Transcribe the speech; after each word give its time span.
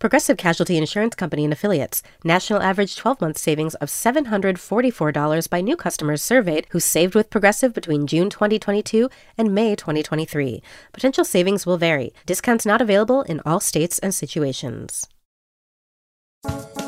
Progressive 0.00 0.38
Casualty 0.38 0.78
Insurance 0.78 1.14
Company 1.14 1.44
and 1.44 1.52
Affiliates. 1.52 2.02
National 2.24 2.62
average 2.62 2.96
12 2.96 3.20
month 3.20 3.36
savings 3.36 3.74
of 3.76 3.90
$744 3.90 5.50
by 5.50 5.60
new 5.60 5.76
customers 5.76 6.22
surveyed 6.22 6.66
who 6.70 6.80
saved 6.80 7.14
with 7.14 7.28
Progressive 7.28 7.74
between 7.74 8.06
June 8.06 8.30
2022 8.30 9.10
and 9.36 9.54
May 9.54 9.76
2023. 9.76 10.62
Potential 10.94 11.22
savings 11.22 11.66
will 11.66 11.76
vary. 11.76 12.14
Discounts 12.24 12.64
not 12.64 12.80
available 12.80 13.20
in 13.24 13.42
all 13.44 13.60
states 13.60 13.98
and 13.98 14.14
situations. 14.14 15.06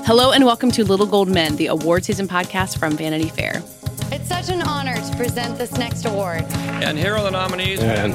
Hello 0.06 0.32
and 0.32 0.46
welcome 0.46 0.70
to 0.70 0.82
Little 0.82 1.04
Gold 1.04 1.28
Men, 1.28 1.56
the 1.56 1.66
award 1.66 2.06
season 2.06 2.26
podcast 2.26 2.78
from 2.78 2.96
Vanity 2.96 3.28
Fair. 3.28 3.62
It's 4.10 4.28
such 4.28 4.48
an 4.48 4.62
honor 4.62 4.96
to 4.96 5.16
present 5.18 5.58
this 5.58 5.76
next 5.76 6.06
award. 6.06 6.44
And 6.80 6.96
here 6.96 7.14
are 7.14 7.22
the 7.22 7.30
nominees. 7.30 7.80
And 7.80 8.14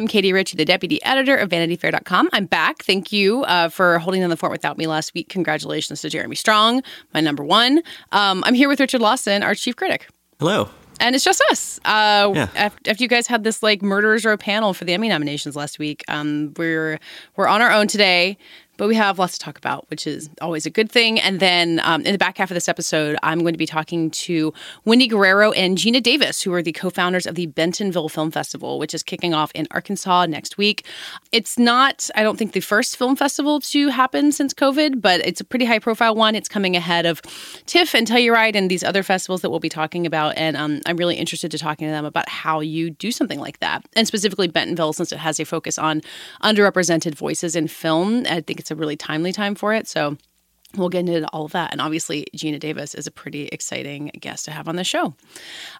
I'm 0.00 0.08
Katey 0.08 0.32
Rich, 0.32 0.52
the 0.52 0.64
deputy 0.64 0.98
editor 1.04 1.36
of 1.36 1.50
VanityFair.com. 1.50 2.30
I'm 2.32 2.46
back. 2.46 2.82
Thank 2.84 3.12
you 3.12 3.42
uh, 3.44 3.68
for 3.68 3.98
holding 3.98 4.22
down 4.22 4.30
the 4.30 4.36
fort 4.38 4.50
without 4.50 4.78
me 4.78 4.86
last 4.86 5.12
week. 5.12 5.28
Congratulations 5.28 6.00
to 6.00 6.08
Jeremy 6.08 6.36
Strong, 6.36 6.82
my 7.12 7.20
number 7.20 7.44
one. 7.44 7.82
Um, 8.10 8.42
I'm 8.46 8.54
here 8.54 8.66
with 8.70 8.80
Richard 8.80 9.02
Lawson, 9.02 9.42
our 9.42 9.54
chief 9.54 9.76
critic. 9.76 10.08
Hello. 10.38 10.70
And 11.00 11.14
it's 11.14 11.22
just 11.22 11.42
us. 11.50 11.78
Uh, 11.84 12.32
Yeah. 12.34 12.48
after, 12.56 12.90
after 12.90 13.02
you 13.04 13.08
guys 13.08 13.26
had 13.26 13.44
this 13.44 13.62
like 13.62 13.82
murderers 13.82 14.24
row 14.24 14.38
panel 14.38 14.72
for 14.72 14.86
the 14.86 14.94
Emmy 14.94 15.10
nominations 15.10 15.54
last 15.54 15.78
week, 15.78 16.02
um, 16.08 16.54
we're 16.56 16.98
we're 17.36 17.46
on 17.46 17.60
our 17.60 17.70
own 17.70 17.86
today, 17.86 18.38
but 18.80 18.88
we 18.88 18.94
have 18.94 19.18
lots 19.18 19.36
to 19.36 19.44
talk 19.44 19.58
about, 19.58 19.84
which 19.90 20.06
is 20.06 20.30
always 20.40 20.64
a 20.64 20.70
good 20.70 20.90
thing. 20.90 21.20
And 21.20 21.38
then 21.38 21.82
um, 21.84 22.00
in 22.06 22.12
the 22.12 22.18
back 22.18 22.38
half 22.38 22.50
of 22.50 22.54
this 22.54 22.66
episode, 22.66 23.18
I'm 23.22 23.40
going 23.40 23.52
to 23.52 23.58
be 23.58 23.66
talking 23.66 24.10
to 24.10 24.54
Wendy 24.86 25.06
Guerrero 25.06 25.52
and 25.52 25.76
Geena 25.76 26.02
Davis, 26.02 26.40
who 26.40 26.50
are 26.54 26.62
the 26.62 26.72
co-founders 26.72 27.26
of 27.26 27.34
the 27.34 27.44
Bentonville 27.44 28.08
Film 28.08 28.30
Festival, 28.30 28.78
which 28.78 28.94
is 28.94 29.02
kicking 29.02 29.34
off 29.34 29.52
in 29.54 29.68
Arkansas 29.72 30.24
next 30.24 30.56
week. 30.56 30.86
It's 31.30 31.58
not, 31.58 32.08
I 32.14 32.22
don't 32.22 32.38
think, 32.38 32.52
the 32.52 32.60
first 32.60 32.96
film 32.96 33.16
festival 33.16 33.60
to 33.60 33.88
happen 33.88 34.32
since 34.32 34.54
COVID, 34.54 35.02
but 35.02 35.20
it's 35.26 35.42
a 35.42 35.44
pretty 35.44 35.66
high-profile 35.66 36.14
one. 36.14 36.34
It's 36.34 36.48
coming 36.48 36.74
ahead 36.74 37.04
of 37.04 37.20
TIFF 37.66 37.94
and 37.94 38.06
Telluride 38.06 38.56
and 38.56 38.70
these 38.70 38.82
other 38.82 39.02
festivals 39.02 39.42
that 39.42 39.50
we'll 39.50 39.60
be 39.60 39.68
talking 39.68 40.06
about. 40.06 40.38
And 40.38 40.56
um, 40.56 40.80
I'm 40.86 40.96
really 40.96 41.16
interested 41.16 41.50
to 41.50 41.58
talking 41.58 41.86
to 41.86 41.92
them 41.92 42.06
about 42.06 42.30
how 42.30 42.60
you 42.60 42.88
do 42.88 43.12
something 43.12 43.40
like 43.40 43.58
that, 43.58 43.84
and 43.94 44.06
specifically 44.06 44.48
Bentonville, 44.48 44.94
since 44.94 45.12
it 45.12 45.18
has 45.18 45.38
a 45.38 45.44
focus 45.44 45.76
on 45.76 46.00
underrepresented 46.42 47.14
voices 47.14 47.54
in 47.54 47.68
film. 47.68 48.24
I 48.26 48.40
think 48.40 48.58
it's 48.58 48.69
a 48.70 48.76
really 48.76 48.96
timely 48.96 49.32
time 49.32 49.54
for 49.54 49.72
it. 49.72 49.88
So 49.88 50.16
we'll 50.76 50.88
get 50.88 51.00
into 51.00 51.26
all 51.28 51.44
of 51.44 51.52
that. 51.52 51.72
And 51.72 51.80
obviously, 51.80 52.26
Geena 52.36 52.60
Davis 52.60 52.94
is 52.94 53.06
a 53.06 53.10
pretty 53.10 53.46
exciting 53.48 54.10
guest 54.20 54.44
to 54.44 54.50
have 54.50 54.68
on 54.68 54.76
the 54.76 54.84
show. 54.84 55.14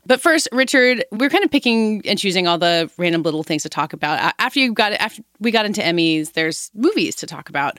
But 0.07 0.21
first, 0.21 0.49
Richard, 0.53 1.05
we're 1.13 1.31
kind 1.31 1.45
of 1.45 1.51
picking 1.51 2.03
and 2.07 2.19
choosing 2.19 2.47
all 2.47 2.59
the 2.59 2.91
random 2.99 3.23
little 3.23 3.43
things 3.43 3.63
to 3.63 3.69
talk 3.69 3.93
about. 3.93 4.35
After 4.39 4.61
you 4.61 4.73
got 4.73 4.93
after 4.93 5.23
we 5.39 5.51
got 5.51 5.67
into 5.67 5.81
Emmys, 5.81 6.33
there's 6.33 6.71
movies 6.75 7.17
to 7.17 7.27
talk 7.27 7.49
about. 7.49 7.79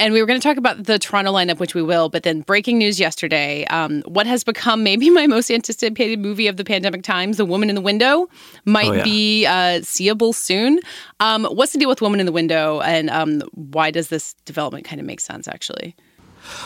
And 0.00 0.14
we 0.14 0.20
were 0.20 0.26
going 0.26 0.40
to 0.40 0.42
talk 0.48 0.56
about 0.56 0.84
the 0.84 0.98
Toronto 0.98 1.30
lineup, 1.32 1.58
which 1.60 1.74
we 1.74 1.82
will. 1.82 2.08
But 2.08 2.22
then, 2.22 2.40
breaking 2.40 2.78
news 2.78 2.98
yesterday: 2.98 3.64
um, 3.66 4.00
what 4.06 4.26
has 4.26 4.42
become 4.42 4.82
maybe 4.82 5.10
my 5.10 5.26
most 5.26 5.50
anticipated 5.50 6.18
movie 6.18 6.46
of 6.46 6.56
the 6.56 6.64
pandemic 6.64 7.02
times, 7.02 7.36
"The 7.36 7.44
Woman 7.44 7.68
in 7.68 7.74
the 7.74 7.82
Window," 7.82 8.26
might 8.64 8.88
Oh, 8.88 8.92
yeah. 8.94 9.04
be 9.04 9.46
uh, 9.46 9.82
seeable 9.82 10.32
soon. 10.32 10.80
Um, 11.20 11.44
what's 11.44 11.72
the 11.72 11.78
deal 11.78 11.88
with 11.90 12.00
"Woman 12.00 12.18
in 12.18 12.24
the 12.26 12.32
Window," 12.32 12.80
and 12.80 13.10
um, 13.10 13.42
why 13.54 13.90
does 13.90 14.08
this 14.08 14.34
development 14.46 14.86
kind 14.86 15.00
of 15.00 15.06
make 15.06 15.20
sense? 15.20 15.46
Actually, 15.46 15.94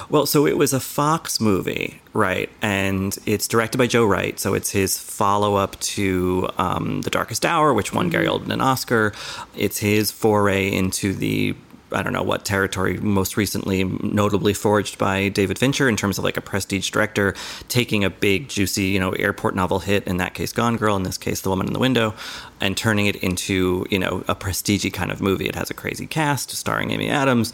Well, 0.08 0.26
so 0.26 0.46
it 0.46 0.56
was 0.56 0.72
a 0.72 0.78
Fox 0.78 1.40
movie, 1.40 2.00
right? 2.12 2.48
And 2.62 3.18
it's 3.26 3.48
directed 3.48 3.78
by 3.78 3.88
Joe 3.88 4.06
Wright. 4.06 4.38
So 4.38 4.54
it's 4.54 4.70
his 4.70 4.96
follow 4.96 5.56
up 5.56 5.78
to 5.80 6.48
um, 6.58 7.00
The 7.00 7.10
Darkest 7.10 7.44
Hour, 7.44 7.74
which 7.74 7.92
won 7.92 8.08
Gary 8.10 8.26
Oldman 8.28 8.52
an 8.52 8.60
Oscar. 8.60 9.12
It's 9.56 9.78
his 9.78 10.12
foray 10.12 10.70
into 10.72 11.12
the. 11.12 11.56
I 11.94 12.02
don't 12.02 12.12
know 12.12 12.22
what 12.22 12.44
territory 12.44 12.98
most 12.98 13.36
recently 13.36 13.84
notably 13.84 14.54
forged 14.54 14.98
by 14.98 15.28
David 15.28 15.58
Fincher 15.58 15.88
in 15.88 15.96
terms 15.96 16.18
of 16.18 16.24
like 16.24 16.36
a 16.36 16.40
prestige 16.40 16.90
director 16.90 17.34
taking 17.68 18.04
a 18.04 18.10
big 18.10 18.48
juicy, 18.48 18.84
you 18.86 19.00
know, 19.00 19.12
airport 19.12 19.54
novel 19.54 19.80
hit, 19.80 20.06
in 20.06 20.16
that 20.18 20.34
case 20.34 20.52
Gone 20.52 20.76
Girl, 20.76 20.96
in 20.96 21.02
this 21.04 21.18
case 21.18 21.40
The 21.40 21.50
Woman 21.50 21.66
in 21.66 21.72
the 21.72 21.78
Window, 21.78 22.14
and 22.60 22.76
turning 22.76 23.06
it 23.06 23.16
into, 23.16 23.86
you 23.90 23.98
know, 23.98 24.24
a 24.28 24.34
prestige 24.34 24.84
kind 24.92 25.10
of 25.10 25.20
movie. 25.20 25.46
It 25.46 25.54
has 25.54 25.70
a 25.70 25.74
crazy 25.74 26.06
cast 26.06 26.50
starring 26.50 26.90
Amy 26.90 27.08
Adams 27.08 27.52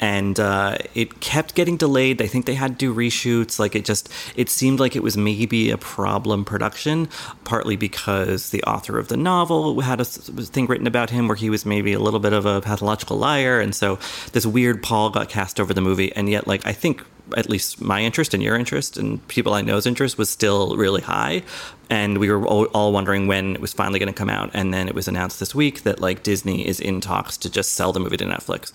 and 0.00 0.40
uh, 0.40 0.78
it 0.94 1.20
kept 1.20 1.54
getting 1.54 1.76
delayed. 1.76 2.20
I 2.20 2.26
think 2.26 2.46
they 2.46 2.54
had 2.54 2.78
to 2.78 2.86
do 2.86 2.94
reshoots. 2.94 3.58
Like 3.58 3.74
it 3.74 3.84
just, 3.84 4.12
it 4.36 4.48
seemed 4.48 4.80
like 4.80 4.96
it 4.96 5.02
was 5.02 5.16
maybe 5.16 5.70
a 5.70 5.78
problem 5.78 6.44
production, 6.44 7.08
partly 7.44 7.76
because 7.76 8.50
the 8.50 8.62
author 8.64 8.98
of 8.98 9.08
the 9.08 9.16
novel 9.16 9.80
had 9.80 10.00
a 10.00 10.04
thing 10.04 10.66
written 10.66 10.86
about 10.86 11.10
him 11.10 11.28
where 11.28 11.36
he 11.36 11.50
was 11.50 11.64
maybe 11.66 11.92
a 11.92 12.00
little 12.00 12.20
bit 12.20 12.32
of 12.32 12.46
a 12.46 12.60
pathological 12.60 13.16
liar, 13.18 13.60
and 13.60 13.74
so 13.74 13.98
this 14.32 14.46
weird 14.46 14.82
pall 14.82 15.10
got 15.10 15.28
cast 15.28 15.60
over 15.60 15.72
the 15.72 15.80
movie. 15.80 16.12
And 16.14 16.28
yet, 16.28 16.46
like 16.46 16.66
I 16.66 16.72
think 16.72 17.04
at 17.36 17.48
least 17.48 17.80
my 17.80 18.00
interest 18.00 18.34
and 18.34 18.42
your 18.42 18.56
interest 18.56 18.96
and 18.96 19.26
people 19.28 19.54
I 19.54 19.62
know's 19.62 19.86
interest 19.86 20.18
was 20.18 20.30
still 20.30 20.76
really 20.76 21.02
high. 21.02 21.42
And 21.90 22.18
we 22.18 22.30
were 22.30 22.46
all, 22.46 22.92
wondering 22.92 23.26
when 23.26 23.54
it 23.54 23.60
was 23.60 23.72
finally 23.72 23.98
going 23.98 24.12
to 24.12 24.18
come 24.18 24.30
out. 24.30 24.50
And 24.54 24.72
then 24.72 24.88
it 24.88 24.94
was 24.94 25.08
announced 25.08 25.40
this 25.40 25.54
week 25.54 25.82
that 25.82 26.00
like 26.00 26.22
Disney 26.22 26.66
is 26.66 26.80
in 26.80 27.00
talks 27.00 27.36
to 27.38 27.50
just 27.50 27.74
sell 27.74 27.92
the 27.92 28.00
movie 28.00 28.16
to 28.16 28.24
Netflix, 28.24 28.72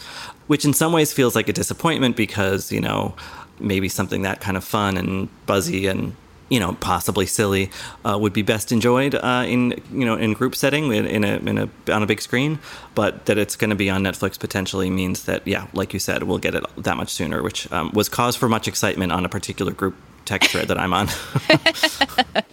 which 0.47 0.65
in 0.65 0.73
some 0.73 0.93
ways 0.93 1.13
feels 1.13 1.35
like 1.35 1.49
a 1.49 1.53
disappointment 1.53 2.15
because, 2.15 2.71
you 2.71 2.81
know, 2.81 3.15
maybe 3.59 3.89
something 3.89 4.21
that 4.21 4.39
kind 4.39 4.55
of 4.55 4.63
fun 4.63 4.97
and 4.97 5.29
buzzy 5.45 5.87
and 5.87 6.15
you 6.49 6.59
know, 6.59 6.73
possibly 6.79 7.25
silly, 7.25 7.69
uh, 8.05 8.17
would 8.19 8.33
be 8.33 8.41
best 8.41 8.71
enjoyed 8.71 9.15
uh, 9.15 9.43
in 9.47 9.81
you 9.91 10.05
know 10.05 10.15
in 10.15 10.33
group 10.33 10.55
setting 10.55 10.91
in, 10.93 11.23
a 11.23 11.37
in 11.37 11.57
a 11.57 11.69
on 11.91 12.03
a 12.03 12.05
big 12.05 12.21
screen. 12.21 12.59
But 12.95 13.25
that 13.25 13.37
it's 13.37 13.55
going 13.55 13.69
to 13.69 13.75
be 13.75 13.89
on 13.89 14.03
Netflix 14.03 14.39
potentially 14.39 14.89
means 14.89 15.25
that 15.25 15.45
yeah, 15.47 15.67
like 15.73 15.93
you 15.93 15.99
said, 15.99 16.23
we'll 16.23 16.37
get 16.37 16.55
it 16.55 16.63
that 16.77 16.97
much 16.97 17.09
sooner, 17.09 17.43
which 17.43 17.71
um, 17.71 17.91
was 17.93 18.09
cause 18.09 18.35
for 18.35 18.49
much 18.49 18.67
excitement 18.67 19.11
on 19.11 19.25
a 19.25 19.29
particular 19.29 19.71
group 19.71 19.95
text 20.25 20.51
thread 20.51 20.67
that 20.67 20.77
I'm 20.77 20.93
on. 20.93 21.07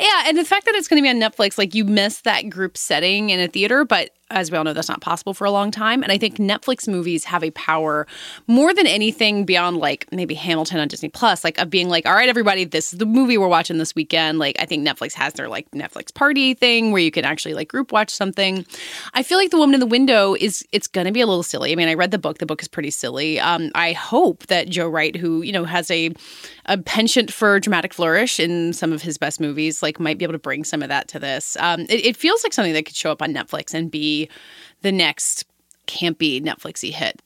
Yeah, 0.00 0.24
and 0.26 0.38
the 0.38 0.44
fact 0.44 0.66
that 0.66 0.74
it's 0.74 0.86
going 0.86 1.02
to 1.02 1.02
be 1.02 1.08
on 1.08 1.16
Netflix, 1.16 1.58
like 1.58 1.74
you 1.74 1.84
miss 1.84 2.20
that 2.20 2.48
group 2.48 2.76
setting 2.76 3.30
in 3.30 3.40
a 3.40 3.48
theater, 3.48 3.84
but 3.84 4.10
as 4.30 4.50
we 4.50 4.58
all 4.58 4.64
know, 4.64 4.74
that's 4.74 4.88
not 4.88 5.00
possible 5.00 5.32
for 5.32 5.46
a 5.46 5.50
long 5.50 5.70
time. 5.70 6.02
And 6.02 6.12
I 6.12 6.18
think 6.18 6.36
Netflix 6.36 6.86
movies 6.86 7.24
have 7.24 7.42
a 7.42 7.50
power 7.52 8.06
more 8.46 8.74
than 8.74 8.86
anything 8.86 9.44
beyond 9.44 9.78
like 9.78 10.06
maybe 10.12 10.34
Hamilton 10.34 10.80
on 10.80 10.88
Disney 10.88 11.08
Plus, 11.08 11.44
like 11.44 11.58
of 11.58 11.70
being 11.70 11.88
like, 11.88 12.04
all 12.06 12.14
right, 12.14 12.28
everybody, 12.28 12.64
this 12.64 12.92
is 12.92 12.98
the 12.98 13.06
movie 13.06 13.38
we're 13.38 13.48
watching 13.48 13.78
this 13.78 13.94
weekend. 13.94 14.38
Like 14.38 14.56
I 14.60 14.66
think 14.66 14.86
Netflix 14.86 15.14
has 15.14 15.32
their 15.34 15.48
like 15.48 15.70
Netflix 15.70 16.12
party 16.12 16.52
thing 16.54 16.92
where 16.92 17.00
you 17.00 17.10
can 17.10 17.24
actually 17.24 17.54
like 17.54 17.68
group 17.68 17.90
watch 17.90 18.10
something. 18.10 18.66
I 19.14 19.22
feel 19.22 19.38
like 19.38 19.50
The 19.50 19.56
Woman 19.56 19.74
in 19.74 19.80
the 19.80 19.86
Window 19.86 20.34
is 20.34 20.64
it's 20.72 20.86
going 20.86 21.06
to 21.06 21.12
be 21.12 21.22
a 21.22 21.26
little 21.26 21.42
silly. 21.42 21.72
I 21.72 21.74
mean, 21.74 21.88
I 21.88 21.94
read 21.94 22.10
the 22.10 22.18
book. 22.18 22.38
The 22.38 22.46
book 22.46 22.60
is 22.60 22.68
pretty 22.68 22.90
silly. 22.90 23.40
Um, 23.40 23.70
I 23.74 23.92
hope 23.92 24.46
that 24.48 24.68
Joe 24.68 24.88
Wright, 24.88 25.16
who 25.16 25.42
you 25.42 25.52
know 25.52 25.64
has 25.64 25.90
a 25.90 26.12
a 26.66 26.76
penchant 26.76 27.32
for 27.32 27.58
dramatic 27.58 27.94
flourish 27.94 28.38
in 28.38 28.74
some 28.74 28.92
of 28.92 29.00
his 29.00 29.16
best 29.16 29.40
movies, 29.40 29.82
like 29.82 29.98
might 29.98 30.18
be 30.18 30.24
able 30.24 30.34
to 30.34 30.38
bring 30.38 30.64
some 30.64 30.82
of 30.82 30.90
that 30.90 31.08
to 31.08 31.18
this. 31.18 31.56
Um, 31.60 31.80
it, 31.82 32.04
it 32.04 32.16
feels 32.16 32.44
like 32.44 32.52
something 32.52 32.74
that 32.74 32.84
could 32.84 32.96
show 32.96 33.10
up 33.10 33.22
on 33.22 33.32
Netflix 33.32 33.72
and 33.72 33.90
be 33.90 34.17
the 34.82 34.92
next 34.92 35.44
campy 35.86 36.42
Netflixy 36.42 36.92
hit. 36.92 37.20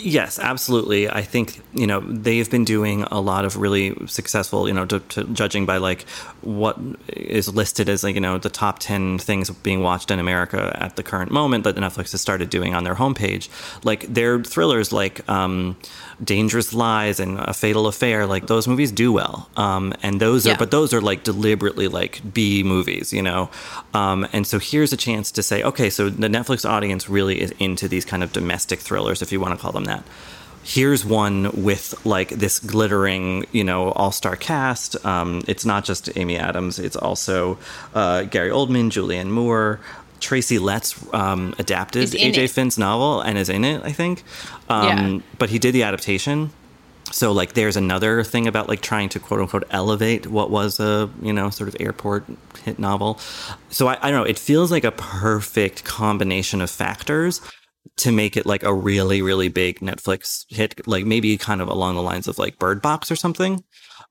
Yes, 0.00 0.38
absolutely. 0.38 1.10
I 1.10 1.22
think 1.22 1.60
you 1.74 1.86
know 1.86 2.00
they've 2.00 2.48
been 2.48 2.64
doing 2.64 3.02
a 3.10 3.20
lot 3.20 3.44
of 3.44 3.56
really 3.56 3.96
successful, 4.06 4.68
you 4.68 4.74
know, 4.74 4.86
to, 4.86 5.00
to 5.00 5.24
judging 5.24 5.66
by 5.66 5.78
like 5.78 6.08
what 6.40 6.78
is 7.08 7.52
listed 7.52 7.88
as 7.88 8.04
like 8.04 8.14
you 8.14 8.20
know 8.20 8.38
the 8.38 8.50
top 8.50 8.78
ten 8.78 9.18
things 9.18 9.50
being 9.50 9.82
watched 9.82 10.12
in 10.12 10.20
America 10.20 10.76
at 10.80 10.94
the 10.94 11.02
current 11.02 11.32
moment 11.32 11.64
that 11.64 11.74
Netflix 11.74 12.12
has 12.12 12.20
started 12.20 12.48
doing 12.48 12.74
on 12.74 12.84
their 12.84 12.94
homepage. 12.94 13.48
Like 13.82 14.02
their 14.02 14.42
thrillers, 14.44 14.92
like 14.92 15.28
um, 15.28 15.76
Dangerous 16.22 16.74
Lies 16.74 17.20
and 17.20 17.38
A 17.38 17.54
Fatal 17.54 17.86
Affair, 17.86 18.26
like 18.26 18.46
those 18.48 18.66
movies 18.66 18.90
do 18.90 19.12
well. 19.12 19.48
Um, 19.56 19.94
and 20.02 20.20
those 20.20 20.46
are, 20.46 20.56
but 20.56 20.70
those 20.70 20.92
are 20.92 21.00
like 21.00 21.22
deliberately 21.22 21.88
like 21.88 22.20
B 22.34 22.62
movies, 22.62 23.12
you 23.12 23.22
know. 23.22 23.50
Um, 23.94 24.26
and 24.32 24.46
so 24.46 24.58
here's 24.58 24.92
a 24.92 24.96
chance 24.96 25.30
to 25.32 25.42
say, 25.42 25.62
okay, 25.62 25.90
so 25.90 26.10
the 26.10 26.28
Netflix 26.28 26.68
audience 26.68 27.08
really 27.08 27.40
is 27.40 27.52
into 27.58 27.88
these 27.88 28.04
kind 28.04 28.22
of 28.22 28.32
domestic 28.32 28.80
thrillers, 28.80 29.22
if 29.22 29.30
you 29.30 29.40
want 29.40 29.54
to 29.56 29.62
call 29.62 29.72
them 29.72 29.84
that. 29.84 30.04
Here's 30.64 31.02
one 31.04 31.62
with 31.62 31.94
like 32.04 32.28
this 32.30 32.58
glittering, 32.58 33.46
you 33.52 33.64
know, 33.64 33.92
all-star 33.92 34.36
cast. 34.36 35.02
Um, 35.06 35.42
it's 35.48 35.64
not 35.64 35.84
just 35.84 36.14
Amy 36.16 36.36
Adams; 36.36 36.78
it's 36.78 36.96
also 36.96 37.58
uh, 37.94 38.24
Gary 38.24 38.50
Oldman, 38.50 38.90
Julianne 38.90 39.30
Moore, 39.30 39.80
Tracy 40.20 40.58
Letts 40.58 41.02
um, 41.14 41.54
adapted 41.58 42.08
AJ 42.10 42.36
it. 42.36 42.50
Finn's 42.50 42.78
novel 42.78 43.20
and 43.20 43.38
is 43.38 43.48
in 43.48 43.64
it, 43.64 43.82
I 43.84 43.92
think. 43.92 44.22
Um, 44.68 44.86
Yeah. 44.86 45.18
But 45.38 45.50
he 45.50 45.58
did 45.58 45.72
the 45.72 45.82
adaptation. 45.82 46.50
So 47.10 47.32
like 47.32 47.54
there's 47.54 47.76
another 47.76 48.22
thing 48.22 48.46
about 48.46 48.68
like 48.68 48.82
trying 48.82 49.08
to 49.10 49.18
quote 49.18 49.40
unquote 49.40 49.64
elevate 49.70 50.26
what 50.26 50.50
was 50.50 50.78
a, 50.78 51.08
you 51.22 51.32
know, 51.32 51.50
sort 51.50 51.68
of 51.68 51.76
airport 51.80 52.24
hit 52.64 52.78
novel. 52.78 53.18
So 53.70 53.88
I, 53.88 53.96
I 54.02 54.10
don't 54.10 54.20
know, 54.20 54.24
it 54.28 54.38
feels 54.38 54.70
like 54.70 54.84
a 54.84 54.92
perfect 54.92 55.84
combination 55.84 56.60
of 56.60 56.70
factors 56.70 57.40
to 57.96 58.12
make 58.12 58.36
it 58.36 58.44
like 58.44 58.62
a 58.62 58.74
really, 58.74 59.22
really 59.22 59.48
big 59.48 59.80
Netflix 59.80 60.44
hit, 60.50 60.86
like 60.86 61.04
maybe 61.06 61.36
kind 61.38 61.62
of 61.62 61.68
along 61.68 61.94
the 61.94 62.02
lines 62.02 62.28
of 62.28 62.38
like 62.38 62.58
Bird 62.58 62.82
Box 62.82 63.10
or 63.10 63.16
something. 63.16 63.64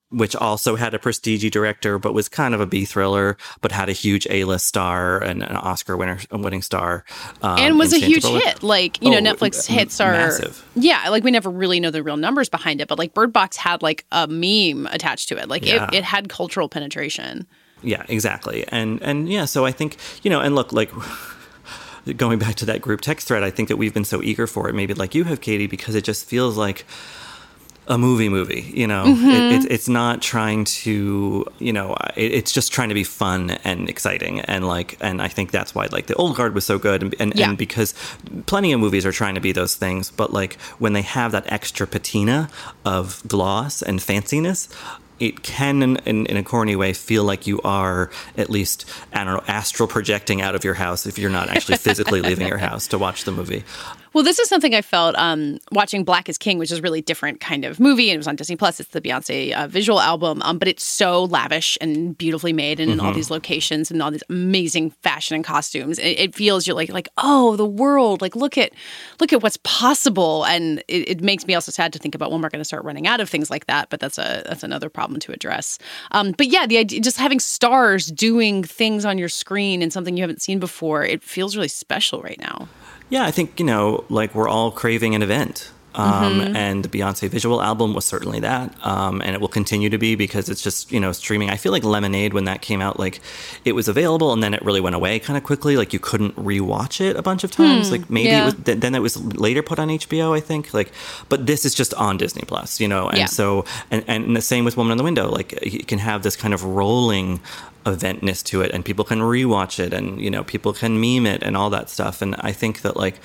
Which 0.09 0.37
also 0.37 0.77
had 0.77 0.93
a 0.93 0.99
prestige 0.99 1.49
director, 1.51 1.99
but 1.99 2.13
was 2.13 2.29
kind 2.29 2.53
of 2.55 2.61
a 2.61 2.65
B 2.65 2.85
thriller, 2.85 3.35
but 3.59 3.73
had 3.73 3.89
a 3.89 3.91
huge 3.91 4.25
A-list 4.29 4.65
star 4.65 5.19
and 5.21 5.43
an 5.43 5.57
Oscar 5.57 5.97
winner, 5.97 6.17
winning 6.31 6.61
star, 6.61 7.03
um, 7.41 7.59
and 7.59 7.77
was 7.77 7.91
a 7.91 7.99
huge 7.99 8.23
hit. 8.23 8.63
Like 8.63 9.03
you 9.03 9.11
know, 9.11 9.17
Oh, 9.17 9.21
Netflix 9.21 9.69
m- 9.69 9.75
hits 9.75 9.99
are 9.99 10.13
massive. 10.13 10.65
Yeah, 10.75 11.09
like 11.09 11.25
we 11.25 11.31
never 11.31 11.49
really 11.49 11.81
know 11.81 11.91
the 11.91 12.03
real 12.03 12.15
numbers 12.15 12.47
behind 12.47 12.79
it, 12.79 12.87
but 12.87 12.97
like 12.97 13.13
Bird 13.13 13.33
Box 13.33 13.57
had 13.57 13.81
like 13.81 14.05
a 14.13 14.27
meme 14.27 14.87
attached 14.93 15.27
to 15.27 15.37
it. 15.37 15.49
Like 15.49 15.65
Yeah. 15.65 15.89
it, 15.89 15.95
it 15.95 16.03
had 16.05 16.29
cultural 16.29 16.69
penetration. 16.69 17.45
Yeah, 17.83 18.03
exactly. 18.07 18.65
And 18.69 19.01
and 19.01 19.27
yeah, 19.29 19.43
so 19.43 19.65
I 19.65 19.73
think, 19.73 19.97
you 20.23 20.29
know, 20.29 20.39
and 20.39 20.55
look, 20.55 20.71
like 20.71 20.89
going 22.15 22.39
back 22.39 22.55
to 22.55 22.65
that 22.65 22.81
group 22.81 23.01
text 23.01 23.27
thread, 23.27 23.43
I 23.43 23.49
think 23.49 23.67
that 23.67 23.75
we've 23.75 23.93
been 23.93 24.05
so 24.05 24.23
eager 24.23 24.47
for 24.47 24.69
it, 24.69 24.73
maybe 24.73 24.93
like 24.93 25.13
you 25.13 25.25
have, 25.25 25.41
Katie, 25.41 25.67
because 25.67 25.95
it 25.95 26.05
just 26.05 26.25
feels 26.25 26.55
like 26.57 26.85
a 27.89 27.97
movie 27.97 28.27
movie 28.29 28.69
you 28.73 28.85
know 28.85 29.05
Mm-hmm. 29.05 29.29
it, 29.29 29.63
it, 29.65 29.71
it's 29.71 29.87
not 29.87 30.21
trying 30.21 30.65
to 30.65 31.45
you 31.59 31.71
know 31.71 31.95
it, 32.17 32.33
it's 32.33 32.51
just 32.51 32.71
trying 32.73 32.89
to 32.89 32.95
be 32.95 33.03
fun 33.05 33.51
and 33.63 33.89
exciting 33.89 34.41
and 34.41 34.67
like 34.67 34.97
and 34.99 35.21
i 35.21 35.27
think 35.29 35.51
that's 35.51 35.73
why 35.73 35.87
like 35.91 36.07
the 36.07 36.15
old 36.15 36.35
guard 36.35 36.53
was 36.53 36.65
so 36.65 36.77
good 36.77 37.01
and, 37.01 37.15
and, 37.19 37.33
Yeah. 37.35 37.49
and 37.49 37.57
because 37.57 37.93
plenty 38.45 38.73
of 38.73 38.79
movies 38.81 39.05
are 39.05 39.11
trying 39.13 39.35
to 39.35 39.41
be 39.41 39.51
those 39.53 39.75
things 39.75 40.11
but 40.11 40.33
like 40.33 40.59
when 40.79 40.93
they 40.93 41.01
have 41.03 41.31
that 41.31 41.49
extra 41.51 41.87
patina 41.87 42.49
of 42.83 43.23
gloss 43.27 43.81
and 43.81 43.99
fanciness 43.99 44.67
it 45.19 45.41
can 45.41 45.81
in, 45.81 45.95
in, 46.05 46.25
in 46.27 46.37
a 46.37 46.43
corny 46.43 46.75
way 46.75 46.93
feel 46.93 47.23
like 47.23 47.47
you 47.47 47.59
are 47.63 48.11
at 48.37 48.49
least 48.49 48.85
i 49.13 49.23
don't 49.23 49.33
know 49.33 49.43
astral 49.47 49.87
projecting 49.87 50.41
out 50.41 50.55
of 50.55 50.63
your 50.63 50.75
house 50.75 51.05
if 51.07 51.17
you're 51.17 51.31
not 51.31 51.49
actually 51.49 51.77
physically 51.77 52.21
leaving 52.21 52.47
your 52.47 52.57
house 52.69 52.85
to 52.87 52.97
watch 52.97 53.23
the 53.23 53.31
movie 53.31 53.63
Well, 54.13 54.23
this 54.23 54.39
is 54.39 54.49
something 54.49 54.73
I 54.73 54.81
felt 54.81 55.15
um, 55.17 55.59
watching 55.71 56.03
Black 56.03 56.29
is 56.29 56.37
King, 56.37 56.57
which 56.57 56.71
is 56.71 56.79
a 56.79 56.81
really 56.81 57.01
different 57.01 57.39
kind 57.39 57.65
of 57.65 57.79
movie, 57.79 58.09
and 58.09 58.15
it 58.15 58.17
was 58.17 58.27
on 58.27 58.35
Disney 58.35 58.55
Plus. 58.55 58.79
It's 58.79 58.89
the 58.89 59.01
Beyonce 59.01 59.53
uh, 59.53 59.67
visual 59.67 59.99
album, 59.99 60.41
um, 60.43 60.57
but 60.57 60.67
it's 60.67 60.83
so 60.83 61.25
lavish 61.25 61.77
and 61.81 62.17
beautifully 62.17 62.53
made, 62.53 62.79
and 62.79 62.91
in 62.91 62.99
all 62.99 63.13
these 63.13 63.29
locations 63.29 63.91
and 63.91 64.01
all 64.01 64.11
these 64.11 64.23
amazing 64.29 64.91
fashion 64.91 65.35
and 65.35 65.43
costumes. 65.43 65.99
It, 65.99 66.19
it 66.19 66.35
feels 66.35 66.65
you're 66.65 66.75
like 66.75 66.89
like 66.89 67.09
oh, 67.17 67.55
the 67.55 67.65
world! 67.65 68.21
Like 68.21 68.35
look 68.35 68.57
at 68.57 68.73
look 69.19 69.33
at 69.33 69.43
what's 69.43 69.57
possible, 69.63 70.45
and 70.45 70.79
it, 70.87 71.09
it 71.09 71.21
makes 71.21 71.45
me 71.45 71.53
also 71.53 71.71
sad 71.71 71.93
to 71.93 71.99
think 71.99 72.15
about 72.15 72.31
when 72.31 72.41
we're 72.41 72.49
going 72.49 72.61
to 72.61 72.65
start 72.65 72.83
running 72.83 73.07
out 73.07 73.19
of 73.19 73.29
things 73.29 73.49
like 73.49 73.65
that. 73.67 73.89
But 73.89 73.99
that's 73.99 74.17
a 74.17 74.43
that's 74.45 74.63
another 74.63 74.89
problem 74.89 75.19
to 75.21 75.31
address. 75.31 75.77
Um, 76.11 76.31
but 76.31 76.47
yeah, 76.47 76.65
the 76.65 76.77
idea 76.77 77.01
just 77.01 77.17
having 77.17 77.39
stars 77.39 78.07
doing 78.07 78.63
things 78.63 79.05
on 79.05 79.17
your 79.17 79.29
screen 79.29 79.81
and 79.81 79.91
something 79.91 80.17
you 80.17 80.23
haven't 80.23 80.41
seen 80.41 80.59
before, 80.59 81.03
it 81.03 81.23
feels 81.23 81.55
really 81.55 81.67
special 81.67 82.21
right 82.21 82.39
now. 82.39 82.67
Yeah, 83.09 83.23
I 83.25 83.31
think, 83.31 83.59
you 83.59 83.65
know, 83.65 84.03
like 84.09 84.35
we're 84.35 84.49
all 84.49 84.71
craving 84.71 85.15
an 85.15 85.21
event. 85.21 85.71
Um, 85.95 86.41
And 86.55 86.85
the 86.85 86.89
Beyonce 86.89 87.27
visual 87.27 87.59
album 87.59 87.95
was 87.95 88.05
certainly 88.05 88.39
that. 88.41 88.75
Um, 88.85 89.19
and 89.19 89.33
it 89.33 89.41
will 89.41 89.47
continue 89.47 89.89
to 89.89 89.97
be 89.97 90.13
because 90.13 90.47
it's 90.47 90.61
just, 90.61 90.91
you 90.91 90.99
know, 90.99 91.11
streaming. 91.11 91.49
I 91.49 91.55
feel 91.57 91.71
like 91.71 91.83
Lemonade, 91.83 92.33
when 92.35 92.43
that 92.45 92.61
came 92.61 92.81
out, 92.83 92.99
like 92.99 93.19
it 93.65 93.71
was 93.71 93.87
available 93.87 94.31
and 94.31 94.43
then 94.43 94.53
it 94.53 94.61
really 94.63 94.79
went 94.79 94.95
away 94.95 95.17
kind 95.17 95.37
of 95.37 95.43
quickly. 95.43 95.75
Like 95.75 95.93
you 95.93 95.99
couldn't 95.99 96.35
rewatch 96.35 97.01
it 97.01 97.15
a 97.15 97.23
bunch 97.23 97.43
of 97.43 97.49
times. 97.49 97.89
like 97.91 98.11
maybe 98.11 98.29
yeah. 98.29 98.43
it 98.43 98.45
was, 98.45 98.53
th- 98.65 98.79
then 98.79 98.93
it 98.93 99.01
was 99.01 99.17
later 99.39 99.63
put 99.63 99.79
on 99.79 99.87
HBO, 99.87 100.37
I 100.37 100.39
think. 100.39 100.71
Like, 100.71 100.91
but 101.29 101.47
this 101.47 101.65
is 101.65 101.73
just 101.73 101.95
on 101.95 102.17
Disney 102.17 102.43
Plus, 102.45 102.79
you 102.79 102.87
know? 102.87 103.09
And 103.09 103.17
Yeah. 103.17 103.25
so, 103.25 103.65
and, 103.89 104.03
and 104.07 104.35
the 104.35 104.41
same 104.41 104.65
with 104.65 104.77
Woman 104.77 104.91
in 104.91 104.97
the 104.99 105.03
Window. 105.03 105.31
Like 105.31 105.57
you 105.65 105.83
can 105.83 105.97
have 105.97 106.21
this 106.21 106.35
kind 106.35 106.53
of 106.53 106.63
rolling 106.63 107.39
eventness 107.95 108.43
to 108.43 108.61
it 108.61 108.69
and 108.73 108.83
people 108.83 109.05
can 109.05 109.19
rewatch 109.19 109.79
it 109.79 109.93
and 109.93 110.19
you 110.19 110.29
know 110.29 110.43
people 110.43 110.73
can 110.73 110.99
meme 110.99 111.25
it 111.25 111.41
and 111.41 111.55
all 111.55 111.69
that 111.69 111.89
stuff 111.89 112.21
and 112.21 112.35
i 112.39 112.51
think 112.51 112.81
that 112.81 112.97
like 112.97 113.15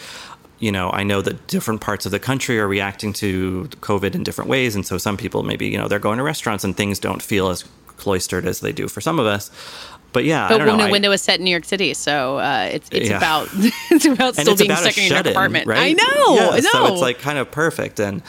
you 0.60 0.70
know 0.70 0.88
i 0.92 1.02
know 1.02 1.20
that 1.20 1.36
different 1.48 1.80
parts 1.80 2.06
of 2.06 2.12
the 2.12 2.18
country 2.20 2.58
are 2.60 2.68
reacting 2.68 3.12
to 3.12 3.68
covid 3.80 4.14
in 4.14 4.22
different 4.22 4.48
ways 4.48 4.74
and 4.76 4.86
so 4.86 4.96
some 4.98 5.16
people 5.16 5.42
maybe 5.42 5.66
you 5.66 5.76
know 5.78 5.88
they're 5.88 5.98
going 6.08 6.18
to 6.18 6.22
restaurants 6.24 6.62
and 6.64 6.76
things 6.76 6.98
don't 7.00 7.22
feel 7.22 7.48
as 7.48 7.64
cloistered 7.96 8.46
as 8.46 8.60
they 8.60 8.72
do 8.72 8.86
for 8.88 9.00
some 9.00 9.18
of 9.18 9.26
us 9.26 9.50
but 10.12 10.24
yeah 10.24 10.44
I 10.46 10.58
don't 10.58 10.66
know. 10.78 10.84
I- 10.84 10.90
Window 10.90 11.10
is 11.12 11.22
set 11.22 11.38
in 11.38 11.44
New 11.44 11.50
York 11.50 11.64
City, 11.64 11.94
so 11.94 12.36
uh, 12.36 12.68
it's 12.70 12.88
it's 12.92 13.08
Yeah. 13.08 13.16
about 13.16 13.48
it's 13.90 14.04
about 14.04 14.34
still 14.34 14.52
it's 14.52 14.60
being 14.60 14.70
about 14.70 14.82
stuck 14.84 14.98
in 14.98 15.10
your 15.10 15.20
apartment. 15.20 15.66
right? 15.66 15.78
I 15.88 15.92
know, 15.94 16.34
Yeah, 16.36 16.48
I 16.50 16.60
know. 16.60 16.68
So 16.70 16.86
it's 16.92 17.00
like 17.00 17.18
kind 17.18 17.38
of 17.38 17.50
perfect. 17.50 17.98
And 17.98 18.20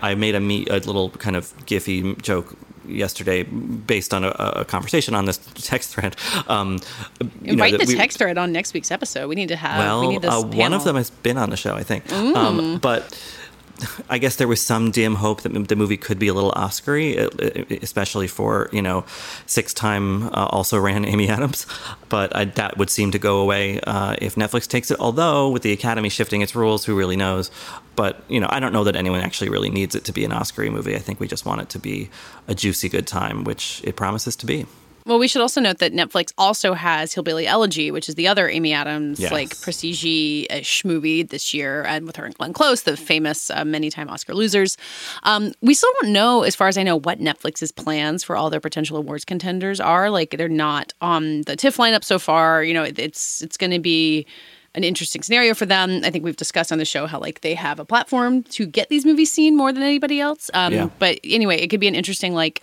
I 0.00 0.14
made 0.14 0.36
a 0.36 0.40
me 0.40 0.66
a 0.70 0.78
little 0.78 1.10
kind 1.10 1.34
of 1.34 1.52
gify 1.66 2.14
joke 2.22 2.56
yesterday 2.86 3.42
based 3.42 4.12
on 4.14 4.24
a, 4.24 4.28
a 4.28 4.64
conversation 4.64 5.14
on 5.14 5.24
this 5.24 5.38
text 5.54 5.94
thread. 5.94 6.16
Um, 6.48 6.78
you 7.20 7.26
know, 7.48 7.64
invite 7.64 7.72
that 7.72 7.80
the 7.86 7.86
we- 7.92 7.96
text 7.96 8.18
thread 8.18 8.38
on 8.38 8.52
next 8.52 8.74
week's 8.74 8.90
episode. 8.90 9.28
We 9.28 9.34
need 9.34 9.48
to 9.48 9.56
have. 9.56 9.78
we 9.78 9.84
Well, 9.84 10.10
need 10.10 10.22
this 10.22 10.32
uh, 10.32 10.42
one 10.42 10.72
of 10.72 10.84
them 10.84 10.96
has 10.96 11.10
been 11.10 11.38
on 11.38 11.50
the 11.50 11.56
show, 11.56 11.74
I 11.74 11.82
think. 11.82 12.06
Mm. 12.08 12.36
Um, 12.36 12.78
but 12.78 13.18
I 14.08 14.18
guess 14.18 14.36
there 14.36 14.48
was 14.48 14.64
some 14.64 14.90
dim 14.90 15.16
hope 15.16 15.42
that 15.42 15.52
the 15.68 15.76
movie 15.76 15.96
could 15.96 16.18
be 16.18 16.28
a 16.28 16.34
little 16.34 16.52
Oscar-y, 16.54 17.28
especially 17.82 18.26
for 18.26 18.68
you 18.72 18.82
know 18.82 19.04
six-time 19.46 20.24
uh, 20.24 20.48
also 20.50 20.78
ran 20.78 21.04
Amy 21.04 21.28
Adams. 21.28 21.66
But 22.08 22.34
I, 22.36 22.44
that 22.44 22.76
would 22.78 22.90
seem 22.90 23.10
to 23.12 23.18
go 23.18 23.40
away 23.40 23.80
uh, 23.80 24.16
if 24.20 24.34
Netflix 24.34 24.68
takes 24.68 24.90
it. 24.90 25.00
Although 25.00 25.48
with 25.48 25.62
the 25.62 25.72
Academy 25.72 26.08
shifting 26.08 26.42
its 26.42 26.54
rules, 26.54 26.84
who 26.84 26.96
really 26.96 27.16
knows? 27.16 27.50
But 27.96 28.22
you 28.28 28.40
know, 28.40 28.48
I 28.50 28.60
don't 28.60 28.72
know 28.72 28.84
that 28.84 28.96
anyone 28.96 29.20
actually 29.20 29.50
really 29.50 29.70
needs 29.70 29.94
it 29.94 30.04
to 30.04 30.12
be 30.12 30.24
an 30.24 30.32
Oscar-y 30.32 30.68
movie. 30.68 30.94
I 30.94 30.98
think 30.98 31.20
we 31.20 31.28
just 31.28 31.46
want 31.46 31.60
it 31.60 31.68
to 31.70 31.78
be 31.78 32.10
a 32.48 32.54
juicy 32.54 32.88
good 32.88 33.06
time, 33.06 33.44
which 33.44 33.80
it 33.84 33.96
promises 33.96 34.36
to 34.36 34.46
be. 34.46 34.66
Well, 35.04 35.18
we 35.18 35.26
should 35.28 35.42
also 35.42 35.60
note 35.60 35.78
that 35.78 35.92
Netflix 35.92 36.32
also 36.38 36.74
has 36.74 37.12
Hillbilly 37.12 37.46
Elegy, 37.46 37.90
which 37.90 38.08
is 38.08 38.14
the 38.14 38.28
other 38.28 38.48
Amy 38.48 38.72
Adams 38.72 39.18
Yes. 39.18 39.32
like 39.32 39.60
prestige-ish 39.60 40.84
movie 40.84 41.22
this 41.22 41.52
year, 41.52 41.82
and 41.84 42.06
with 42.06 42.16
her 42.16 42.24
and 42.24 42.34
Glenn 42.36 42.52
Close, 42.52 42.82
the 42.82 42.96
famous 42.96 43.50
uh, 43.50 43.64
many-time 43.64 44.08
Oscar 44.08 44.34
losers. 44.34 44.76
Um, 45.24 45.52
we 45.60 45.74
still 45.74 45.90
don't 46.00 46.12
know, 46.12 46.42
as 46.42 46.54
far 46.54 46.68
as 46.68 46.78
I 46.78 46.82
know, 46.82 46.96
what 46.98 47.18
Netflix's 47.20 47.72
plans 47.72 48.22
for 48.24 48.36
all 48.36 48.50
their 48.50 48.60
potential 48.60 48.96
awards 48.96 49.24
contenders 49.24 49.80
are. 49.80 50.10
Like 50.10 50.36
they're 50.38 50.48
not 50.48 50.92
on 51.00 51.42
the 51.42 51.56
TIFF 51.56 51.76
lineup 51.78 52.04
so 52.04 52.18
far. 52.18 52.62
You 52.62 52.74
know, 52.74 52.84
it's 52.84 53.42
it's 53.42 53.56
going 53.56 53.72
to 53.72 53.78
be 53.80 54.26
an 54.74 54.84
interesting 54.84 55.22
scenario 55.22 55.52
for 55.52 55.66
them. 55.66 56.00
I 56.04 56.10
think 56.10 56.24
we've 56.24 56.36
discussed 56.36 56.72
on 56.72 56.78
the 56.78 56.84
show 56.86 57.06
how 57.06 57.18
like 57.20 57.42
they 57.42 57.54
have 57.54 57.78
a 57.78 57.84
platform 57.84 58.42
to 58.44 58.64
get 58.66 58.88
these 58.88 59.04
movies 59.04 59.30
seen 59.30 59.54
more 59.56 59.70
than 59.72 59.82
anybody 59.82 60.18
else. 60.20 60.50
Um, 60.54 60.72
Yeah. 60.72 60.88
But 60.98 61.18
anyway, 61.24 61.56
it 61.60 61.68
could 61.68 61.80
be 61.80 61.88
an 61.88 61.94
interesting 61.94 62.32
like 62.32 62.62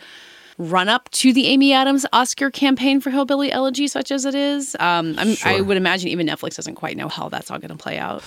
run 0.60 0.90
up 0.90 1.10
to 1.12 1.34
the 1.34 1.48
Amy 1.48 1.74
Adams 1.74 2.06
Oscar 2.14 2.52
campaign 2.52 3.00
for 3.00 3.10
Hillbilly 3.10 3.52
Elegy, 3.52 3.88
such 3.88 4.12
as 4.12 4.26
it 4.26 4.36
is. 4.36 4.76
Um, 4.80 5.16
I'm, 5.18 5.36
I 5.46 5.62
would 5.62 5.78
imagine 5.78 6.10
even 6.10 6.28
Netflix 6.28 6.58
doesn't 6.58 6.76
quite 6.76 6.98
know 6.98 7.08
how 7.08 7.30
that's 7.30 7.50
all 7.50 7.58
going 7.58 7.70
to 7.70 7.78
play 7.78 7.98
out. 7.98 8.24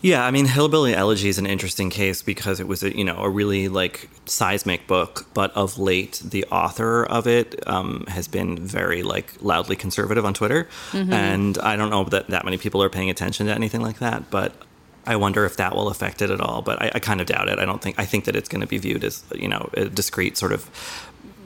Yeah, 0.00 0.24
I 0.24 0.32
mean, 0.32 0.46
Hillbilly 0.46 0.94
Elegy 0.94 1.28
is 1.28 1.38
an 1.38 1.46
interesting 1.46 1.88
case 1.88 2.22
because 2.22 2.58
it 2.58 2.66
was 2.66 2.82
a 2.82 2.96
you 2.96 3.04
know 3.04 3.18
a 3.18 3.28
really 3.28 3.68
like 3.68 4.08
seismic 4.26 4.86
book, 4.86 5.26
but 5.34 5.52
of 5.56 5.78
late 5.78 6.20
the 6.24 6.44
author 6.46 7.04
of 7.04 7.26
it 7.28 7.66
um, 7.68 8.04
has 8.08 8.26
been 8.26 8.58
very 8.58 9.04
like 9.04 9.34
loudly 9.40 9.76
conservative 9.76 10.24
on 10.24 10.34
Twitter, 10.34 10.68
and 10.92 11.56
I 11.58 11.76
don't 11.76 11.90
know 11.90 12.02
that 12.04 12.28
that 12.28 12.44
many 12.44 12.58
people 12.58 12.82
are 12.82 12.90
paying 12.90 13.10
attention 13.10 13.46
to 13.46 13.52
anything 13.52 13.82
like 13.82 13.98
that, 13.98 14.30
but. 14.30 14.54
I 15.04 15.16
wonder 15.16 15.44
if 15.44 15.56
that 15.56 15.74
will 15.74 15.88
affect 15.88 16.22
it 16.22 16.30
at 16.30 16.40
all, 16.40 16.62
but 16.62 16.80
I, 16.80 16.92
I 16.94 16.98
kind 17.00 17.20
of 17.20 17.26
doubt 17.26 17.48
it. 17.48 17.58
I 17.58 17.64
don't 17.64 17.82
think. 17.82 17.98
I 17.98 18.04
think 18.04 18.24
that 18.26 18.36
it's 18.36 18.48
going 18.48 18.60
to 18.60 18.68
be 18.68 18.78
viewed 18.78 19.02
as 19.02 19.24
you 19.34 19.48
know 19.48 19.68
a 19.74 19.86
discrete 19.86 20.36
sort 20.36 20.52
of 20.52 20.70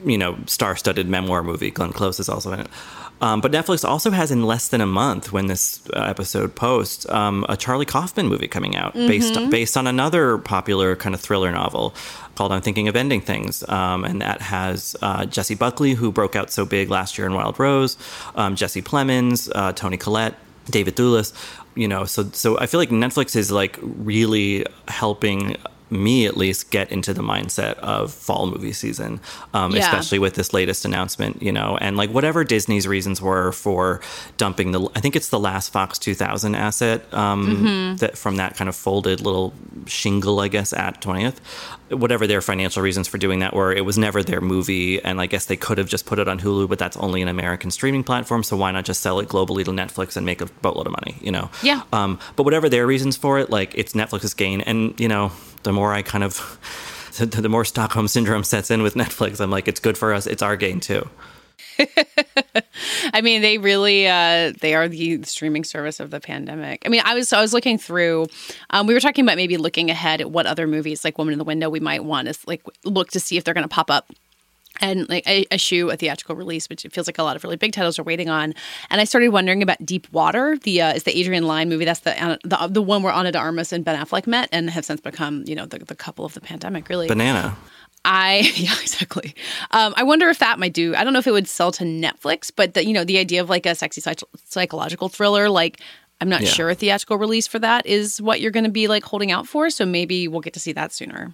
you 0.05 0.17
know, 0.17 0.37
star-studded 0.45 1.07
memoir 1.07 1.43
movie. 1.43 1.71
Glenn 1.71 1.91
Close 1.91 2.19
is 2.19 2.29
also 2.29 2.51
in 2.53 2.61
it. 2.61 2.67
Um, 3.19 3.41
but 3.41 3.51
Netflix 3.51 3.87
also 3.87 4.11
has 4.11 4.29
in 4.29 4.43
less 4.43 4.67
than 4.67 4.79
a 4.79 4.85
month 4.85 5.31
when 5.31 5.47
this 5.47 5.81
uh, 5.95 6.01
episode 6.01 6.55
posts 6.55 7.09
um, 7.09 7.45
a 7.49 7.57
Charlie 7.57 7.85
Kaufman 7.85 8.27
movie 8.27 8.47
coming 8.47 8.75
out 8.75 8.93
based 8.93 9.33
based 9.49 9.75
on 9.75 9.87
another 9.87 10.37
popular 10.37 10.95
kind 10.95 11.15
of 11.15 11.21
thriller 11.21 11.51
novel 11.51 11.95
called 12.35 12.51
"I'm 12.51 12.61
Thinking 12.61 12.87
of 12.87 12.95
Ending 12.95 13.21
Things," 13.21 13.67
um, 13.69 14.03
and 14.03 14.21
that 14.21 14.41
has 14.41 14.95
uh, 15.01 15.25
Jessie 15.25 15.55
Buckley, 15.55 15.93
who 15.93 16.11
broke 16.11 16.35
out 16.35 16.51
so 16.51 16.63
big 16.63 16.91
last 16.91 17.17
year 17.17 17.25
in 17.25 17.33
Wild 17.33 17.59
Rose, 17.59 17.97
um, 18.35 18.55
Jesse 18.55 18.83
Plemons, 18.83 19.49
uh, 19.55 19.73
Toni 19.73 19.97
Collette, 19.97 20.35
David 20.69 20.95
Thewlis. 20.95 21.33
You 21.73 21.87
know, 21.87 22.05
so 22.05 22.29
so 22.33 22.59
I 22.59 22.67
feel 22.67 22.79
like 22.79 22.89
Netflix 22.89 23.35
is 23.35 23.51
like 23.51 23.79
really 23.81 24.63
helping 24.87 25.57
me 25.89 26.25
at 26.25 26.35
least 26.37 26.69
get 26.71 26.91
into 26.91 27.13
the 27.13 27.21
mindset 27.21 27.75
of 27.75 28.13
fall 28.13 28.47
movie 28.47 28.73
season 28.73 29.19
um, 29.53 29.71
Yeah. 29.71 29.79
especially 29.85 30.19
with 30.19 30.35
this 30.35 30.53
latest 30.53 30.85
announcement 30.85 31.41
you 31.41 31.51
know 31.51 31.77
and 31.79 31.95
like 31.97 32.09
whatever 32.09 32.43
disney's 32.43 32.87
reasons 32.87 33.21
were 33.21 33.51
for 33.51 34.01
dumping 34.37 34.71
the 34.71 34.81
i 34.95 34.99
think 34.99 35.15
it's 35.15 35.29
the 35.29 35.39
last 35.39 35.71
fox 35.71 35.97
2000 35.99 36.55
asset 36.55 37.11
um, 37.13 37.95
that 37.99 38.17
from 38.17 38.35
that 38.37 38.55
kind 38.55 38.67
of 38.69 38.75
folded 38.75 39.21
little 39.21 39.53
shingle 39.85 40.39
i 40.39 40.47
guess 40.47 40.73
at 40.73 41.01
20th 41.01 41.35
whatever 41.89 42.27
their 42.27 42.41
financial 42.41 42.81
reasons 42.83 43.07
for 43.07 43.17
doing 43.17 43.39
that 43.39 43.53
were 43.53 43.71
it 43.71 43.85
was 43.85 43.97
never 43.97 44.21
their 44.21 44.41
movie 44.41 45.01
and 45.03 45.21
i 45.21 45.25
guess 45.25 45.45
they 45.45 45.55
could 45.55 45.77
have 45.77 45.87
just 45.87 46.05
put 46.05 46.19
it 46.19 46.27
on 46.27 46.39
hulu 46.39 46.67
but 46.67 46.77
that's 46.77 46.97
only 46.97 47.21
an 47.21 47.27
american 47.29 47.71
streaming 47.71 48.03
platform 48.03 48.43
so 48.43 48.57
why 48.57 48.71
not 48.71 48.83
just 48.83 48.99
sell 49.01 49.19
it 49.19 49.29
globally 49.29 49.63
to 49.63 49.71
netflix 49.71 50.17
and 50.17 50.25
make 50.25 50.41
a 50.41 50.45
boatload 50.61 50.85
of 50.85 50.91
money 50.91 51.15
you 51.21 51.31
know 51.31 51.49
Yeah. 51.63 51.81
um, 51.93 52.19
but 52.35 52.43
whatever 52.43 52.67
their 52.69 52.85
reasons 52.85 53.15
for 53.17 53.39
it, 53.39 53.49
like 53.49 53.73
it's 53.75 53.93
Netflix's 53.93 54.33
gain. 54.33 54.61
And 54.61 54.97
you 54.99 55.07
know, 55.07 55.31
the 55.63 55.73
more 55.73 55.93
I 55.93 56.01
kind 56.01 56.23
of, 56.23 56.59
the, 57.17 57.25
the 57.25 57.49
more 57.49 57.65
Stockholm 57.65 58.07
syndrome 58.07 58.43
sets 58.43 58.71
in 58.71 58.81
with 58.81 58.95
Netflix, 58.95 59.39
I'm 59.39 59.51
like, 59.51 59.67
it's 59.67 59.79
good 59.79 59.97
for 59.97 60.13
us. 60.13 60.27
It's 60.27 60.41
our 60.41 60.55
gain 60.55 60.79
too. 60.79 61.07
I 63.13 63.21
mean, 63.21 63.41
they 63.41 63.57
really 63.57 64.07
uh, 64.07 64.53
they 64.61 64.73
are 64.73 64.87
the 64.87 65.23
streaming 65.23 65.63
service 65.63 65.99
of 65.99 66.09
the 66.11 66.19
pandemic. 66.19 66.83
I 66.85 66.89
mean, 66.89 67.01
I 67.05 67.13
was 67.13 67.31
I 67.33 67.41
was 67.41 67.53
looking 67.53 67.77
through. 67.77 68.27
Um, 68.69 68.87
we 68.87 68.93
were 68.93 68.99
talking 68.99 69.25
about 69.25 69.37
maybe 69.37 69.57
looking 69.57 69.89
ahead 69.89 70.21
at 70.21 70.31
what 70.31 70.45
other 70.45 70.67
movies 70.67 71.03
like 71.03 71.17
Woman 71.17 71.33
in 71.33 71.39
the 71.39 71.45
Window 71.45 71.69
we 71.69 71.79
might 71.79 72.03
want 72.03 72.27
to 72.27 72.37
like 72.47 72.63
look 72.83 73.11
to 73.11 73.19
see 73.19 73.37
if 73.37 73.43
they're 73.43 73.53
going 73.53 73.67
to 73.67 73.73
pop 73.73 73.91
up 73.91 74.11
and 74.81 75.07
like 75.09 75.27
a- 75.27 75.45
eschew 75.51 75.89
a 75.89 75.97
theatrical 75.97 76.35
release, 76.35 76.69
which 76.69 76.85
it 76.85 76.93
feels 76.93 77.07
like 77.07 77.17
a 77.17 77.23
lot 77.23 77.35
of 77.35 77.43
really 77.43 77.55
big 77.55 77.73
titles 77.73 77.97
are 77.99 78.03
waiting 78.03 78.29
on. 78.29 78.53
And 78.89 79.01
I 79.01 79.03
started 79.03 79.29
wondering 79.29 79.63
about 79.63 79.85
Deep 79.85 80.07
Water. 80.11 80.57
The 80.63 80.81
uh, 80.81 80.93
is 80.93 81.03
the 81.03 81.17
Adrian 81.17 81.45
Lyne 81.45 81.69
movie. 81.69 81.85
That's 81.85 82.01
the 82.01 82.21
uh, 82.21 82.37
the 82.43 82.67
the 82.67 82.81
one 82.81 83.03
where 83.03 83.13
Ana 83.13 83.31
de 83.31 83.39
Armas 83.39 83.73
and 83.73 83.83
Ben 83.83 83.99
Affleck 83.99 84.27
met 84.27 84.49
and 84.51 84.69
have 84.69 84.85
since 84.85 85.01
become 85.01 85.43
you 85.47 85.55
know 85.55 85.65
the, 85.65 85.79
the 85.79 85.95
couple 85.95 86.25
of 86.25 86.33
the 86.33 86.41
pandemic. 86.41 86.89
Really, 86.89 87.07
Banana. 87.07 87.57
I 88.05 88.51
yeah 88.55 88.73
exactly. 88.81 89.35
Um, 89.71 89.93
I 89.97 90.03
wonder 90.03 90.29
if 90.29 90.39
that 90.39 90.59
might 90.59 90.73
do. 90.73 90.95
I 90.95 91.03
don't 91.03 91.13
know 91.13 91.19
if 91.19 91.27
it 91.27 91.31
would 91.31 91.47
sell 91.47 91.71
to 91.73 91.83
Netflix, 91.83 92.51
but 92.55 92.73
the, 92.73 92.85
you 92.85 92.93
know 92.93 93.03
the 93.03 93.17
idea 93.17 93.41
of 93.41 93.49
like 93.49 93.65
a 93.65 93.75
sexy 93.75 94.01
psych- 94.01 94.23
psychological 94.45 95.09
thriller, 95.09 95.49
like 95.49 95.81
I'm 96.19 96.29
not 96.29 96.41
Yeah. 96.41 96.49
sure 96.49 96.69
a 96.69 96.75
theatrical 96.75 97.17
release 97.17 97.47
for 97.47 97.59
that 97.59 97.85
is 97.85 98.21
what 98.21 98.41
you're 98.41 98.51
going 98.51 98.65
to 98.65 98.71
be 98.71 98.87
like 98.87 99.03
holding 99.03 99.31
out 99.31 99.47
for. 99.47 99.69
So 99.69 99.85
maybe 99.85 100.27
we'll 100.27 100.41
get 100.41 100.53
to 100.53 100.59
see 100.59 100.71
that 100.73 100.91
sooner. 100.91 101.31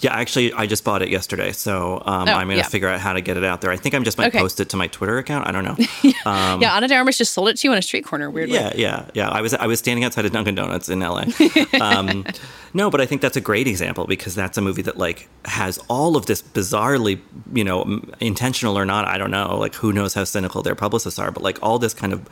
Yeah, 0.00 0.14
actually, 0.14 0.52
I 0.52 0.66
just 0.66 0.84
bought 0.84 1.02
it 1.02 1.08
yesterday, 1.08 1.50
so 1.50 2.00
um, 2.06 2.28
Oh, 2.28 2.32
I'm 2.32 2.46
gonna 2.46 2.58
yeah. 2.58 2.62
figure 2.62 2.88
out 2.88 3.00
how 3.00 3.12
to 3.12 3.20
get 3.20 3.36
it 3.36 3.42
out 3.42 3.60
there. 3.60 3.72
I 3.72 3.76
think 3.76 3.92
I'm 3.96 4.04
just 4.04 4.16
might 4.16 4.28
Okay. 4.28 4.38
post 4.38 4.60
it 4.60 4.68
to 4.68 4.76
my 4.76 4.86
Twitter 4.86 5.18
account. 5.18 5.48
I 5.48 5.52
don't 5.52 5.64
know. 5.64 5.74
yeah, 6.24 6.76
Ana 6.76 6.86
de 6.86 6.94
Armas 6.94 7.18
just 7.18 7.32
sold 7.34 7.48
it 7.48 7.56
to 7.56 7.66
you 7.66 7.72
on 7.72 7.76
a 7.78 7.82
street 7.82 8.04
corner. 8.04 8.30
Weirdly. 8.30 8.56
Um, 8.56 8.66
Yeah, 8.66 8.72
yeah, 8.76 9.10
yeah. 9.14 9.28
I 9.28 9.40
was 9.40 9.52
I 9.52 9.66
was 9.66 9.80
standing 9.80 10.04
outside 10.04 10.26
of 10.26 10.32
Dunkin' 10.32 10.54
Donuts 10.54 10.88
in 10.88 11.00
LA. 11.00 11.24
Um, 11.80 12.24
no, 12.72 12.88
but 12.88 13.00
I 13.00 13.06
think 13.06 13.20
that's 13.20 13.36
a 13.36 13.40
great 13.40 13.66
example 13.66 14.06
because 14.06 14.34
that's 14.36 14.56
a 14.56 14.60
movie 14.62 14.82
that 14.82 14.96
like 14.96 15.28
has 15.44 15.78
all 15.88 16.16
of 16.16 16.26
this 16.26 16.40
bizarrely, 16.40 17.18
you 17.52 17.64
know, 17.64 18.00
intentional 18.20 18.78
or 18.78 18.84
not, 18.86 19.06
I 19.08 19.18
don't 19.18 19.32
know. 19.32 19.58
Like 19.58 19.74
who 19.74 19.92
knows 19.92 20.14
how 20.14 20.22
cynical 20.24 20.62
their 20.62 20.76
publicists 20.76 21.18
are, 21.18 21.32
but 21.32 21.42
like 21.42 21.58
all 21.62 21.80
this 21.80 21.94
kind 21.94 22.12
of 22.12 22.28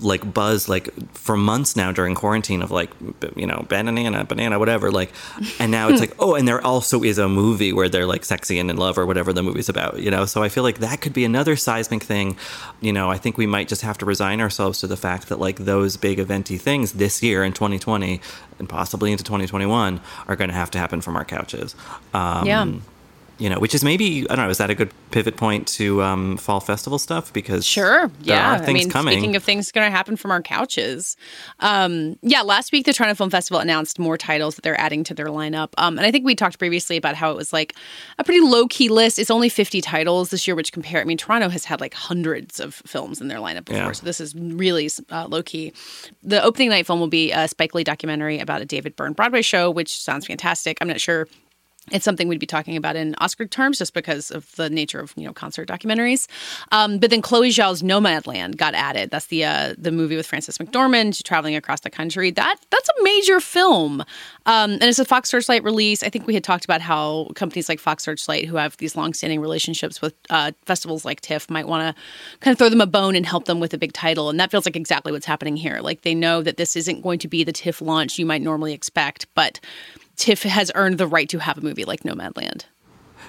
like 0.00 0.32
buzz 0.32 0.68
like 0.68 0.88
for 1.12 1.36
months 1.36 1.74
now 1.74 1.90
during 1.90 2.14
quarantine 2.14 2.62
of 2.62 2.70
like 2.70 2.90
you 3.34 3.46
know 3.46 3.66
banana 3.68 4.24
banana 4.24 4.58
whatever 4.58 4.90
like 4.92 5.12
and 5.58 5.72
now 5.72 5.88
it's 5.88 6.00
like 6.00 6.14
oh 6.20 6.34
and 6.34 6.46
there 6.46 6.64
also 6.64 7.02
is 7.02 7.18
a 7.18 7.28
movie 7.28 7.72
where 7.72 7.88
they're 7.88 8.06
like 8.06 8.24
sexy 8.24 8.58
and 8.58 8.70
in 8.70 8.76
love 8.76 8.96
or 8.96 9.06
whatever 9.06 9.32
the 9.32 9.42
movie's 9.42 9.68
about 9.68 9.98
you 9.98 10.10
know? 10.10 10.24
So 10.24 10.42
i 10.42 10.48
feel 10.48 10.62
like 10.62 10.78
that 10.78 11.00
could 11.00 11.12
be 11.12 11.24
another 11.24 11.56
seismic 11.56 12.02
thing. 12.04 12.36
You 12.80 12.92
know 12.92 13.10
i 13.10 13.18
think 13.18 13.36
we 13.36 13.46
might 13.46 13.66
just 13.68 13.82
have 13.82 13.98
to 13.98 14.06
resign 14.06 14.40
ourselves 14.40 14.80
to 14.80 14.86
the 14.86 14.96
fact 14.96 15.28
that 15.28 15.40
like 15.40 15.56
those 15.58 15.96
big 15.96 16.18
eventy 16.18 16.58
things 16.58 16.92
this 16.92 17.22
year 17.22 17.42
in 17.42 17.52
2020 17.52 18.20
and 18.58 18.68
possibly 18.68 19.10
into 19.12 19.24
2021 19.24 20.00
are 20.28 20.36
going 20.36 20.48
to 20.48 20.54
have 20.54 20.70
to 20.72 20.78
happen 20.78 21.00
from 21.00 21.16
our 21.16 21.24
couches. 21.24 21.74
Um, 22.14 22.46
Yeah. 22.46 22.66
You 23.38 23.48
know 23.48 23.58
which 23.58 23.74
is 23.74 23.82
maybe 23.84 24.28
i 24.30 24.34
don't 24.36 24.44
know 24.44 24.50
is 24.50 24.58
that 24.58 24.68
a 24.70 24.74
good 24.74 24.90
pivot 25.10 25.36
point 25.36 25.66
to 25.66 26.02
um, 26.02 26.36
fall 26.36 26.60
festival 26.60 26.98
stuff 26.98 27.32
because 27.32 27.64
Sure. 27.64 28.10
Yeah. 28.22 28.60
I 28.66 28.72
mean, 28.72 28.90
coming 28.90 29.14
speaking 29.14 29.36
of 29.36 29.42
things 29.42 29.72
going 29.72 29.86
to 29.86 29.90
happen 29.96 30.16
from 30.16 30.30
our 30.30 30.42
couches, 30.42 31.16
um, 31.60 32.16
yeah. 32.22 32.42
Last 32.42 32.72
week, 32.72 32.84
the 32.84 32.92
Toronto 32.92 33.14
Film 33.14 33.30
Festival 33.30 33.58
announced 33.60 33.98
more 33.98 34.18
titles 34.18 34.54
that 34.56 34.62
they're 34.62 34.78
adding 34.78 35.04
to 35.04 35.14
their 35.14 35.26
lineup, 35.26 35.70
um, 35.78 35.96
and 35.98 36.06
I 36.06 36.10
think 36.10 36.24
we 36.26 36.34
talked 36.34 36.58
previously 36.58 36.96
about 36.98 37.14
how 37.14 37.30
it 37.30 37.36
was 37.36 37.52
like 37.52 37.74
a 38.18 38.24
pretty 38.24 38.40
low 38.40 38.66
key 38.66 38.88
list. 38.90 39.18
It's 39.18 39.30
only 39.30 39.48
fifty 39.48 39.80
titles 39.80 40.30
this 40.30 40.46
year, 40.46 40.54
which 40.54 40.72
compare. 40.72 41.00
I 41.00 41.04
mean, 41.04 41.16
Toronto 41.18 41.48
has 41.48 41.64
had 41.64 41.80
like 41.80 41.94
hundreds 41.94 42.60
of 42.60 42.74
films 42.74 43.20
in 43.20 43.28
their 43.28 43.38
lineup 43.38 43.64
before, 43.64 43.82
Yeah. 43.82 43.92
so 43.92 44.04
this 44.04 44.20
is 44.20 44.34
really 44.34 44.90
uh, 45.10 45.26
low 45.28 45.42
key. 45.42 45.72
The 46.22 46.42
opening 46.42 46.68
night 46.68 46.86
film 46.86 47.00
will 47.00 47.08
be 47.08 47.32
a 47.32 47.48
Spike 47.48 47.74
Lee 47.74 47.84
documentary 47.84 48.38
about 48.40 48.60
a 48.60 48.66
David 48.66 48.94
Byrne 48.94 49.14
Broadway 49.14 49.42
show, 49.42 49.70
which 49.70 49.94
sounds 50.00 50.26
fantastic. 50.26 50.76
I'm 50.80 50.88
not 50.88 51.00
sure 51.00 51.26
it's 51.92 52.04
something 52.04 52.28
we'd 52.28 52.40
be 52.40 52.46
talking 52.46 52.76
about 52.76 52.96
in 52.96 53.14
Oscar 53.18 53.46
terms 53.46 53.78
just 53.78 53.94
because 53.94 54.30
of 54.30 54.54
the 54.56 54.70
nature 54.70 55.00
of 55.00 55.12
you 55.16 55.24
know 55.24 55.32
concert 55.32 55.68
documentaries. 55.68 56.26
Um, 56.72 56.98
but 56.98 57.10
then 57.10 57.22
Chloe 57.22 57.50
Zhao's 57.50 57.82
Nomadland 57.82 58.56
got 58.56 58.74
added. 58.74 59.10
That's 59.10 59.26
the 59.26 59.44
uh, 59.44 59.74
the 59.78 59.92
movie 59.92 60.16
with 60.16 60.26
Frances 60.26 60.58
McDormand 60.58 61.22
traveling 61.22 61.56
across 61.56 61.80
the 61.80 61.90
country. 61.90 62.30
That 62.30 62.56
that's 62.70 62.88
a 62.88 63.02
major 63.02 63.40
film, 63.40 64.00
um, 64.46 64.72
and 64.72 64.84
it's 64.84 64.98
a 64.98 65.04
Fox 65.04 65.28
Searchlight 65.28 65.64
release. 65.64 66.02
I 66.02 66.08
think 66.08 66.26
we 66.26 66.34
had 66.34 66.44
talked 66.44 66.64
about 66.64 66.80
how 66.80 67.28
companies 67.34 67.68
like 67.68 67.78
Fox 67.78 68.04
Searchlight, 68.04 68.46
who 68.46 68.56
have 68.56 68.76
these 68.78 68.96
longstanding 68.96 69.40
relationships 69.40 70.00
with 70.00 70.14
uh, 70.30 70.52
festivals 70.66 71.04
like 71.04 71.20
TIFF, 71.20 71.50
might 71.50 71.66
want 71.66 71.96
to 71.96 72.02
kind 72.40 72.52
of 72.52 72.58
throw 72.58 72.68
them 72.68 72.80
a 72.80 72.86
bone 72.86 73.16
and 73.16 73.26
help 73.26 73.46
them 73.46 73.60
with 73.60 73.74
a 73.74 73.78
big 73.78 73.92
title. 73.92 74.30
And 74.30 74.38
that 74.40 74.50
feels 74.50 74.66
like 74.66 74.76
exactly 74.76 75.12
what's 75.12 75.26
happening 75.26 75.56
here. 75.56 75.80
Like 75.80 76.02
they 76.02 76.14
know 76.14 76.42
that 76.42 76.56
this 76.56 76.76
isn't 76.76 77.02
going 77.02 77.18
to 77.20 77.28
be 77.28 77.44
the 77.44 77.52
TIFF 77.52 77.80
launch 77.80 78.18
you 78.18 78.26
might 78.26 78.42
normally 78.42 78.72
expect, 78.72 79.26
but 79.34 79.60
TIFF 80.18 80.42
has 80.42 80.70
earned 80.74 80.98
the 80.98 81.06
right 81.06 81.28
to 81.28 81.38
have 81.38 81.58
a 81.58 81.60
movie 81.62 81.84
like 81.84 82.02
Nomadland. 82.02 82.64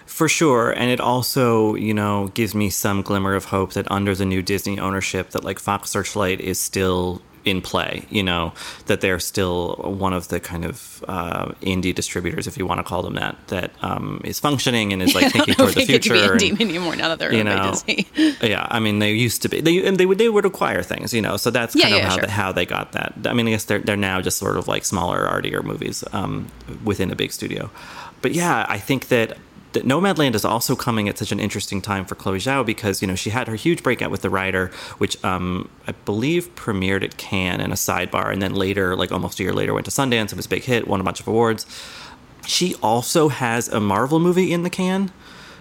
For 0.06 0.28
sure, 0.28 0.72
and 0.72 0.90
it 0.90 1.00
also, 1.00 1.76
you 1.76 1.94
know, 1.94 2.30
gives 2.34 2.56
me 2.56 2.70
some 2.72 3.04
glimmer 3.04 3.36
of 3.36 3.46
hope 3.46 3.74
that 3.74 3.90
under 3.92 4.16
the 4.16 4.26
new 4.26 4.42
Disney 4.42 4.80
ownership, 4.80 5.30
that 5.30 5.44
like 5.44 5.60
Fox 5.60 5.92
Searchlight 5.92 6.42
is 6.42 6.60
still 6.60 7.22
in 7.50 7.62
play. 7.62 8.06
You 8.10 8.24
know, 8.24 8.54
that 8.86 9.02
they're 9.02 9.20
still 9.20 9.76
one 9.78 10.14
of 10.14 10.28
the 10.30 10.40
kind 10.40 10.66
of 10.66 11.04
uh, 11.08 11.48
indie 11.62 11.94
distributors, 11.94 12.48
if 12.48 12.58
you 12.58 12.66
want 12.66 12.80
to 12.80 12.84
call 12.84 13.02
them 13.04 13.16
that, 13.16 13.36
that 13.48 13.72
um, 13.82 14.22
is 14.24 14.40
functioning 14.40 14.94
and 14.94 15.02
is 15.02 15.16
like 15.16 15.32
thinking 15.34 15.56
toward 15.56 15.72
the 15.74 15.80
They 15.82 15.86
get 15.86 16.04
to 16.04 16.10
future. 16.10 16.36
be 16.38 16.50
and- 16.50 16.58
indie 16.60 16.62
anymore 16.70 16.96
now 16.96 17.10
that 17.10 17.20
they're 17.20 17.34
you 17.34 17.44
know, 17.44 17.72
Disney. 17.72 18.08
yeah, 18.42 18.66
I 18.70 18.80
mean, 18.80 19.00
they 19.00 19.12
used 19.14 19.42
to 19.42 19.50
be. 19.50 19.62
They 19.62 19.86
and 19.86 19.98
they 19.98 20.06
would 20.06 20.18
they 20.18 20.30
would 20.30 20.46
acquire 20.46 20.84
things, 20.84 21.14
you 21.14 21.22
know. 21.22 21.38
So 21.38 21.50
that's 21.52 21.76
Yeah, 21.76 21.84
kind 21.84 21.96
of 21.96 22.00
yeah, 22.02 22.08
how 22.10 22.16
sure. 22.16 22.26
they, 22.26 22.32
how 22.32 22.52
they 22.52 22.66
got 22.66 22.92
that. 22.94 23.14
I 23.26 23.34
mean, 23.34 23.48
I 23.48 23.52
guess 23.52 23.66
they're 23.66 23.80
they're 23.80 23.98
now 23.98 24.22
just 24.22 24.38
sort 24.38 24.58
of 24.58 24.68
like 24.68 24.86
smaller, 24.86 25.26
artier 25.28 25.62
movies 25.64 26.04
um, 26.14 26.48
within 26.84 27.12
a 27.12 27.16
big 27.16 27.32
studio. 27.32 27.70
But 28.22 28.34
yeah, 28.34 28.66
I 28.70 28.78
think 28.80 29.08
that. 29.10 29.38
That 29.74 29.86
Nomadland 29.86 30.34
is 30.34 30.44
also 30.44 30.76
coming 30.76 31.08
at 31.08 31.18
such 31.20 31.32
an 31.32 31.40
interesting 31.40 31.80
time 31.82 32.04
for 32.06 32.16
Chloe 32.16 32.40
Zhao 32.40 32.66
because 32.66 33.02
you 33.04 33.08
know 33.08 33.16
she 33.16 33.30
had 33.30 33.48
her 33.48 33.56
huge 33.56 33.84
breakout 33.84 34.10
with 34.10 34.22
The 34.24 34.30
Rider, 34.30 34.72
which 34.98 35.24
um, 35.24 35.70
I 35.88 35.92
believe 36.06 36.54
premiered 36.56 37.04
at 37.04 37.18
Cannes 37.18 37.62
in 37.62 37.72
a 37.72 37.76
sidebar, 37.76 38.32
and 38.34 38.42
then 38.42 38.56
later, 38.56 38.96
like 38.96 39.12
almost 39.12 39.40
a 39.40 39.44
year 39.44 39.54
later, 39.54 39.74
went 39.74 39.86
to 39.86 39.92
Sundance. 39.92 40.32
It 40.32 40.36
was 40.38 40.48
a 40.48 40.50
big 40.50 40.64
hit, 40.64 40.88
won 40.88 41.00
a 41.00 41.04
bunch 41.04 41.20
of 41.20 41.28
awards. 41.28 41.66
She 42.48 42.74
also 42.82 43.30
has 43.30 43.68
a 43.68 43.80
Marvel 43.80 44.20
movie 44.20 44.52
in 44.52 44.64
the 44.64 44.70
can 44.72 45.12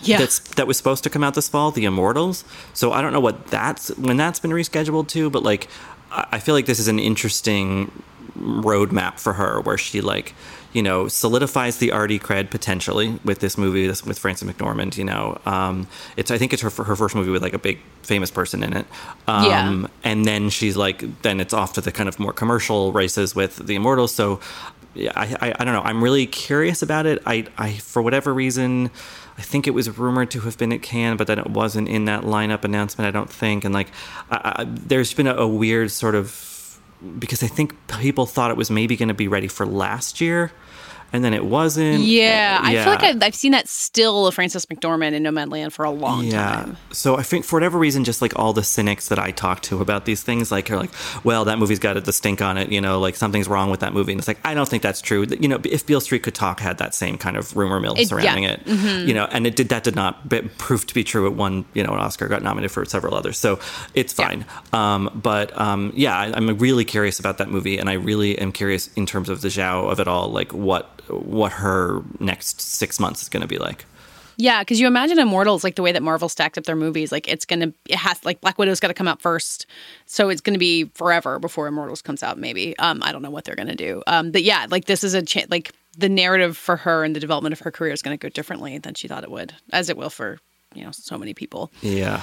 Yeah. 0.00 0.18
that's 0.18 0.38
that 0.54 0.66
was 0.66 0.76
supposed 0.78 1.02
to 1.04 1.10
come 1.10 1.22
out 1.22 1.34
this 1.34 1.48
fall, 1.48 1.70
The 1.70 1.84
Immortals. 1.84 2.44
So 2.72 2.92
I 2.92 3.02
don't 3.02 3.12
know 3.12 3.20
what 3.20 3.48
that's 3.48 3.88
when 3.98 4.16
that's 4.16 4.40
been 4.40 4.52
rescheduled 4.52 5.08
to, 5.08 5.28
but 5.28 5.42
like 5.42 5.68
I 6.10 6.26
I 6.32 6.38
feel 6.38 6.54
like 6.54 6.64
this 6.66 6.78
is 6.78 6.88
an 6.88 6.98
interesting 6.98 7.90
roadmap 8.40 9.18
for 9.18 9.34
her 9.34 9.60
where 9.60 9.78
she 9.78 10.00
like 10.00 10.34
you 10.72 10.82
know 10.82 11.08
solidifies 11.08 11.78
the 11.78 11.90
arty 11.92 12.18
cred 12.18 12.50
potentially 12.50 13.18
with 13.24 13.38
this 13.40 13.56
movie 13.56 13.86
this, 13.86 14.04
with 14.04 14.18
Frances 14.18 14.48
McDormand. 14.48 14.96
You 14.96 15.04
know, 15.04 15.40
um, 15.46 15.86
it's 16.16 16.30
I 16.30 16.38
think 16.38 16.52
it's 16.52 16.62
her 16.62 16.70
her 16.70 16.96
first 16.96 17.14
movie 17.14 17.30
with 17.30 17.42
like 17.42 17.54
a 17.54 17.58
big 17.58 17.78
famous 18.02 18.30
person 18.30 18.62
in 18.62 18.74
it. 18.76 18.86
Um, 19.26 19.44
Yeah. 19.46 19.86
and 20.04 20.24
then 20.24 20.50
she's 20.50 20.76
like 20.76 21.22
then 21.22 21.40
it's 21.40 21.52
off 21.54 21.72
to 21.74 21.80
the 21.80 21.92
kind 21.92 22.08
of 22.08 22.18
more 22.18 22.32
commercial 22.32 22.92
races 22.92 23.34
with 23.34 23.56
The 23.56 23.74
Immortals. 23.76 24.14
So 24.14 24.40
yeah, 24.94 25.12
I, 25.14 25.36
I, 25.40 25.54
I 25.60 25.64
don't 25.64 25.74
know. 25.74 25.82
I'm 25.82 26.02
really 26.02 26.26
curious 26.26 26.82
about 26.82 27.06
it. 27.06 27.22
I, 27.24 27.46
I, 27.56 27.74
for 27.74 28.02
whatever 28.02 28.34
reason, 28.34 28.90
I 29.36 29.42
think 29.42 29.68
it 29.68 29.70
was 29.70 29.96
rumored 29.96 30.30
to 30.32 30.40
have 30.40 30.58
been 30.58 30.72
at 30.72 30.82
Cannes, 30.82 31.18
but 31.18 31.26
then 31.28 31.38
it 31.38 31.46
wasn't 31.48 31.88
in 31.88 32.06
that 32.06 32.22
lineup 32.22 32.64
announcement. 32.64 33.06
I 33.06 33.12
don't 33.12 33.30
think. 33.30 33.64
And 33.64 33.72
like, 33.72 33.88
I, 34.30 34.54
I, 34.60 34.64
there's 34.64 35.14
been 35.14 35.28
a, 35.28 35.34
a 35.34 35.46
weird 35.46 35.92
sort 35.92 36.14
of 36.16 36.30
because 37.18 37.42
I 37.42 37.46
think 37.46 37.74
people 38.00 38.26
thought 38.26 38.50
it 38.50 38.56
was 38.56 38.70
maybe 38.70 38.96
going 38.96 39.08
to 39.08 39.14
be 39.14 39.28
ready 39.28 39.48
for 39.48 39.66
last 39.66 40.20
year. 40.20 40.52
And 41.12 41.24
then 41.24 41.32
it 41.32 41.44
wasn't. 41.44 42.00
Yeah, 42.04 42.60
I 42.62 42.74
feel 42.74 42.86
like 42.92 43.02
I've, 43.02 43.22
I've 43.22 43.34
seen 43.34 43.52
that 43.52 43.66
still 43.66 44.26
of 44.26 44.34
Frances 44.34 44.66
McDormand 44.66 45.12
in 45.12 45.22
Nomadland 45.22 45.72
for 45.72 45.84
a 45.86 45.90
long 45.90 46.24
yeah. 46.24 46.52
time. 46.52 46.76
So 46.92 47.16
I 47.16 47.22
think 47.22 47.46
for 47.46 47.56
whatever 47.56 47.78
reason, 47.78 48.04
just 48.04 48.20
like 48.20 48.38
all 48.38 48.52
the 48.52 48.62
cynics 48.62 49.08
that 49.08 49.18
I 49.18 49.30
talk 49.30 49.62
to 49.62 49.80
about 49.80 50.04
these 50.04 50.22
things, 50.22 50.52
like 50.52 50.70
are 50.70 50.76
like, 50.76 50.90
well, 51.24 51.46
that 51.46 51.58
movie's 51.58 51.78
got 51.78 52.02
the 52.04 52.12
stink 52.12 52.42
on 52.42 52.58
it, 52.58 52.70
you 52.70 52.80
know, 52.80 53.00
like 53.00 53.16
something's 53.16 53.48
wrong 53.48 53.70
with 53.70 53.80
that 53.80 53.94
movie. 53.94 54.12
And 54.12 54.18
it's 54.18 54.28
like, 54.28 54.38
I 54.44 54.52
don't 54.52 54.68
think 54.68 54.82
that's 54.82 55.00
true. 55.00 55.24
You 55.40 55.48
know, 55.48 55.58
if 55.64 55.86
Beale 55.86 56.00
Street 56.02 56.22
Could 56.22 56.34
Talk 56.34 56.60
had 56.60 56.76
that 56.78 56.94
same 56.94 57.16
kind 57.16 57.36
of 57.38 57.56
rumor 57.56 57.80
mill 57.80 57.94
It- 57.96 58.08
surrounding 58.08 58.44
yeah. 58.44 58.50
it, 58.52 58.64
Mhm. 58.66 59.06
you 59.08 59.14
know, 59.14 59.24
and 59.30 59.46
it 59.46 59.56
did 59.56 59.70
that 59.70 59.84
did 59.84 59.96
not 59.96 60.28
prove 60.58 60.86
to 60.86 60.94
be 60.94 61.04
true. 61.04 61.26
It 61.26 61.32
won, 61.34 61.64
you 61.72 61.82
know, 61.82 61.92
an 61.94 62.00
Oscar, 62.00 62.28
got 62.28 62.42
nominated 62.42 62.70
for 62.70 62.84
several 62.84 63.14
others, 63.14 63.38
so 63.38 63.58
it's 63.94 64.12
fine. 64.12 64.44
Um, 64.74 65.10
but 65.14 65.58
um, 65.58 65.92
yeah, 65.96 66.18
I, 66.18 66.32
I'm 66.36 66.58
really 66.58 66.84
curious 66.84 67.18
about 67.18 67.38
that 67.38 67.48
movie, 67.50 67.78
and 67.78 67.88
I 67.88 67.94
really 67.94 68.38
am 68.38 68.52
curious 68.52 68.88
in 68.94 69.06
terms 69.06 69.30
of 69.30 69.40
the 69.40 69.48
Zhao 69.48 69.90
of 69.90 70.00
it 70.00 70.06
all, 70.08 70.28
like 70.30 70.52
what 70.52 70.97
what 71.08 71.52
her 71.52 72.02
next 72.20 72.60
six 72.60 72.98
months 73.00 73.22
is 73.22 73.28
going 73.28 73.42
to 73.42 73.48
be 73.48 73.58
like. 73.58 73.84
Yeah, 74.40 74.60
because 74.60 74.78
you 74.78 74.86
imagine 74.86 75.18
Immortals 75.18 75.64
like 75.64 75.74
the 75.74 75.82
way 75.82 75.90
that 75.90 76.02
Marvel 76.02 76.28
stacked 76.28 76.56
up 76.56 76.64
their 76.64 76.76
movies. 76.76 77.10
Like 77.10 77.26
it's 77.26 77.44
gonna, 77.44 77.72
it 77.88 77.96
has 77.96 78.24
like 78.24 78.40
Black 78.40 78.56
Widow's 78.56 78.78
got 78.78 78.86
to 78.86 78.94
come 78.94 79.08
out 79.08 79.20
first, 79.20 79.66
so 80.06 80.28
it's 80.28 80.40
gonna 80.40 80.58
be 80.58 80.84
forever 80.94 81.40
before 81.40 81.66
Immortals 81.66 82.02
comes 82.02 82.22
out. 82.22 82.38
Maybe 82.38 82.78
um, 82.78 83.02
I 83.02 83.10
don't 83.10 83.22
know 83.22 83.30
what 83.30 83.44
they're 83.44 83.56
gonna 83.56 83.74
do. 83.74 84.00
Um, 84.06 84.30
but 84.30 84.44
yeah, 84.44 84.66
like 84.70 84.84
this 84.84 85.02
is 85.02 85.14
a 85.14 85.22
cha- 85.22 85.46
like 85.50 85.72
the 85.96 86.08
narrative 86.08 86.56
for 86.56 86.76
her 86.76 87.02
and 87.02 87.16
the 87.16 87.20
development 87.20 87.52
of 87.52 87.58
her 87.60 87.72
career 87.72 87.92
is 87.92 88.00
gonna 88.00 88.16
go 88.16 88.28
differently 88.28 88.78
than 88.78 88.94
she 88.94 89.08
thought 89.08 89.24
it 89.24 89.30
would, 89.32 89.54
as 89.72 89.88
it 89.90 89.96
will 89.96 90.10
for 90.10 90.38
you 90.72 90.84
know 90.84 90.92
so 90.92 91.18
many 91.18 91.34
people. 91.34 91.72
Yeah. 91.82 92.22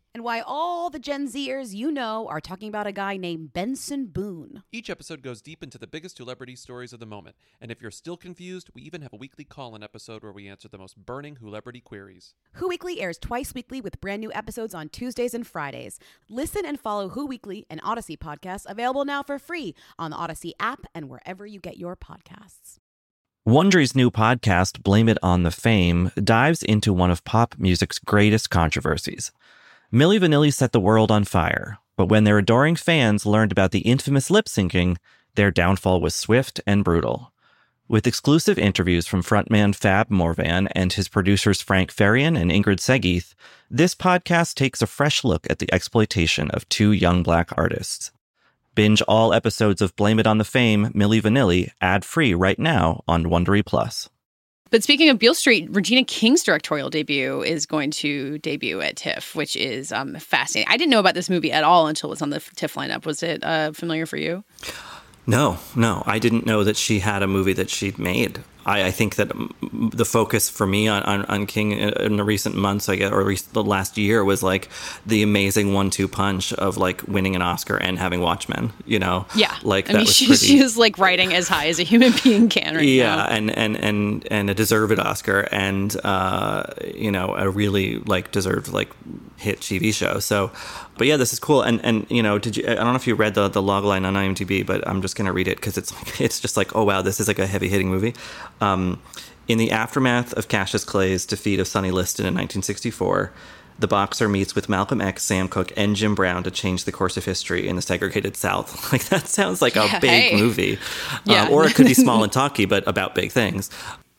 And 0.13 0.23
why 0.23 0.41
all 0.41 0.89
the 0.89 0.99
Gen 0.99 1.27
Zers 1.27 1.73
you 1.73 1.91
know 1.91 2.27
are 2.27 2.41
talking 2.41 2.67
about 2.69 2.87
a 2.87 2.91
guy 2.91 3.17
named 3.17 3.53
Benson 3.53 4.07
Boone. 4.07 4.63
Each 4.71 4.89
episode 4.89 5.21
goes 5.21 5.41
deep 5.41 5.63
into 5.63 5.77
the 5.77 5.87
biggest 5.87 6.17
celebrity 6.17 6.55
stories 6.55 6.93
of 6.93 6.99
the 6.99 7.05
moment, 7.05 7.35
and 7.59 7.71
if 7.71 7.81
you're 7.81 7.91
still 7.91 8.17
confused, 8.17 8.69
we 8.73 8.81
even 8.81 9.01
have 9.01 9.13
a 9.13 9.17
weekly 9.17 9.43
call 9.43 9.75
in 9.75 9.83
episode 9.83 10.23
where 10.23 10.31
we 10.31 10.47
answer 10.47 10.67
the 10.67 10.77
most 10.77 10.97
burning 10.97 11.37
celebrity 11.37 11.79
queries. 11.79 12.33
Who 12.53 12.67
Weekly 12.67 13.01
airs 13.01 13.17
twice 13.17 13.53
weekly 13.53 13.81
with 13.81 14.01
brand 14.01 14.21
new 14.21 14.31
episodes 14.33 14.73
on 14.73 14.89
Tuesdays 14.89 15.33
and 15.33 15.45
Fridays. 15.45 15.99
Listen 16.29 16.65
and 16.65 16.79
follow 16.79 17.09
Who 17.09 17.25
Weekly, 17.25 17.65
an 17.69 17.79
Odyssey 17.81 18.17
podcast, 18.17 18.65
available 18.67 19.05
now 19.05 19.23
for 19.23 19.39
free 19.39 19.75
on 19.99 20.11
the 20.11 20.17
Odyssey 20.17 20.53
app 20.59 20.85
and 20.93 21.09
wherever 21.09 21.45
you 21.45 21.59
get 21.59 21.77
your 21.77 21.95
podcasts. 21.95 22.77
Wondery's 23.47 23.95
new 23.95 24.11
podcast, 24.11 24.83
Blame 24.83 25.09
It 25.09 25.17
on 25.23 25.41
the 25.41 25.49
Fame, 25.49 26.11
dives 26.15 26.61
into 26.61 26.93
one 26.93 27.09
of 27.09 27.23
pop 27.23 27.55
music's 27.57 27.97
greatest 27.97 28.51
controversies. 28.51 29.31
Milli 29.93 30.21
Vanilli 30.21 30.53
set 30.53 30.71
the 30.71 30.79
world 30.79 31.11
on 31.11 31.25
fire, 31.25 31.77
but 31.97 32.05
when 32.05 32.23
their 32.23 32.37
adoring 32.37 32.77
fans 32.77 33.25
learned 33.25 33.51
about 33.51 33.71
the 33.71 33.79
infamous 33.79 34.31
lip 34.31 34.45
syncing, 34.45 34.95
their 35.35 35.51
downfall 35.51 35.99
was 35.99 36.15
swift 36.15 36.61
and 36.65 36.85
brutal. 36.85 37.33
With 37.89 38.07
exclusive 38.07 38.57
interviews 38.57 39.05
from 39.05 39.21
frontman 39.21 39.75
Fab 39.75 40.09
Morvan 40.09 40.69
and 40.69 40.93
his 40.93 41.09
producers 41.09 41.61
Frank 41.61 41.93
Farian 41.93 42.39
and 42.39 42.49
Ingrid 42.49 42.79
Segieth, 42.79 43.35
this 43.69 43.93
podcast 43.93 44.55
takes 44.55 44.81
a 44.81 44.87
fresh 44.87 45.25
look 45.25 45.45
at 45.49 45.59
the 45.59 45.71
exploitation 45.73 46.49
of 46.51 46.69
two 46.69 46.93
young 46.93 47.21
black 47.21 47.49
artists. 47.57 48.13
Binge 48.75 49.01
all 49.09 49.33
episodes 49.33 49.81
of 49.81 49.97
Blame 49.97 50.19
It 50.19 50.27
on 50.27 50.37
the 50.37 50.45
Fame, 50.45 50.85
Milli 50.93 51.21
Vanilli, 51.21 51.69
ad-free 51.81 52.33
right 52.33 52.57
now 52.57 53.03
on 53.09 53.25
Wondery 53.25 53.65
Plus. 53.65 54.09
But 54.71 54.83
speaking 54.83 55.09
of 55.09 55.19
Beale 55.19 55.33
Street, 55.33 55.67
Regina 55.69 56.05
King's 56.05 56.43
directorial 56.43 56.89
debut 56.89 57.41
is 57.43 57.65
going 57.65 57.91
to 57.91 58.37
debut 58.37 58.79
at 58.79 58.95
TIFF, 58.95 59.35
which 59.35 59.57
is 59.57 59.91
um, 59.91 60.15
fascinating. 60.15 60.71
I 60.71 60.77
didn't 60.77 60.91
know 60.91 60.99
about 60.99 61.13
this 61.13 61.29
movie 61.29 61.51
at 61.51 61.65
all 61.65 61.87
until 61.87 62.09
it 62.09 62.11
was 62.11 62.21
on 62.21 62.29
the 62.29 62.39
TIFF 62.39 62.75
lineup. 62.75 63.05
Was 63.05 63.21
it 63.21 63.43
uh, 63.43 63.73
familiar 63.73 64.05
for 64.05 64.15
you? 64.15 64.45
No, 65.27 65.59
no, 65.75 66.03
I 66.05 66.19
didn't 66.19 66.45
know 66.45 66.63
that 66.63 66.77
she 66.77 66.99
had 66.99 67.21
a 67.21 67.27
movie 67.27 67.53
that 67.53 67.69
she'd 67.69 67.99
made. 67.99 68.39
I, 68.65 68.85
I 68.87 68.91
think 68.91 69.15
that 69.15 69.31
the 69.71 70.05
focus 70.05 70.49
for 70.49 70.67
me 70.67 70.87
on, 70.87 71.03
on, 71.03 71.25
on 71.25 71.45
King 71.45 71.71
in, 71.71 71.89
in 72.01 72.15
the 72.17 72.23
recent 72.23 72.55
months, 72.55 72.89
I 72.89 72.95
guess, 72.95 73.11
or 73.11 73.19
at 73.21 73.27
least 73.27 73.53
the 73.53 73.63
last 73.63 73.97
year, 73.97 74.23
was 74.23 74.43
like 74.43 74.69
the 75.05 75.23
amazing 75.23 75.73
one-two 75.73 76.07
punch 76.07 76.53
of 76.53 76.77
like 76.77 77.01
winning 77.07 77.35
an 77.35 77.41
Oscar 77.41 77.77
and 77.77 77.97
having 77.99 78.21
Watchmen. 78.21 78.73
You 78.85 78.99
know, 78.99 79.25
Yeah. 79.35 79.55
like 79.63 79.85
I 79.89 79.93
that 79.93 79.97
mean, 79.99 80.05
was 80.05 80.15
she, 80.15 80.27
pretty. 80.27 80.45
she 80.45 80.79
like 80.79 80.97
writing 80.97 81.33
as 81.33 81.47
high 81.47 81.67
as 81.67 81.79
a 81.79 81.83
human 81.83 82.13
being 82.23 82.49
can 82.49 82.75
right 82.75 82.85
yeah, 82.85 83.15
now. 83.15 83.25
and, 83.25 83.57
and 83.57 83.77
and 83.77 84.27
and 84.31 84.49
a 84.49 84.53
deserved 84.53 84.99
Oscar, 84.99 85.47
and 85.51 85.95
uh, 86.03 86.63
you 86.93 87.11
know, 87.11 87.35
a 87.35 87.49
really 87.49 87.97
like 87.99 88.31
deserved 88.31 88.67
like 88.71 88.89
hit 89.37 89.59
TV 89.59 89.91
show. 89.93 90.19
So, 90.19 90.51
but 90.97 91.07
yeah, 91.07 91.17
this 91.17 91.33
is 91.33 91.39
cool. 91.39 91.61
And 91.63 91.83
and 91.83 92.05
you 92.09 92.21
know, 92.21 92.37
did 92.37 92.57
you? 92.57 92.63
I 92.67 92.75
don't 92.75 92.85
know 92.87 92.95
if 92.95 93.07
you 93.07 93.15
read 93.15 93.33
the 93.33 93.47
the 93.49 93.61
log 93.61 93.83
line 93.83 94.05
on 94.05 94.13
IMDb, 94.13 94.65
but 94.65 94.87
I'm 94.87 95.01
just 95.01 95.15
gonna 95.15 95.33
read 95.33 95.47
it 95.47 95.57
because 95.57 95.77
it's 95.77 95.91
it's 96.21 96.39
just 96.39 96.57
like, 96.57 96.75
oh 96.75 96.83
wow, 96.83 97.01
this 97.01 97.19
is 97.19 97.27
like 97.27 97.39
a 97.39 97.47
heavy 97.47 97.67
hitting 97.69 97.89
movie. 97.89 98.13
Um, 98.61 99.01
in 99.47 99.57
the 99.57 99.71
aftermath 99.71 100.31
of 100.33 100.47
Cassius 100.47 100.85
Clay's 100.85 101.25
defeat 101.25 101.59
of 101.59 101.67
Sonny 101.67 101.91
Liston 101.91 102.25
in 102.25 102.33
1964. 102.35 103.33
The 103.79 103.87
boxer 103.87 104.29
meets 104.29 104.53
with 104.53 104.69
Malcolm 104.69 105.01
X, 105.01 105.23
Sam 105.23 105.47
Cooke, 105.49 105.71
and 105.75 105.95
Jim 105.95 106.13
Brown 106.13 106.43
to 106.43 106.51
change 106.51 106.83
the 106.85 106.91
course 106.91 107.17
of 107.17 107.25
history 107.25 107.67
in 107.67 107.75
the 107.75 107.81
segregated 107.81 108.37
South. 108.37 108.69
Like 108.93 109.05
that 109.05 109.27
sounds 109.27 109.61
like 109.61 109.75
a 109.75 109.85
Yeah, 109.85 109.99
big 109.99 110.09
hey. 110.31 110.35
movie, 110.39 110.77
Yeah. 111.25 111.43
um, 111.45 111.53
or 111.53 111.65
it 111.65 111.73
could 111.73 111.87
be 111.87 111.95
small 111.95 112.23
and 112.23 112.31
talky, 112.31 112.65
but 112.65 112.87
about 112.87 113.15
big 113.15 113.31
things. 113.31 113.69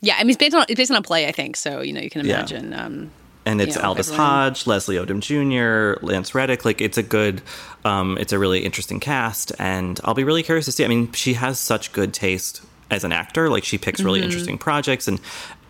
Yeah, 0.00 0.16
I 0.18 0.24
mean, 0.24 0.30
it's 0.30 0.36
based 0.38 0.54
on 0.56 0.64
it's 0.68 0.76
based 0.78 0.90
on 0.90 0.96
a 0.96 1.02
play, 1.02 1.28
I 1.28 1.32
think. 1.32 1.56
So 1.56 1.80
you 1.80 1.92
know, 1.92 2.00
you 2.00 2.10
can 2.10 2.26
Yeah. 2.26 2.38
imagine. 2.38 2.74
Um, 2.74 3.10
and 3.46 3.60
it's 3.60 3.76
you 3.76 3.82
know, 3.82 3.88
Aldis 3.90 4.08
everyone- 4.08 4.26
Hodge, 4.26 4.66
Leslie 4.66 4.96
Odom 4.96 5.20
Jr., 5.20 6.04
Lance 6.04 6.34
Reddick. 6.34 6.64
Like 6.64 6.80
it's 6.80 6.98
a 6.98 7.02
good, 7.02 7.40
um, 7.84 8.18
it's 8.18 8.32
a 8.32 8.38
really 8.40 8.64
interesting 8.64 8.98
cast, 8.98 9.52
and 9.60 10.00
I'll 10.04 10.14
be 10.14 10.24
really 10.24 10.42
curious 10.42 10.64
to 10.66 10.72
see. 10.72 10.84
I 10.84 10.88
mean, 10.88 11.12
she 11.12 11.34
has 11.34 11.60
such 11.60 11.92
good 11.92 12.12
taste 12.12 12.62
as 12.92 13.02
an 13.04 13.12
actor. 13.12 13.48
Like 13.48 13.64
she 13.64 13.78
picks 13.78 14.00
really 14.00 14.20
Mhm. 14.20 14.24
interesting 14.24 14.58
projects, 14.58 15.08
and 15.08 15.18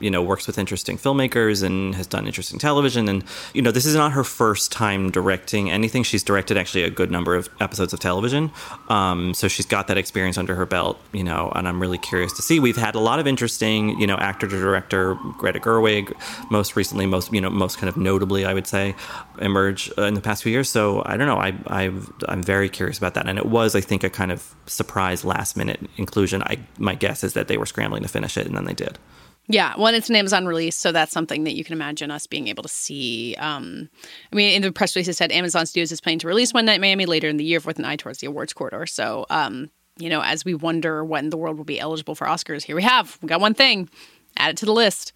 you 0.03 0.11
know 0.11 0.23
works 0.23 0.47
with 0.47 0.59
interesting 0.59 0.99
filmmakers, 0.99 1.63
and 1.63 1.95
has 1.95 2.07
done 2.07 2.27
interesting 2.27 2.59
television. 2.59 3.09
And 3.09 3.25
you 3.55 3.63
know, 3.63 3.71
this 3.71 3.87
is 3.87 3.95
not 3.95 4.13
her 4.13 4.25
first 4.25 4.73
time 4.73 5.11
directing 5.11 5.71
anything. 5.71 6.03
She's 6.03 6.23
directed 6.23 6.59
actually 6.59 6.85
a 6.85 6.91
good 6.91 7.11
number 7.11 7.35
of 7.35 7.49
episodes 7.61 7.93
of 7.93 8.01
television, 8.01 8.51
um, 8.89 9.35
so 9.35 9.49
she's 9.49 9.67
got 9.67 9.87
that 9.89 9.99
experience 9.99 10.37
under 10.37 10.55
her 10.55 10.67
belt. 10.67 11.01
You 11.13 11.25
know, 11.25 11.53
and 11.55 11.69
I'm 11.69 11.81
really 11.81 11.99
curious 11.99 12.33
to 12.35 12.43
see. 12.43 12.61
We've 12.61 12.77
had 12.77 12.95
a 12.95 13.01
lot 13.01 13.19
of 13.19 13.27
interesting, 13.27 13.99
you 14.01 14.07
know, 14.07 14.17
actor 14.17 14.47
to 14.49 14.61
director 14.61 15.15
Greta 15.39 15.61
Gerwig, 15.61 16.13
most 16.51 16.77
recently, 16.77 17.07
most 17.07 17.33
you 17.33 17.41
know, 17.41 17.51
most 17.51 17.79
kind 17.79 17.89
of 17.89 17.97
notably, 17.97 18.45
I 18.45 18.55
would 18.55 18.67
say, 18.67 18.95
emerge 19.41 19.91
uh, 19.97 20.03
in 20.03 20.15
the 20.15 20.21
past 20.21 20.43
few 20.43 20.53
years. 20.53 20.69
So 20.69 21.03
I 21.07 21.17
don't 21.17 21.27
know. 21.27 21.39
I 21.39 21.55
I've, 21.67 22.11
I'm 22.29 22.43
very 22.43 22.69
curious 22.69 22.99
about 22.99 23.15
that, 23.15 23.27
and 23.29 23.39
it 23.39 23.47
was, 23.47 23.75
I 23.75 23.81
think, 23.81 24.05
a 24.05 24.11
kind 24.11 24.33
of 24.33 24.55
surprise 24.67 25.25
last 25.25 25.57
minute 25.57 25.81
inclusion. 25.97 26.43
I 26.43 26.59
my 26.79 26.95
guess 26.95 27.25
is 27.25 27.35
that 27.35 27.49
they 27.49 27.57
were 27.57 27.67
scrambling 27.67 28.03
to 28.03 28.09
finish 28.09 28.37
it, 28.37 28.47
and 28.47 28.57
then 28.57 28.65
they 28.65 28.75
did. 28.75 28.99
Yeah, 29.49 29.75
well, 29.77 29.93
it's 29.93 30.09
an 30.09 30.17
Amazon 30.17 30.47
release, 30.47 30.77
so 30.77 30.93
that's 30.93 31.13
something 31.13 31.45
that 31.45 31.55
you 31.55 31.65
can 31.65 31.73
imagine 31.73 32.11
us 32.11 32.27
being 32.27 32.47
able 32.49 32.63
to 32.63 32.69
see. 32.69 33.35
Um, 33.39 33.89
I 34.33 34.37
mean, 34.37 34.55
in 34.55 34.63
the 34.63 34.71
press 34.71 34.95
release, 34.95 35.09
it 35.09 35.17
said 35.17 35.33
Amazon 35.33 35.67
Studios 35.67 35.91
is 35.91 36.01
planning 36.01 36.21
to 36.21 36.29
release 36.29 36.55
One 36.55 36.65
Night 36.65 36.81
Miami 36.81 37.07
later 37.07 37.29
in 37.29 37.39
the 37.39 37.45
year 37.45 37.61
with 37.65 37.79
an 37.79 37.85
eye 37.85 37.97
towards 37.97 38.21
the 38.21 38.29
awards 38.29 38.53
corridor. 38.53 38.87
So, 38.87 39.27
um, 39.31 39.71
you 39.99 40.09
know, 40.09 40.23
as 40.23 40.45
we 40.45 40.55
wonder 40.55 41.05
when 41.05 41.31
the 41.31 41.37
world 41.37 41.59
will 41.59 41.65
be 41.65 41.81
eligible 41.81 42.15
for 42.15 42.27
Oscars, 42.27 42.63
here 42.63 42.77
we 42.77 42.83
have. 42.83 43.19
We 43.21 43.29
got 43.29 43.41
one 43.41 43.55
thing. 43.55 43.91
Add 44.37 44.51
it 44.51 44.57
to 44.59 44.67
the 44.67 44.73
list. 44.73 45.13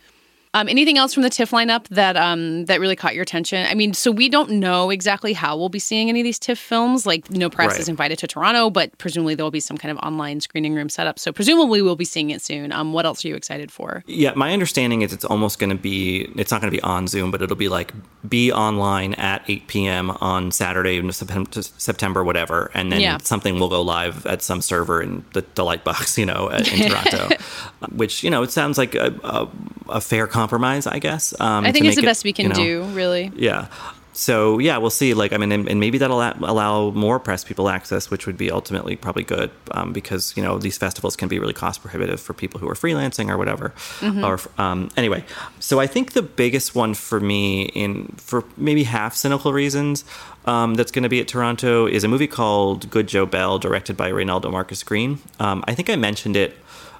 Um, 0.56 0.68
anything 0.70 0.96
else 0.96 1.12
from 1.12 1.22
the 1.22 1.28
TIFF 1.28 1.50
lineup 1.50 1.86
that 1.88 2.16
um, 2.16 2.64
that 2.64 2.80
really 2.80 2.96
caught 2.96 3.14
your 3.14 3.22
attention? 3.22 3.66
I 3.66 3.74
mean, 3.74 3.92
so 3.92 4.10
we 4.10 4.30
don't 4.30 4.48
know 4.52 4.88
exactly 4.88 5.34
how 5.34 5.54
we'll 5.54 5.68
be 5.68 5.78
seeing 5.78 6.08
any 6.08 6.20
of 6.20 6.24
these 6.24 6.38
TIFF 6.38 6.58
films. 6.58 7.04
Like, 7.04 7.30
no 7.30 7.50
press 7.50 7.72
Right. 7.72 7.80
is 7.80 7.88
invited 7.90 8.18
to 8.20 8.26
Toronto, 8.26 8.70
but 8.70 8.96
presumably 8.96 9.34
there 9.34 9.44
will 9.44 9.50
be 9.50 9.60
some 9.60 9.76
kind 9.76 9.92
of 9.92 9.98
online 10.02 10.40
screening 10.40 10.74
room 10.74 10.88
set 10.88 11.06
up. 11.06 11.18
So 11.18 11.30
presumably 11.30 11.82
we'll 11.82 11.94
be 11.94 12.06
seeing 12.06 12.30
it 12.30 12.40
soon. 12.40 12.72
Um, 12.72 12.94
what 12.94 13.04
else 13.04 13.22
are 13.22 13.28
you 13.28 13.34
excited 13.34 13.70
for? 13.70 14.02
Yeah, 14.06 14.32
my 14.34 14.54
understanding 14.54 15.02
is 15.02 15.12
it's 15.12 15.26
almost 15.26 15.58
going 15.58 15.68
to 15.70 15.76
be, 15.76 16.22
it's 16.36 16.50
not 16.50 16.62
going 16.62 16.70
to 16.72 16.76
be 16.76 16.82
on 16.82 17.06
Zoom, 17.06 17.30
but 17.30 17.42
it'll 17.42 17.54
be 17.54 17.68
like 17.68 17.92
be 18.26 18.50
online 18.50 19.12
at 19.14 19.42
8 19.48 19.66
p.m. 19.68 20.10
on 20.22 20.50
Saturday 20.52 20.96
in 20.96 21.12
September, 21.12 21.50
September 21.62 22.24
whatever. 22.24 22.70
And 22.72 22.90
then 22.90 23.00
Yeah. 23.02 23.18
something 23.18 23.60
will 23.60 23.68
go 23.68 23.82
live 23.82 24.24
at 24.24 24.40
some 24.40 24.62
server 24.62 25.02
in 25.02 25.22
the 25.34 25.42
Delight 25.42 25.84
Box, 25.84 26.16
you 26.16 26.24
know, 26.24 26.48
at- 26.50 26.66
in 26.72 26.88
Toronto, 26.88 27.28
which, 27.92 28.24
you 28.24 28.30
know, 28.30 28.42
it 28.42 28.50
sounds 28.52 28.78
like 28.78 28.94
a, 28.94 29.14
a, 29.22 29.48
a 29.90 30.00
fair 30.00 30.26
compromise, 30.46 30.86
I 30.86 30.98
guess. 30.98 31.34
Um, 31.40 31.64
I 31.64 31.72
think 31.72 31.86
it's 31.86 31.96
the 31.96 32.02
it, 32.02 32.06
best 32.06 32.24
we 32.24 32.32
can 32.32 32.44
you 32.44 32.48
know, 32.50 32.54
do, 32.54 32.84
really. 32.94 33.32
Yeah. 33.36 33.66
so 34.12 34.58
yeah, 34.58 34.78
we'll 34.78 34.90
see. 34.90 35.12
Like, 35.14 35.32
I 35.32 35.38
mean, 35.38 35.52
and, 35.52 35.68
and 35.68 35.80
maybe 35.80 35.98
that'll 35.98 36.20
allow 36.20 36.90
more 36.90 37.18
press 37.18 37.44
people 37.44 37.68
access, 37.68 38.10
which 38.10 38.26
would 38.26 38.38
be 38.38 38.50
ultimately 38.50 38.96
probably 38.96 39.24
good 39.24 39.50
um, 39.72 39.92
because 39.92 40.34
you 40.36 40.42
know 40.42 40.58
these 40.58 40.78
festivals 40.78 41.16
can 41.16 41.28
be 41.28 41.38
really 41.38 41.52
cost 41.52 41.82
prohibitive 41.82 42.20
for 42.20 42.32
people 42.32 42.60
who 42.60 42.68
are 42.68 42.74
freelancing 42.74 43.28
or 43.28 43.36
whatever. 43.36 43.72
Mhm. 44.00 44.24
Or 44.24 44.62
um, 44.62 44.88
anyway, 44.96 45.24
so 45.60 45.80
I 45.80 45.86
think 45.86 46.12
the 46.12 46.22
biggest 46.22 46.74
one 46.74 46.94
for 46.94 47.20
me, 47.20 47.64
in 47.74 48.06
for 48.16 48.44
maybe 48.56 48.84
half 48.84 49.14
cynical 49.14 49.52
reasons, 49.52 50.04
um, 50.46 50.74
that's 50.74 50.92
going 50.92 51.02
to 51.02 51.08
be 51.08 51.20
at 51.20 51.28
Toronto 51.28 51.86
is 51.86 52.04
a 52.04 52.08
movie 52.08 52.28
called 52.28 52.88
Good 52.90 53.08
Joe 53.08 53.26
Bell, 53.26 53.58
directed 53.58 53.96
by 53.96 54.08
Reinaldo 54.08 54.50
Marcus 54.50 54.82
Green. 54.82 55.18
Um, 55.40 55.62
I 55.68 55.74
think 55.74 55.90
I 55.90 55.96
mentioned 55.96 56.36
it 56.36 56.56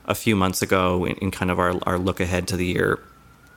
a 0.06 0.14
few 0.14 0.36
months 0.36 0.62
ago 0.62 1.04
in, 1.04 1.14
in 1.16 1.30
kind 1.30 1.50
of 1.50 1.58
our, 1.58 1.74
our 1.84 1.98
look 1.98 2.20
ahead 2.20 2.46
to 2.48 2.56
the 2.56 2.66
year 2.66 3.00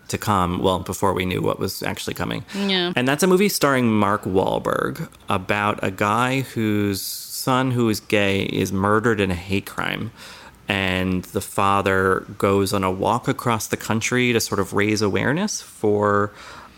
to 0.09 0.17
come, 0.17 0.59
well, 0.61 0.79
before 0.79 1.13
we 1.13 1.25
knew 1.25 1.41
what 1.41 1.59
was 1.59 1.83
actually 1.83 2.13
coming. 2.13 2.43
Yeah. 2.55 2.93
And 2.95 3.07
that's 3.07 3.23
a 3.23 3.27
movie 3.27 3.49
starring 3.49 3.91
Mark 3.91 4.23
Wahlberg 4.23 5.09
about 5.27 5.79
a 5.83 5.91
guy 5.91 6.41
whose 6.41 7.01
son, 7.01 7.71
who 7.71 7.89
is 7.89 7.99
gay, 7.99 8.43
is 8.43 8.71
murdered 8.71 9.19
in 9.19 9.31
a 9.31 9.35
hate 9.35 9.65
crime. 9.65 10.11
And 10.67 11.23
the 11.23 11.41
father 11.41 12.25
goes 12.37 12.73
on 12.73 12.83
a 12.83 12.91
walk 12.91 13.27
across 13.27 13.67
the 13.67 13.77
country 13.77 14.33
to 14.33 14.39
sort 14.39 14.59
of 14.59 14.73
raise 14.73 15.01
awareness 15.01 15.61
for 15.61 16.31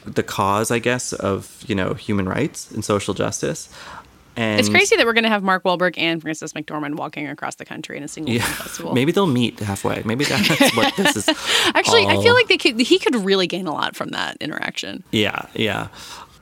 the 0.05 0.23
cause, 0.23 0.71
I 0.71 0.79
guess, 0.79 1.13
of, 1.13 1.63
you 1.67 1.75
know, 1.75 1.93
human 1.93 2.27
rights 2.27 2.71
and 2.71 2.85
social 2.85 3.13
justice. 3.13 3.69
And 4.41 4.59
it's 4.59 4.69
crazy 4.69 4.95
that 4.95 5.05
we're 5.05 5.13
going 5.13 5.23
to 5.23 5.29
have 5.29 5.43
Mark 5.43 5.63
Wahlberg 5.63 5.93
and 5.97 6.21
Frances 6.21 6.53
McDormand 6.53 6.95
walking 6.95 7.27
across 7.27 7.55
the 7.55 7.65
country 7.65 7.97
in 7.97 8.03
a 8.03 8.07
single 8.07 8.33
Yeah, 8.33 8.41
festival. 8.43 8.93
maybe 8.95 9.11
they'll 9.11 9.27
meet 9.27 9.59
halfway. 9.59 10.01
Maybe 10.03 10.25
that's 10.25 10.75
what 10.75 10.95
this 10.97 11.15
is. 11.15 11.29
Actually, 11.75 12.05
I 12.07 12.21
feel 12.21 12.33
like 12.33 12.47
they 12.47 12.57
could, 12.57 12.79
he 12.79 12.97
could 12.99 13.15
really 13.15 13.47
gain 13.47 13.67
a 13.67 13.73
lot 13.73 13.95
from 13.95 14.09
that 14.09 14.37
interaction. 14.41 15.03
Yeah, 15.11 15.45
yeah. 15.53 15.89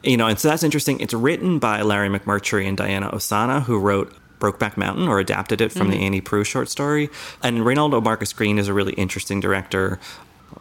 You 0.03 0.15
know, 0.17 0.27
and 0.27 0.39
so 0.39 0.47
that's 0.47 0.63
interesting. 0.63 0.99
It's 1.01 1.13
written 1.13 1.59
by 1.59 1.81
Larry 1.81 2.07
McMurtry 2.09 2.65
and 2.67 2.77
Diana 2.77 3.09
Ossana, 3.11 3.63
who 3.63 3.77
wrote 3.77 4.13
Brokeback 4.39 4.77
Mountain 4.77 5.09
or 5.09 5.19
adapted 5.19 5.59
it 5.59 5.71
from 5.73 5.87
Mhm. 5.87 5.91
the 5.91 5.97
Annie 5.99 6.21
Proulx 6.21 6.45
short 6.45 6.69
story. 6.69 7.09
And 7.43 7.65
Reinaldo 7.65 7.99
Marcus 7.99 8.31
Green 8.31 8.57
is 8.57 8.69
a 8.69 8.73
really 8.73 8.93
interesting 8.93 9.41
director. 9.41 9.99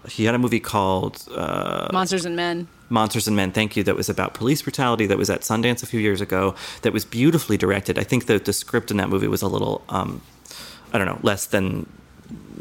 He 0.08 0.24
had 0.24 0.34
a 0.34 0.38
movie 0.38 0.60
called 0.60 1.24
uh, 1.34 1.88
Monsters 1.92 2.24
and 2.24 2.36
Men. 2.36 2.68
Monsters 2.90 3.26
and 3.26 3.36
Men, 3.36 3.52
thank 3.52 3.76
you, 3.76 3.82
that 3.84 3.96
was 3.96 4.08
about 4.08 4.34
police 4.34 4.62
brutality 4.62 5.06
that 5.06 5.18
was 5.18 5.28
at 5.28 5.42
Sundance 5.42 5.82
a 5.82 5.86
few 5.86 6.00
years 6.00 6.20
ago, 6.20 6.54
that 6.82 6.92
was 6.92 7.04
beautifully 7.04 7.56
directed. 7.58 7.98
I 7.98 8.02
think 8.02 8.26
that 8.26 8.46
the 8.46 8.52
script 8.52 8.90
in 8.90 8.96
that 8.96 9.10
movie 9.10 9.28
was 9.28 9.42
a 9.42 9.48
little, 9.48 9.82
um, 9.90 10.22
I 10.92 10.98
don't 10.98 11.06
know, 11.06 11.18
less 11.22 11.46
than 11.46 11.86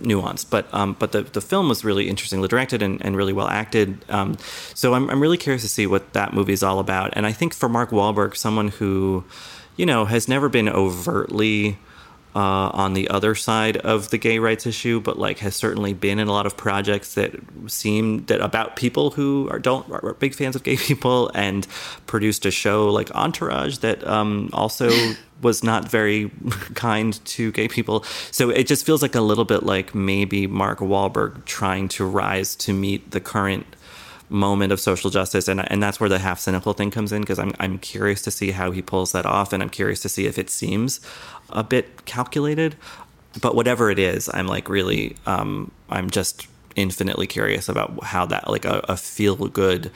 nuanced, 0.02 0.50
but 0.50 0.72
um, 0.74 0.96
but 1.00 1.12
the, 1.12 1.24
the 1.24 1.42
film 1.42 1.70
was 1.70 1.84
really 1.84 2.10
interestingly 2.10 2.48
directed 2.48 2.82
and, 2.82 3.04
and 3.04 3.16
really 3.16 3.34
well 3.34 3.48
acted. 3.48 4.04
Um, 4.10 4.38
so 4.74 4.94
I'm, 4.94 5.10
I'm 5.10 5.22
really 5.22 5.38
curious 5.38 5.64
to 5.64 5.70
see 5.70 5.88
what 5.88 6.14
that 6.14 6.34
movie 6.34 6.54
is 6.54 6.64
all 6.64 6.80
about. 6.80 7.14
And 7.14 7.26
I 7.26 7.32
think 7.32 7.54
for 7.54 7.70
Mark 7.70 7.90
Wahlberg, 7.92 8.36
someone 8.36 8.68
who, 8.68 9.24
you 9.76 9.86
know, 9.86 10.06
has 10.06 10.28
never 10.28 10.50
been 10.50 10.70
overtly 10.70 11.80
uh, 12.38 12.70
on 12.72 12.94
the 12.94 13.10
other 13.10 13.34
side 13.34 13.78
of 13.78 14.12
the 14.12 14.18
gay 14.20 14.38
rights 14.38 14.68
issue, 14.68 15.02
but 15.02 15.18
like 15.18 15.40
has 15.40 15.56
certainly 15.56 15.92
been 15.92 16.20
in 16.20 16.28
a 16.28 16.32
lot 16.32 16.46
of 16.46 16.56
projects 16.56 17.16
that 17.16 17.32
seem 17.66 18.24
that 18.26 18.42
about 18.42 18.76
people 18.76 19.10
who 19.10 19.50
are 19.50 19.58
don't 19.58 19.90
are 19.90 20.14
big 20.20 20.36
fans 20.36 20.56
of 20.56 20.62
gay 20.62 20.78
people, 20.90 21.32
and 21.34 21.66
produced 22.06 22.46
a 22.46 22.52
show 22.52 22.90
like 22.90 23.10
Entourage 23.16 23.78
that 23.78 24.06
um, 24.06 24.52
also 24.54 24.92
was 25.42 25.64
not 25.64 25.90
very 25.90 26.30
kind 26.76 27.26
to 27.26 27.52
gay 27.54 27.68
people. 27.68 28.04
So 28.30 28.52
it 28.52 28.68
just 28.68 28.86
feels 28.86 29.02
like 29.02 29.16
a 29.16 29.22
little 29.22 29.46
bit 29.46 29.64
like 29.64 29.96
maybe 29.96 30.46
Mark 30.46 30.78
Wahlberg 30.78 31.44
trying 31.46 31.88
to 31.90 32.06
rise 32.06 32.56
to 32.58 32.72
meet 32.72 33.10
the 33.12 33.20
current 33.20 33.66
moment 34.30 34.74
of 34.74 34.80
social 34.80 35.10
justice 35.10 35.48
and 35.48 35.70
and 35.72 35.82
that's 35.82 36.00
where 36.00 36.10
the 36.10 36.20
half 36.20 36.40
cynical 36.40 36.74
thing 36.74 36.92
comes 36.92 37.12
in 37.12 37.22
because 37.22 37.40
I'm 37.40 37.54
I'm 37.60 37.78
curious 37.80 38.22
to 38.24 38.32
see 38.32 38.52
how 38.52 38.72
he 38.72 38.82
pulls 38.82 39.14
that 39.14 39.26
off 39.26 39.54
and 39.54 39.64
I'm 39.64 39.70
curious 39.70 40.02
to 40.02 40.10
see 40.10 40.26
if 40.26 40.38
it 40.38 40.50
seems 40.50 41.00
a 41.50 41.64
bit 41.64 42.06
calculated 42.06 42.76
but 43.42 43.56
whatever 43.56 43.90
it 43.90 44.00
is 44.00 44.30
I'm 44.34 44.48
like 44.48 44.68
really 44.68 45.16
um 45.26 45.72
I'm 45.90 46.10
just 46.10 46.48
infinitely 46.76 47.28
curious 47.28 47.68
about 47.68 48.04
how 48.04 48.26
that 48.28 48.50
like 48.50 48.64
a, 48.64 48.84
a 48.88 48.96
feel 48.96 49.36
good 49.36 49.92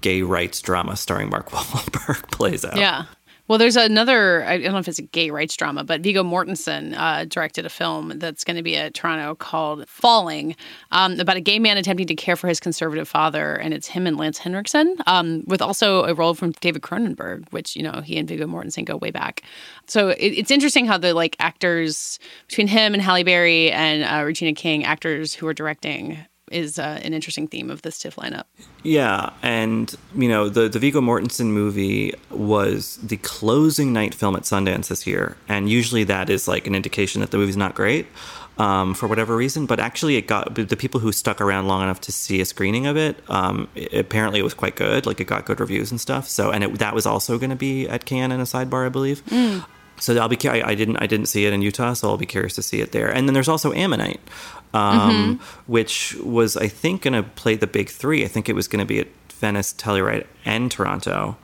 gay 0.00 0.22
rights 0.22 0.60
drama 0.60 0.96
starring 0.96 1.28
Mark 1.28 1.50
Wahlberg 1.50 2.30
plays 2.32 2.64
out. 2.64 2.76
Yeah. 2.76 3.04
Well, 3.52 3.58
there's 3.58 3.76
another, 3.76 4.46
I 4.46 4.56
don't 4.56 4.72
know 4.72 4.78
if 4.78 4.88
it's 4.88 4.98
a 4.98 5.02
gay 5.02 5.28
rights 5.28 5.54
drama, 5.58 5.84
but 5.84 6.00
Viggo 6.00 6.22
Mortensen 6.22 6.96
uh, 6.96 7.26
directed 7.26 7.66
a 7.66 7.68
film 7.68 8.14
that's 8.18 8.44
going 8.44 8.56
to 8.56 8.62
be 8.62 8.78
at 8.78 8.94
Toronto 8.94 9.34
called 9.34 9.86
Falling 9.90 10.56
um, 10.90 11.20
about 11.20 11.36
a 11.36 11.40
gay 11.42 11.58
man 11.58 11.76
attempting 11.76 12.06
to 12.06 12.14
care 12.14 12.34
for 12.34 12.48
his 12.48 12.58
conservative 12.58 13.06
father. 13.06 13.56
And 13.56 13.74
it's 13.74 13.86
him 13.88 14.06
and 14.06 14.16
Lance 14.16 14.38
Henriksen, 14.38 14.96
um, 15.06 15.44
with 15.46 15.60
also 15.60 16.04
a 16.04 16.14
role 16.14 16.32
from 16.32 16.52
David 16.62 16.80
Cronenberg, 16.80 17.44
which, 17.50 17.76
you 17.76 17.82
know, 17.82 18.00
he 18.00 18.16
and 18.16 18.26
Viggo 18.26 18.46
Mortensen 18.46 18.86
go 18.86 18.96
way 18.96 19.10
back. 19.10 19.42
So 19.86 20.08
it, 20.08 20.16
it's 20.18 20.50
interesting 20.50 20.86
how 20.86 20.96
the 20.96 21.12
like 21.12 21.36
actors 21.38 22.18
between 22.48 22.68
him 22.68 22.94
and 22.94 23.02
Halle 23.02 23.22
Berry 23.22 23.70
and 23.70 24.02
uh, 24.02 24.24
Regina 24.24 24.54
King, 24.54 24.82
actors 24.84 25.34
who 25.34 25.46
are 25.46 25.52
directing, 25.52 26.16
is 26.52 26.78
uh, 26.78 27.00
an 27.02 27.14
interesting 27.14 27.48
theme 27.48 27.70
of 27.70 27.82
this 27.82 27.98
TIFF 27.98 28.16
lineup. 28.16 28.44
Yeah, 28.82 29.30
and 29.42 29.94
you 30.14 30.28
know 30.28 30.48
the 30.48 30.68
the 30.68 30.78
Viggo 30.78 31.00
Mortensen 31.00 31.46
movie 31.46 32.12
was 32.30 32.98
the 33.02 33.16
closing 33.18 33.92
night 33.92 34.14
film 34.14 34.36
at 34.36 34.42
Sundance 34.42 34.88
this 34.88 35.06
year, 35.06 35.36
and 35.48 35.68
usually 35.70 36.04
that 36.04 36.30
is 36.30 36.46
like 36.48 36.66
an 36.66 36.74
indication 36.74 37.20
that 37.20 37.30
the 37.30 37.38
movie's 37.38 37.56
not 37.56 37.74
great 37.74 38.06
um, 38.58 38.94
for 38.94 39.06
whatever 39.06 39.36
reason. 39.36 39.66
But 39.66 39.80
actually, 39.80 40.16
it 40.16 40.26
got 40.26 40.54
the 40.54 40.76
people 40.76 41.00
who 41.00 41.12
stuck 41.12 41.40
around 41.40 41.66
long 41.68 41.82
enough 41.82 42.00
to 42.02 42.12
see 42.12 42.40
a 42.40 42.44
screening 42.44 42.86
of 42.86 42.96
it. 42.96 43.16
Um, 43.30 43.68
it- 43.74 43.92
apparently, 43.94 44.40
it 44.40 44.44
was 44.44 44.54
quite 44.54 44.76
good. 44.76 45.06
Like 45.06 45.20
it 45.20 45.26
got 45.26 45.44
good 45.46 45.60
reviews 45.60 45.90
and 45.90 46.00
stuff. 46.00 46.28
So, 46.28 46.50
and 46.50 46.64
it, 46.64 46.78
that 46.78 46.94
was 46.94 47.06
also 47.06 47.38
going 47.38 47.50
to 47.50 47.56
be 47.56 47.88
at 47.88 48.04
Cannes 48.04 48.32
in 48.32 48.40
a 48.40 48.44
sidebar, 48.44 48.86
I 48.86 48.88
believe. 48.88 49.22
So 50.02 50.16
I'll 50.18 50.28
be. 50.28 50.36
I, 50.48 50.70
I 50.70 50.74
didn't. 50.74 50.96
I 50.96 51.06
didn't 51.06 51.26
see 51.26 51.46
it 51.46 51.52
in 51.52 51.62
Utah, 51.62 51.92
so 51.92 52.08
I'll 52.08 52.16
be 52.16 52.26
curious 52.26 52.56
to 52.56 52.62
see 52.62 52.80
it 52.80 52.90
there. 52.90 53.08
And 53.08 53.28
then 53.28 53.34
there's 53.34 53.48
also 53.48 53.72
Ammonite, 53.72 54.20
um, 54.74 55.38
which 55.68 56.16
was 56.16 56.56
I 56.56 56.66
think 56.66 57.02
going 57.02 57.14
to 57.14 57.22
play 57.22 57.54
the 57.54 57.68
big 57.68 57.88
three. 57.88 58.24
I 58.24 58.28
think 58.28 58.48
it 58.48 58.54
was 58.54 58.66
going 58.66 58.80
to 58.80 58.84
be 58.84 58.98
at 58.98 59.06
Venice, 59.34 59.72
Telluride, 59.72 60.26
and 60.44 60.72
Toronto. 60.72 61.36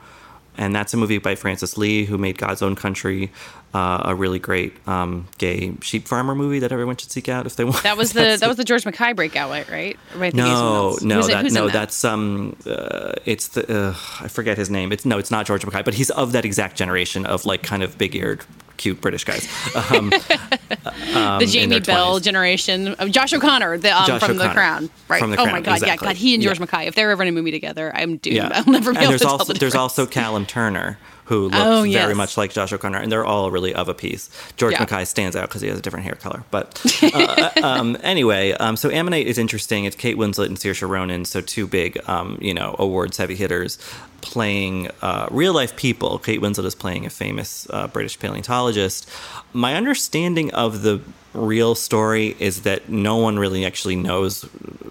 And 0.57 0.75
that's 0.75 0.92
a 0.92 0.97
movie 0.97 1.18
by 1.18 1.37
Francis 1.37 1.79
Lee, 1.79 2.07
who 2.07 2.18
made 2.18 2.37
God's 2.37 2.61
Own 2.61 2.75
Country, 2.75 3.31
uh, 3.74 4.02
a 4.07 4.14
really 4.14 4.38
great 4.38 4.74
um, 4.88 5.28
gay 5.38 5.74
sheep 5.83 6.09
farmer 6.09 6.35
movie 6.35 6.59
that 6.61 6.72
everyone 6.72 6.96
should 6.96 7.11
seek 7.11 7.28
out 7.28 7.46
if 7.46 7.57
they 7.57 7.64
want. 7.64 7.83
That 7.83 7.96
was 7.98 8.12
the 8.12 8.37
that 8.40 8.48
was 8.48 8.57
the 8.57 8.64
George 8.64 8.85
Mackay 8.87 9.12
breakout, 9.12 9.50
right? 9.50 9.68
Right? 9.70 9.96
Or 10.14 10.16
am 10.16 10.22
I 10.22 10.31
thinking 10.31 10.40
of 10.44 10.59
someone 10.59 11.09
no, 11.09 11.14
no, 11.14 11.16
Who's 11.16 11.26
that, 11.28 11.52
no, 11.52 11.66
that? 11.66 11.72
that's 11.74 12.04
um, 12.04 12.57
uh, 12.66 13.12
it's 13.24 13.48
the 13.48 13.88
uh, 13.88 13.94
I 14.20 14.28
forget 14.28 14.57
his 14.57 14.70
name. 14.70 14.90
It's 14.92 15.04
no, 15.04 15.18
it's 15.18 15.31
not 15.31 15.46
George 15.46 15.64
Mackay, 15.66 15.83
but 15.83 15.94
he's 15.94 16.11
of 16.11 16.33
that 16.33 16.44
exact 16.44 16.76
generation 16.76 17.26
of 17.26 17.44
like 17.44 17.62
kind 17.62 17.83
of 17.83 17.98
big-eared, 17.98 18.44
cute 18.78 19.00
British 19.02 19.24
guys. 19.24 19.46
Um, 19.74 20.12
um, 21.14 21.38
the 21.40 21.46
Jamie 21.46 21.81
Bell 21.81 22.18
20s. 22.18 22.22
generation. 22.22 22.88
Uh, 22.98 23.09
Josh 23.09 23.33
O'Connor, 23.33 23.78
the, 23.78 23.90
um, 23.96 24.07
Josh 24.07 24.22
from 24.22 24.38
The 24.38 24.48
Crown. 24.48 24.88
Right. 25.09 25.20
The 25.20 25.37
oh 25.40 25.46
my 25.46 25.61
God. 25.61 25.74
exactly. 25.74 26.07
Yeah. 26.07 26.12
God, 26.12 26.16
he 26.16 26.35
and 26.35 26.42
George 26.42 26.59
Yeah. 26.59 26.66
Mackay. 26.70 26.87
If 26.87 26.94
they're 26.94 27.11
ever 27.11 27.22
in 27.22 27.28
a 27.28 27.33
movie 27.33 27.50
together, 27.50 27.92
I'm 27.94 28.16
doomed. 28.16 28.37
Yeah, 28.37 28.50
I'll 28.54 28.72
never 28.72 28.92
be 28.92 28.96
and 28.98 29.04
able 29.04 29.11
there's 29.11 29.20
to 29.22 29.28
also 29.28 29.37
tell 29.38 29.46
the 29.46 29.54
difference. 29.54 29.61
there's 29.61 29.74
also 29.81 30.07
Callum 30.07 30.46
Turner 30.46 30.98
who 31.28 31.44
looks 31.44 31.56
Oh, 31.58 31.82
very 31.82 32.14
much 32.14 32.36
like 32.36 32.52
Josh 32.52 32.72
O'Connor, 32.72 32.98
and 32.98 33.12
they're 33.12 33.24
all 33.24 33.50
really 33.50 33.74
of 33.74 33.88
a 33.88 33.94
piece. 33.94 34.28
George 34.56 34.72
Yeah. 34.72 34.80
Mackay 34.80 35.04
stands 35.04 35.36
out 35.36 35.48
because 35.48 35.62
he 35.62 35.68
has 35.68 35.78
a 35.78 35.82
different 35.82 36.04
hair 36.04 36.14
color. 36.16 36.42
But 36.50 36.82
uh, 37.14 37.50
um, 37.62 37.96
anyway, 38.02 38.52
um, 38.52 38.76
so 38.76 38.90
Ammonite 38.90 39.26
is 39.26 39.38
interesting. 39.38 39.84
It's 39.84 39.96
Kate 39.96 40.16
Winslet 40.16 40.46
and 40.46 40.56
Saoirse 40.56 40.88
Ronan, 40.88 41.24
so 41.24 41.40
two 41.40 41.66
big, 41.66 41.98
um, 42.08 42.38
you 42.40 42.54
know, 42.54 42.74
awards 42.78 43.16
heavy 43.18 43.34
hitters 43.36 43.78
playing 44.20 44.88
uh, 45.00 45.28
real 45.30 45.52
life 45.54 45.76
people. 45.76 46.18
Kate 46.18 46.40
Winslet 46.40 46.64
is 46.64 46.74
playing 46.74 47.06
a 47.06 47.10
famous 47.10 47.68
uh, 47.70 47.86
British 47.86 48.18
paleontologist. 48.18 49.08
My 49.52 49.74
understanding 49.76 50.52
of 50.54 50.82
the 50.82 51.00
real 51.34 51.74
story 51.74 52.34
is 52.40 52.62
that 52.62 52.88
no 52.88 53.16
one 53.16 53.38
really 53.38 53.64
actually 53.64 53.94
knows 53.96 54.48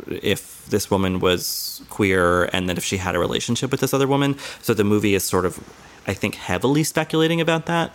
if 0.08 0.66
this 0.70 0.90
woman 0.90 1.20
was 1.20 1.82
queer 1.90 2.46
and 2.54 2.70
that 2.70 2.78
if 2.78 2.84
she 2.84 2.98
had 2.98 3.16
a 3.16 3.20
relationship 3.20 3.72
with 3.72 3.80
this 3.82 3.94
other 3.94 4.08
woman. 4.08 4.38
So 4.62 4.74
the 4.74 4.84
movie 4.84 5.14
is 5.16 5.24
sort 5.24 5.46
of, 5.46 5.60
I 6.08 6.14
think, 6.14 6.36
heavily 6.36 6.84
speculating 6.84 7.42
about 7.42 7.66
that, 7.66 7.92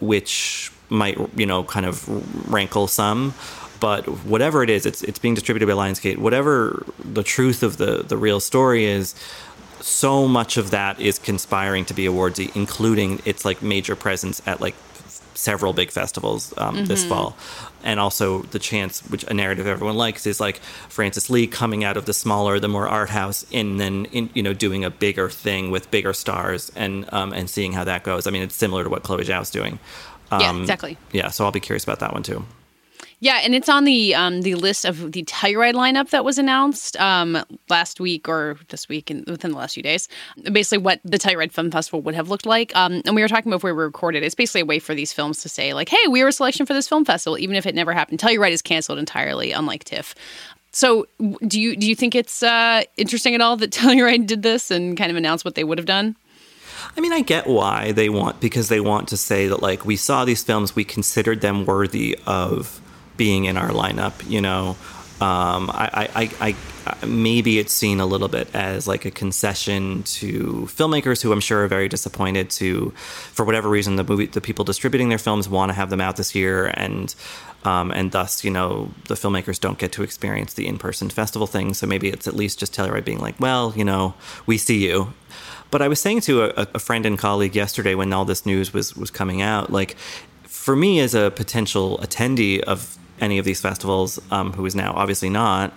which 0.00 0.72
might, 0.88 1.18
you 1.36 1.46
know, 1.46 1.64
kind 1.64 1.86
of 1.86 2.50
rankle 2.50 2.86
some. 2.86 3.34
But 3.80 4.06
whatever 4.24 4.62
it 4.62 4.70
is, 4.70 4.86
it's 4.86 5.02
it's 5.02 5.18
being 5.18 5.34
distributed 5.34 5.66
by 5.66 5.72
Lionsgate. 5.72 6.18
Whatever 6.18 6.84
the 6.98 7.22
truth 7.22 7.62
of 7.62 7.76
the 7.76 8.02
the 8.02 8.16
real 8.16 8.40
story 8.40 8.84
is, 8.84 9.14
so 9.80 10.26
much 10.26 10.56
of 10.56 10.70
that 10.70 11.00
is 11.00 11.18
conspiring 11.18 11.84
to 11.86 11.94
be 11.94 12.04
awardsy, 12.04 12.54
including 12.56 13.20
its 13.24 13.44
like 13.44 13.62
major 13.62 13.94
presence 13.94 14.42
at 14.46 14.60
like 14.60 14.74
several 15.38 15.72
big 15.72 15.90
festivals 15.92 16.52
um, 16.58 16.84
this 16.86 17.04
Mhm. 17.04 17.08
fall, 17.08 17.36
and 17.84 18.00
also 18.00 18.42
the 18.50 18.58
chance, 18.58 19.00
which 19.08 19.22
a 19.24 19.34
narrative 19.34 19.66
everyone 19.68 19.96
likes, 19.96 20.26
is 20.26 20.40
like 20.40 20.58
Francis 20.88 21.30
Lee 21.30 21.46
coming 21.46 21.84
out 21.84 21.96
of 21.96 22.04
the 22.06 22.12
smaller, 22.12 22.58
the 22.58 22.68
more 22.68 22.88
art 22.88 23.10
house, 23.10 23.46
and 23.52 23.78
then 23.78 24.06
in, 24.12 24.30
you 24.34 24.42
know 24.42 24.52
doing 24.52 24.84
a 24.84 24.90
bigger 24.90 25.30
thing 25.30 25.70
with 25.70 25.90
bigger 25.90 26.12
stars, 26.12 26.72
and 26.74 27.06
um, 27.12 27.32
and 27.32 27.48
seeing 27.48 27.72
how 27.74 27.84
that 27.84 28.02
goes. 28.02 28.26
I 28.26 28.30
mean, 28.30 28.42
it's 28.42 28.56
similar 28.56 28.82
to 28.84 28.90
what 28.90 29.02
Chloe 29.04 29.24
Zhao's 29.24 29.50
doing. 29.50 29.78
Yeah, 30.32 30.50
Um, 30.50 30.60
exactly. 30.60 30.98
Yeah, 31.12 31.30
so 31.30 31.44
I'll 31.44 31.52
be 31.52 31.60
curious 31.60 31.84
about 31.84 32.00
that 32.00 32.12
one 32.12 32.22
too. 32.22 32.44
Yeah, 33.20 33.40
and 33.42 33.52
it's 33.52 33.68
on 33.68 33.84
the 33.84 34.14
um, 34.14 34.42
the 34.42 34.54
list 34.54 34.84
of 34.84 35.10
the 35.12 35.24
Telluride 35.24 35.74
lineup 35.74 36.10
that 36.10 36.24
was 36.24 36.38
announced 36.38 36.96
um, 37.00 37.42
last 37.68 37.98
week 37.98 38.28
or 38.28 38.56
this 38.68 38.88
week 38.88 39.10
and 39.10 39.26
within 39.26 39.50
the 39.50 39.56
last 39.56 39.74
few 39.74 39.82
days. 39.82 40.08
Basically, 40.44 40.78
what 40.78 41.00
the 41.04 41.18
Telluride 41.18 41.50
Film 41.50 41.70
Festival 41.70 42.00
would 42.02 42.14
have 42.14 42.28
looked 42.28 42.46
like. 42.46 42.74
Um, 42.76 43.02
and 43.04 43.16
we 43.16 43.22
were 43.22 43.28
talking 43.28 43.50
before 43.50 43.74
we 43.74 43.82
recorded. 43.82 44.22
It's 44.22 44.36
basically 44.36 44.60
a 44.60 44.66
way 44.66 44.78
for 44.78 44.94
these 44.94 45.12
films 45.12 45.42
to 45.42 45.48
say 45.48 45.74
like, 45.74 45.88
"Hey, 45.88 46.06
we 46.08 46.22
were 46.22 46.28
a 46.28 46.32
selection 46.32 46.64
for 46.64 46.74
this 46.74 46.88
film 46.88 47.04
festival," 47.04 47.38
even 47.38 47.56
if 47.56 47.66
it 47.66 47.74
never 47.74 47.92
happened. 47.92 48.20
Telluride 48.20 48.52
is 48.52 48.62
canceled 48.62 49.00
entirely, 49.00 49.50
unlike 49.50 49.82
TIFF. 49.82 50.14
So, 50.70 51.08
do 51.44 51.60
you 51.60 51.74
do 51.74 51.88
you 51.88 51.96
think 51.96 52.14
it's 52.14 52.44
uh, 52.44 52.82
interesting 52.96 53.34
at 53.34 53.40
all 53.40 53.56
that 53.56 53.70
Telluride 53.72 54.28
did 54.28 54.42
this 54.42 54.70
and 54.70 54.96
kind 54.96 55.10
of 55.10 55.16
announced 55.16 55.44
what 55.44 55.56
they 55.56 55.64
would 55.64 55.78
have 55.78 55.86
done? 55.86 56.14
I 56.96 57.00
mean, 57.00 57.12
I 57.12 57.22
get 57.22 57.48
why 57.48 57.90
they 57.90 58.08
want 58.08 58.38
because 58.38 58.68
they 58.68 58.78
want 58.78 59.08
to 59.08 59.16
say 59.16 59.48
that 59.48 59.60
like 59.60 59.84
we 59.84 59.96
saw 59.96 60.24
these 60.24 60.44
films, 60.44 60.76
we 60.76 60.84
considered 60.84 61.40
them 61.40 61.64
worthy 61.64 62.16
of 62.24 62.80
being 63.18 63.44
in 63.44 63.58
our 63.58 63.68
lineup. 63.68 64.14
You 64.26 64.40
know, 64.40 64.76
um, 65.20 65.68
I, 65.74 66.08
I, 66.14 66.54
I, 66.86 67.06
maybe 67.06 67.58
it's 67.58 67.72
seen 67.72 67.98
a 68.00 68.06
little 68.06 68.28
bit 68.28 68.48
as 68.54 68.86
like 68.86 69.04
a 69.04 69.10
concession 69.10 70.04
to 70.04 70.68
filmmakers 70.70 71.20
who 71.20 71.32
I'm 71.32 71.40
sure 71.40 71.64
are 71.64 71.68
very 71.68 71.88
disappointed 71.88 72.50
to, 72.50 72.90
for 73.32 73.44
whatever 73.44 73.68
reason, 73.68 73.96
the 73.96 74.04
movie, 74.04 74.26
the 74.26 74.40
people 74.40 74.64
distributing 74.64 75.08
their 75.08 75.18
films 75.18 75.48
want 75.48 75.70
to 75.70 75.74
have 75.74 75.90
them 75.90 76.00
out 76.00 76.16
this 76.16 76.34
year, 76.34 76.66
and 76.72 77.14
um, 77.64 77.90
and 77.90 78.12
thus, 78.12 78.44
you 78.44 78.50
know, 78.52 78.90
the 79.08 79.16
filmmakers 79.16 79.58
don't 79.58 79.78
get 79.78 79.90
to 79.92 80.04
experience 80.04 80.54
the 80.54 80.68
in-person 80.68 81.10
festival 81.10 81.48
thing. 81.48 81.74
So 81.74 81.88
maybe 81.88 82.08
it's 82.08 82.28
at 82.28 82.36
least 82.36 82.60
just 82.60 82.72
Telluride 82.72 83.04
being 83.04 83.18
like, 83.18 83.38
well, 83.40 83.74
you 83.76 83.84
know, 83.84 84.14
we 84.46 84.56
see 84.58 84.86
you. 84.86 85.12
But 85.72 85.82
I 85.82 85.88
was 85.88 86.00
saying 86.00 86.20
to 86.22 86.44
a, 86.44 86.68
a 86.74 86.78
friend 86.78 87.04
and 87.04 87.18
colleague 87.18 87.56
yesterday 87.56 87.96
when 87.96 88.12
all 88.12 88.24
this 88.24 88.46
news 88.46 88.72
was 88.72 88.96
was 88.96 89.10
coming 89.10 89.42
out, 89.42 89.72
like 89.72 89.96
for 90.44 90.76
me 90.76 91.00
as 91.00 91.14
a 91.14 91.32
potential 91.32 91.98
attendee 91.98 92.60
of 92.60 92.96
any 93.20 93.38
of 93.38 93.44
these 93.44 93.60
festivals, 93.60 94.20
um, 94.30 94.52
who 94.52 94.64
is 94.66 94.74
now 94.74 94.92
obviously 94.94 95.30
not, 95.30 95.72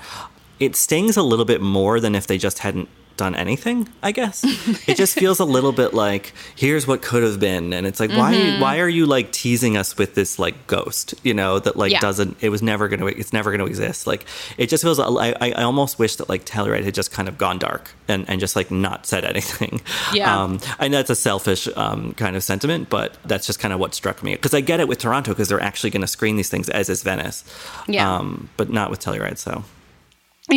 it 0.60 0.76
stings 0.76 1.18
a 1.18 1.24
little 1.24 1.46
bit 1.46 1.62
more 1.62 2.00
than 2.00 2.16
if 2.16 2.28
they 2.28 2.38
just 2.38 2.60
hadn't 2.60 2.88
done 3.22 3.36
anything 3.36 3.88
i 4.02 4.12
guess. 4.12 4.44
It 4.88 4.98
just 4.98 5.18
feels 5.18 5.40
a 5.40 5.46
little 5.46 5.72
bit 5.72 5.94
like 5.94 6.34
here's 6.56 6.88
what 6.88 7.02
could 7.04 7.22
have 7.22 7.40
been. 7.40 7.72
And 7.72 7.86
it's 7.86 8.00
like 8.00 8.10
mm-hmm. 8.10 8.60
why 8.60 8.60
why 8.60 8.80
are 8.80 8.90
you 8.90 9.06
like 9.06 9.32
teasing 9.32 9.78
us 9.78 9.98
with 9.98 10.16
this 10.16 10.40
like 10.40 10.66
ghost 10.66 11.14
you 11.24 11.34
know 11.34 11.60
that 11.60 11.76
like 11.76 11.92
yeah. 11.92 12.00
doesn't 12.00 12.38
it 12.42 12.50
was 12.50 12.62
never 12.62 12.88
gonna 12.88 13.06
it's 13.06 13.32
never 13.32 13.52
gonna 13.52 13.66
exist. 13.66 14.08
Like 14.08 14.26
it 14.58 14.68
just 14.70 14.84
feels 14.84 15.00
I, 15.00 15.36
I 15.40 15.64
almost 15.64 16.00
wish 16.00 16.16
that 16.16 16.30
like 16.30 16.46
telluride 16.46 16.84
had 16.84 16.96
just 16.96 17.12
kind 17.12 17.28
of 17.28 17.38
gone 17.38 17.60
dark 17.60 17.92
and 18.08 18.28
and 18.28 18.40
just 18.40 18.56
like 18.56 18.72
not 18.72 19.06
said 19.06 19.24
anything. 19.24 19.82
Yeah. 20.14 20.42
Um 20.42 20.60
i 20.80 20.88
know 20.88 21.00
it's 21.00 21.10
a 21.10 21.16
selfish 21.16 21.68
um 21.76 22.14
kind 22.16 22.36
of 22.36 22.44
sentiment 22.44 22.90
but 22.90 23.18
that's 23.26 23.46
just 23.46 23.60
kind 23.60 23.74
of 23.74 23.80
what 23.80 23.94
struck 23.94 24.24
me. 24.24 24.34
Because 24.34 24.54
i 24.54 24.62
get 24.62 24.80
it 24.80 24.88
with 24.88 24.98
toronto 25.00 25.32
because 25.32 25.48
they're 25.48 25.62
actually 25.62 25.92
going 25.92 26.02
to 26.02 26.08
screen 26.08 26.38
these 26.38 26.50
things 26.50 26.70
as 26.70 26.90
is 26.90 27.04
venice. 27.04 27.44
Yeah. 27.88 28.18
Um 28.18 28.50
but 28.58 28.70
not 28.70 28.90
with 28.90 29.00
telluride 29.00 29.38
so 29.38 29.64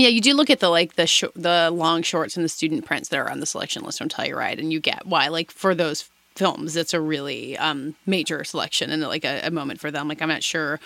yeah, 0.00 0.08
you 0.08 0.20
do 0.20 0.34
look 0.34 0.50
at 0.50 0.60
the 0.60 0.68
like 0.68 0.96
the 0.96 1.06
sh- 1.06 1.24
the 1.34 1.70
long 1.72 2.02
shorts 2.02 2.36
and 2.36 2.44
the 2.44 2.48
student 2.48 2.84
prints 2.84 3.08
that 3.08 3.18
are 3.18 3.30
on 3.30 3.40
the 3.40 3.46
selection 3.46 3.82
list 3.82 3.98
from 3.98 4.08
Telluride, 4.08 4.58
and 4.58 4.72
you 4.72 4.80
get 4.80 5.06
why. 5.06 5.28
Like 5.28 5.50
for 5.50 5.74
those 5.74 6.08
films, 6.34 6.76
it's 6.76 6.94
a 6.94 7.00
really 7.00 7.56
um, 7.58 7.94
major 8.06 8.44
selection 8.44 8.90
and 8.90 9.02
like 9.02 9.24
a, 9.24 9.42
a, 9.44 9.50
moment 9.50 9.80
for 9.80 9.90
them. 9.90 10.08
Like 10.08 10.20
I'm 10.20 10.28
not 10.28 10.42
sure 10.42 10.80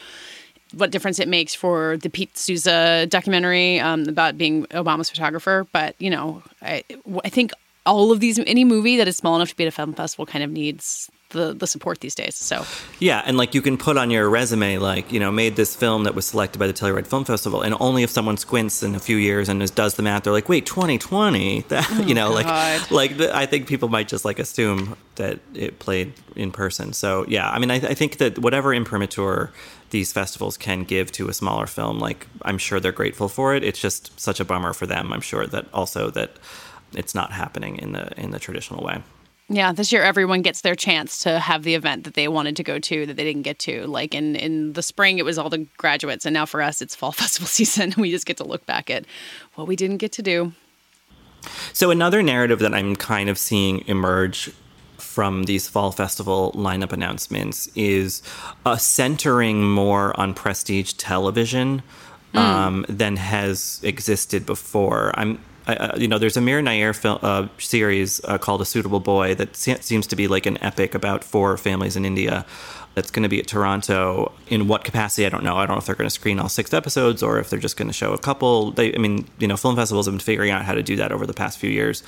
what 0.74 0.90
difference 0.90 1.18
it 1.18 1.28
makes 1.28 1.54
for 1.54 1.96
the 1.96 2.10
Pete 2.10 2.36
Souza 2.36 3.06
documentary 3.06 3.80
um, 3.80 4.06
about 4.08 4.36
being 4.36 4.66
Obama's 4.66 5.08
photographer, 5.08 5.66
but 5.72 5.94
you 5.98 6.10
know, 6.10 6.42
I 6.60 6.84
I 7.24 7.28
think 7.28 7.52
all 7.86 8.12
of 8.12 8.20
these 8.20 8.38
any 8.40 8.64
movie 8.64 8.96
that 8.98 9.08
is 9.08 9.16
small 9.16 9.36
enough 9.36 9.50
to 9.50 9.56
be 9.56 9.64
at 9.64 9.68
a 9.68 9.72
film 9.72 9.94
festival 9.94 10.26
kind 10.26 10.44
of 10.44 10.50
needs 10.50 11.10
the 11.30 11.52
the 11.52 11.66
support 11.66 12.00
these 12.00 12.14
days. 12.14 12.34
So 12.36 12.64
yeah, 12.98 13.22
and 13.24 13.36
like 13.36 13.54
you 13.54 13.62
can 13.62 13.76
put 13.76 13.96
on 13.96 14.10
your 14.10 14.28
resume, 14.28 14.78
like 14.78 15.12
you 15.12 15.20
know, 15.20 15.30
made 15.30 15.56
this 15.56 15.74
film 15.76 16.04
that 16.04 16.14
was 16.14 16.26
selected 16.26 16.58
by 16.58 16.66
the 16.66 16.72
Telluride 16.72 17.06
Film 17.06 17.24
Festival, 17.24 17.62
and 17.62 17.74
only 17.80 18.02
if 18.02 18.10
someone 18.10 18.36
squints 18.36 18.82
in 18.82 18.94
a 18.94 19.00
few 19.00 19.16
years 19.16 19.48
and 19.48 19.74
does 19.74 19.94
the 19.94 20.02
math, 20.02 20.24
they're 20.24 20.32
like, 20.32 20.48
wait, 20.48 20.66
2020, 20.66 21.60
that 21.68 21.86
oh, 21.90 22.02
you 22.02 22.14
know, 22.14 22.32
God. 22.42 22.90
like 22.90 22.90
like 22.90 23.16
the, 23.18 23.36
I 23.36 23.46
think 23.46 23.66
people 23.66 23.88
might 23.88 24.08
just 24.08 24.24
like 24.24 24.38
assume 24.38 24.96
that 25.16 25.40
it 25.54 25.78
played 25.78 26.12
in 26.36 26.50
person. 26.50 26.92
So 26.92 27.24
yeah, 27.28 27.48
I 27.50 27.58
mean, 27.58 27.70
I, 27.70 27.76
I 27.76 27.94
think 27.94 28.18
that 28.18 28.38
whatever 28.38 28.72
imprimatur 28.72 29.52
these 29.90 30.12
festivals 30.12 30.56
can 30.56 30.84
give 30.84 31.10
to 31.12 31.28
a 31.28 31.34
smaller 31.34 31.66
film, 31.66 31.98
like 31.98 32.26
I'm 32.42 32.58
sure 32.58 32.80
they're 32.80 32.92
grateful 32.92 33.28
for 33.28 33.54
it. 33.54 33.64
It's 33.64 33.80
just 33.80 34.18
such 34.18 34.40
a 34.40 34.44
bummer 34.44 34.72
for 34.72 34.86
them. 34.86 35.12
I'm 35.12 35.20
sure 35.20 35.46
that 35.46 35.66
also 35.72 36.10
that 36.10 36.38
it's 36.94 37.14
not 37.14 37.32
happening 37.32 37.76
in 37.76 37.92
the 37.92 38.18
in 38.18 38.30
the 38.30 38.38
traditional 38.38 38.84
way. 38.84 39.02
Yeah, 39.50 39.72
this 39.72 39.92
year 39.92 40.02
everyone 40.02 40.42
gets 40.42 40.60
their 40.60 40.74
chance 40.74 41.20
to 41.20 41.38
have 41.38 41.62
the 41.62 41.74
event 41.74 42.04
that 42.04 42.14
they 42.14 42.28
wanted 42.28 42.56
to 42.56 42.62
go 42.62 42.78
to 42.78 43.06
that 43.06 43.16
they 43.16 43.24
didn't 43.24 43.42
get 43.42 43.58
to. 43.60 43.86
Like 43.86 44.14
in 44.14 44.36
in 44.36 44.74
the 44.74 44.82
spring, 44.82 45.18
it 45.18 45.24
was 45.24 45.38
all 45.38 45.48
the 45.48 45.66
graduates, 45.78 46.26
and 46.26 46.34
now 46.34 46.44
for 46.44 46.60
us, 46.60 46.82
it's 46.82 46.94
fall 46.94 47.12
festival 47.24 47.46
season. 47.46 47.94
We 47.96 48.10
just 48.10 48.26
get 48.26 48.36
to 48.38 48.44
look 48.44 48.66
back 48.66 48.90
at 48.90 49.06
what 49.54 49.66
we 49.66 49.74
didn't 49.74 49.98
get 49.98 50.12
to 50.12 50.22
do. 50.22 50.52
So 51.72 51.90
another 51.90 52.22
narrative 52.22 52.58
that 52.58 52.74
I'm 52.74 52.96
kind 52.96 53.30
of 53.30 53.38
seeing 53.38 53.86
emerge 53.86 54.50
from 54.98 55.44
these 55.44 55.68
fall 55.68 55.92
festival 55.92 56.52
lineup 56.52 56.92
announcements 56.92 57.68
is 57.74 58.22
a 58.66 58.78
centering 58.78 59.62
more 59.62 60.18
on 60.20 60.34
prestige 60.34 60.92
television 60.94 61.82
mm. 62.34 62.38
um, 62.38 62.84
than 62.88 63.16
has 63.16 63.80
existed 63.82 64.44
before. 64.44 65.12
I'm 65.14 65.40
uh, 65.74 65.96
you 65.96 66.08
know, 66.08 66.18
there's 66.18 66.36
a 66.36 66.40
Mira 66.40 66.62
Nair 66.62 66.92
film, 66.92 67.18
uh, 67.22 67.48
series 67.58 68.22
uh, 68.24 68.38
called 68.38 68.60
A 68.60 68.64
Suitable 68.64 69.00
Boy 69.00 69.34
that 69.34 69.56
se- 69.56 69.80
seems 69.80 70.06
to 70.08 70.16
be 70.16 70.28
like 70.28 70.46
an 70.46 70.62
epic 70.62 70.94
about 70.94 71.24
four 71.24 71.56
families 71.56 71.96
in 71.96 72.04
India. 72.04 72.46
That's 72.94 73.10
going 73.10 73.22
to 73.22 73.28
be 73.28 73.38
at 73.38 73.46
Toronto. 73.46 74.32
In 74.48 74.66
what 74.66 74.82
capacity, 74.82 75.24
I 75.24 75.28
don't 75.28 75.44
know. 75.44 75.56
I 75.56 75.66
don't 75.66 75.76
know 75.76 75.78
if 75.78 75.86
they're 75.86 75.94
going 75.94 76.08
to 76.08 76.14
screen 76.14 76.40
all 76.40 76.48
six 76.48 76.72
episodes 76.74 77.22
or 77.22 77.38
if 77.38 77.48
they're 77.48 77.60
just 77.60 77.76
going 77.76 77.88
to 77.88 77.94
show 77.94 78.12
a 78.12 78.18
couple. 78.18 78.72
They, 78.72 78.92
I 78.94 78.98
mean, 78.98 79.28
you 79.38 79.46
know, 79.46 79.56
film 79.56 79.76
festivals 79.76 80.06
have 80.06 80.14
been 80.14 80.20
figuring 80.20 80.50
out 80.50 80.64
how 80.64 80.74
to 80.74 80.82
do 80.82 80.96
that 80.96 81.12
over 81.12 81.26
the 81.26 81.34
past 81.34 81.58
few 81.58 81.70
years. 81.70 82.02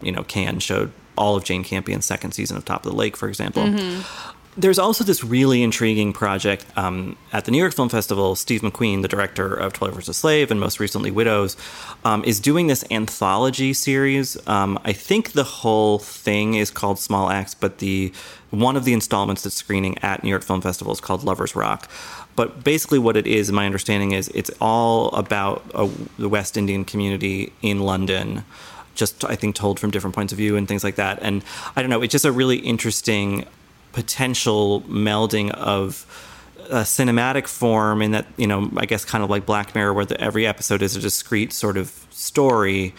You 0.00 0.12
know, 0.12 0.22
Cannes 0.22 0.60
showed 0.62 0.92
all 1.18 1.36
of 1.36 1.44
Jane 1.44 1.62
Campion's 1.62 2.06
second 2.06 2.32
season 2.32 2.56
of 2.56 2.64
Top 2.64 2.86
of 2.86 2.90
the 2.90 2.96
Lake, 2.96 3.16
for 3.16 3.28
example. 3.28 3.64
Mm-hmm. 3.64 4.38
There's 4.56 4.80
also 4.80 5.04
this 5.04 5.22
really 5.22 5.62
intriguing 5.62 6.12
project 6.12 6.66
um, 6.76 7.16
at 7.32 7.44
the 7.44 7.52
New 7.52 7.58
York 7.58 7.72
Film 7.72 7.88
Festival. 7.88 8.34
Steve 8.34 8.62
McQueen, 8.62 9.00
the 9.00 9.08
director 9.08 9.54
of 9.54 9.72
12 9.72 9.94
Years 9.94 10.08
a 10.08 10.14
Slave 10.14 10.50
and 10.50 10.58
most 10.58 10.80
recently 10.80 11.12
Widows, 11.12 11.56
um, 12.04 12.24
is 12.24 12.40
doing 12.40 12.66
this 12.66 12.84
anthology 12.90 13.72
series. 13.72 14.36
Um, 14.48 14.76
I 14.84 14.92
think 14.92 15.32
the 15.32 15.44
whole 15.44 16.00
thing 16.00 16.54
is 16.54 16.72
called 16.72 16.98
Small 16.98 17.30
Axe, 17.30 17.54
but 17.54 17.78
the 17.78 18.12
one 18.50 18.76
of 18.76 18.84
the 18.84 18.92
installments 18.92 19.42
that's 19.42 19.54
screening 19.54 19.96
at 19.98 20.24
New 20.24 20.30
York 20.30 20.42
Film 20.42 20.60
Festival 20.60 20.92
is 20.92 21.00
called 21.00 21.22
Lovers 21.22 21.54
Rock. 21.54 21.88
But 22.34 22.64
basically, 22.64 22.98
what 22.98 23.16
it 23.16 23.28
is, 23.28 23.52
my 23.52 23.66
understanding 23.66 24.10
is, 24.10 24.28
it's 24.34 24.50
all 24.60 25.10
about 25.10 25.64
a, 25.74 25.88
the 26.18 26.28
West 26.28 26.56
Indian 26.56 26.84
community 26.84 27.52
in 27.62 27.80
London 27.80 28.44
just 28.96 29.24
I 29.24 29.36
think 29.36 29.54
told 29.54 29.78
from 29.80 29.92
different 29.92 30.14
points 30.14 30.32
of 30.32 30.36
view 30.36 30.56
and 30.56 30.66
things 30.66 30.82
like 30.82 30.96
that. 30.96 31.20
And 31.22 31.42
I 31.76 31.80
don't 31.80 31.90
know, 31.90 32.02
it's 32.02 32.12
just 32.12 32.24
a 32.24 32.32
really 32.32 32.58
interesting 32.58 33.46
potential 33.92 34.82
melding 34.82 35.50
of 35.52 36.06
a 36.70 36.82
cinematic 36.82 37.48
form 37.48 38.00
in 38.00 38.12
that 38.12 38.26
you 38.36 38.46
know 38.46 38.70
i 38.76 38.86
guess 38.86 39.04
kind 39.04 39.24
of 39.24 39.30
like 39.30 39.44
black 39.44 39.74
mirror 39.74 39.92
where 39.92 40.04
the, 40.04 40.20
every 40.20 40.46
episode 40.46 40.82
is 40.82 40.94
a 40.94 41.00
discrete 41.00 41.52
sort 41.52 41.76
of 41.76 42.06
story 42.10 42.94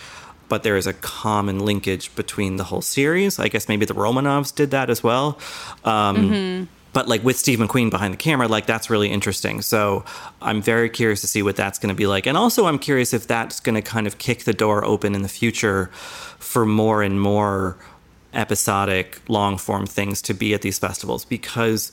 but 0.51 0.63
there 0.63 0.75
is 0.75 0.85
a 0.85 0.91
common 0.91 1.59
linkage 1.59 2.13
between 2.13 2.57
the 2.57 2.65
whole 2.65 2.81
series. 2.81 3.39
I 3.39 3.47
guess 3.47 3.69
maybe 3.69 3.85
the 3.85 3.93
romanoffs 3.93 4.53
did 4.53 4.71
that 4.71 4.89
as 4.89 5.01
well. 5.01 5.39
Um, 5.85 6.17
mm-hmm. 6.17 6.63
but 6.91 7.07
like 7.07 7.23
with 7.23 7.37
steve 7.37 7.59
mcqueen 7.59 7.89
behind 7.89 8.13
the 8.13 8.17
camera 8.17 8.49
like 8.49 8.65
that's 8.65 8.89
really 8.89 9.09
interesting. 9.09 9.61
So 9.61 10.03
i'm 10.41 10.61
very 10.61 10.89
curious 10.89 11.21
to 11.21 11.27
see 11.27 11.41
what 11.41 11.55
that's 11.55 11.79
going 11.79 11.87
to 11.87 11.95
be 11.95 12.05
like. 12.05 12.27
And 12.27 12.35
also 12.35 12.65
i'm 12.65 12.79
curious 12.79 13.13
if 13.13 13.27
that's 13.27 13.61
going 13.61 13.75
to 13.75 13.81
kind 13.81 14.07
of 14.07 14.17
kick 14.17 14.43
the 14.43 14.51
door 14.51 14.83
open 14.83 15.15
in 15.15 15.21
the 15.21 15.29
future 15.29 15.85
for 16.37 16.65
more 16.65 17.01
and 17.01 17.21
more 17.21 17.77
episodic, 18.33 19.21
long 19.27 19.57
form 19.57 19.85
things 19.85 20.21
to 20.23 20.33
be 20.33 20.53
at 20.53 20.61
these 20.61 20.79
festivals 20.79 21.25
because 21.25 21.91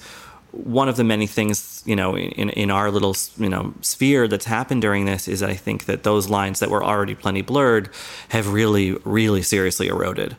one 0.53 0.88
of 0.88 0.96
the 0.96 1.05
many 1.05 1.27
things 1.27 1.83
you 1.85 1.94
know 1.94 2.16
in, 2.16 2.51
in 2.51 2.70
our 2.70 2.90
little 2.90 3.14
you 3.37 3.48
know 3.48 3.74
sphere 3.81 4.27
that's 4.27 4.46
happened 4.46 4.83
during 4.83 5.05
this 5.05 5.29
is 5.29 5.42
I 5.42 5.55
think 5.55 5.85
that 5.85 6.05
those 6.05 6.29
lines 6.29 6.61
that 6.61 6.70
were 6.70 6.83
already 6.83 7.14
plenty 7.14 7.42
blurred 7.42 7.90
have 8.31 8.53
really 8.53 8.92
really 9.05 9.42
seriously 9.42 9.88
eroded 9.88 10.37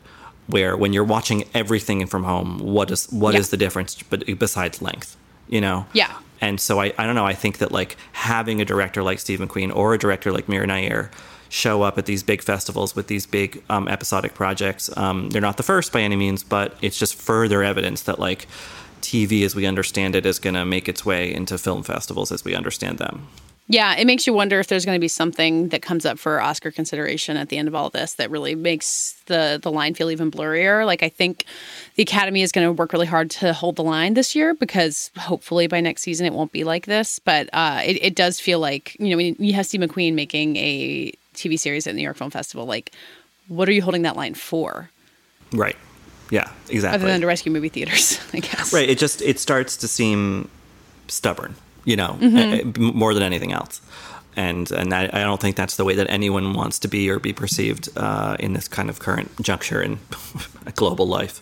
where 0.48 0.76
when 0.76 0.92
you're 0.92 1.04
watching 1.04 1.44
everything 1.54 2.04
from 2.06 2.24
home 2.24 2.58
what 2.58 2.90
is 2.90 3.06
what 3.10 3.34
yeah. 3.34 3.40
is 3.40 3.50
the 3.50 3.56
difference 3.56 4.02
but 4.02 4.24
besides 4.38 4.82
length 4.82 5.16
you 5.48 5.60
know 5.60 5.86
yeah 5.92 6.16
and 6.40 6.60
so 6.60 6.80
I, 6.80 6.92
I 6.98 7.06
don't 7.06 7.14
know 7.14 7.26
I 7.26 7.34
think 7.34 7.58
that 7.58 7.70
like 7.70 7.96
having 8.12 8.60
a 8.60 8.64
director 8.64 9.02
like 9.02 9.20
Steve 9.20 9.38
McQueen 9.38 9.74
or 9.74 9.94
a 9.94 9.98
director 9.98 10.32
like 10.32 10.48
Mira 10.48 10.66
Nair 10.66 11.10
show 11.50 11.82
up 11.82 11.98
at 11.98 12.06
these 12.06 12.22
big 12.22 12.42
festivals 12.42 12.96
with 12.96 13.08
these 13.08 13.26
big 13.26 13.62
um, 13.68 13.88
episodic 13.88 14.34
projects. 14.34 14.96
Um, 14.96 15.28
they're 15.30 15.42
not 15.42 15.58
the 15.58 15.62
first 15.62 15.92
by 15.92 16.00
any 16.00 16.16
means, 16.16 16.42
but 16.42 16.76
it's 16.80 16.98
just 16.98 17.14
further 17.14 17.62
evidence 17.62 18.02
that 18.02 18.18
like 18.18 18.46
TV, 19.02 19.44
as 19.44 19.54
we 19.54 19.66
understand 19.66 20.14
it, 20.14 20.24
is 20.24 20.38
going 20.38 20.54
to 20.54 20.64
make 20.64 20.88
its 20.88 21.04
way 21.04 21.32
into 21.32 21.58
film 21.58 21.82
festivals 21.82 22.30
as 22.32 22.44
we 22.44 22.54
understand 22.54 22.98
them. 22.98 23.26
Yeah, 23.66 23.94
it 23.94 24.04
makes 24.04 24.26
you 24.26 24.32
wonder 24.32 24.58
if 24.58 24.66
there's 24.66 24.84
going 24.84 24.96
to 24.96 25.00
be 25.00 25.06
something 25.06 25.68
that 25.68 25.80
comes 25.80 26.04
up 26.04 26.18
for 26.18 26.40
Oscar 26.40 26.72
consideration 26.72 27.36
at 27.36 27.50
the 27.50 27.56
end 27.56 27.68
of 27.68 27.74
all 27.76 27.88
this 27.88 28.14
that 28.14 28.28
really 28.28 28.56
makes 28.56 29.22
the 29.26 29.60
the 29.62 29.70
line 29.70 29.94
feel 29.94 30.10
even 30.10 30.28
blurrier. 30.28 30.84
Like 30.84 31.04
I 31.04 31.08
think 31.08 31.44
the 31.94 32.02
Academy 32.02 32.42
is 32.42 32.50
going 32.50 32.66
to 32.66 32.72
work 32.72 32.92
really 32.92 33.06
hard 33.06 33.30
to 33.30 33.52
hold 33.52 33.76
the 33.76 33.84
line 33.84 34.14
this 34.14 34.34
year 34.34 34.54
because 34.54 35.12
hopefully 35.16 35.68
by 35.68 35.80
next 35.80 36.02
season 36.02 36.26
it 36.26 36.32
won't 36.32 36.50
be 36.50 36.64
like 36.64 36.86
this. 36.86 37.20
But 37.20 37.48
uh, 37.52 37.80
it, 37.84 38.02
it 38.02 38.14
does 38.16 38.40
feel 38.40 38.58
like 38.58 38.96
you 38.98 39.10
know 39.10 39.16
when 39.16 39.36
you 39.38 39.52
have 39.52 39.66
Steve 39.66 39.82
McQueen 39.82 40.14
making 40.14 40.56
a 40.56 41.12
TV 41.40 41.58
series 41.58 41.86
at 41.86 41.92
the 41.92 41.96
New 41.96 42.02
York 42.04 42.16
Film 42.16 42.30
Festival, 42.30 42.66
like 42.66 42.92
what 43.48 43.68
are 43.68 43.72
you 43.72 43.82
holding 43.82 44.02
that 44.02 44.16
line 44.16 44.34
for? 44.34 44.90
Right. 45.52 45.76
Yeah. 46.30 46.48
Exactly. 46.68 46.94
Other 47.02 47.06
than 47.12 47.20
to 47.22 47.26
rescue 47.26 47.50
movie 47.50 47.68
theaters, 47.68 48.20
I 48.32 48.38
guess. 48.40 48.72
Right. 48.72 48.88
It 48.88 48.98
just 48.98 49.20
it 49.22 49.38
starts 49.40 49.76
to 49.78 49.88
seem 49.88 50.48
stubborn, 51.08 51.54
you 51.84 51.96
know, 51.96 52.16
Mhm. 52.20 52.76
uh, 52.78 52.80
more 52.80 53.14
than 53.14 53.22
anything 53.24 53.52
else. 53.52 53.80
And 54.36 54.70
and 54.70 54.94
I, 54.94 55.04
I 55.12 55.20
don't 55.24 55.40
think 55.40 55.56
that's 55.56 55.74
the 55.76 55.84
way 55.84 55.96
that 55.96 56.08
anyone 56.08 56.54
wants 56.54 56.78
to 56.80 56.88
be 56.88 57.10
or 57.10 57.18
be 57.18 57.32
perceived 57.32 57.88
uh, 57.96 58.36
in 58.38 58.52
this 58.52 58.68
kind 58.68 58.88
of 58.88 59.00
current 59.00 59.28
juncture 59.42 59.82
in 59.82 59.98
global 60.76 61.06
life. 61.08 61.40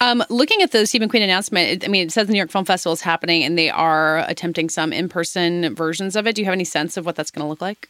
Um, 0.00 0.22
looking 0.28 0.60
at 0.62 0.72
the 0.72 0.86
Steve 0.86 1.00
McQueen 1.02 1.22
announcement, 1.24 1.68
it, 1.70 1.84
I 1.84 1.88
mean, 1.88 2.06
it 2.06 2.12
says 2.12 2.26
the 2.26 2.32
New 2.32 2.38
York 2.38 2.50
Film 2.50 2.64
Festival 2.66 2.92
is 2.92 3.00
happening, 3.00 3.42
and 3.44 3.56
they 3.58 3.70
are 3.70 4.18
attempting 4.28 4.68
some 4.68 4.92
in-person 4.92 5.74
versions 5.74 6.16
of 6.16 6.26
it. 6.26 6.34
Do 6.34 6.42
you 6.42 6.44
have 6.46 6.52
any 6.52 6.64
sense 6.64 6.98
of 6.98 7.06
what 7.06 7.16
that's 7.16 7.30
going 7.30 7.42
to 7.44 7.48
look 7.48 7.62
like? 7.62 7.88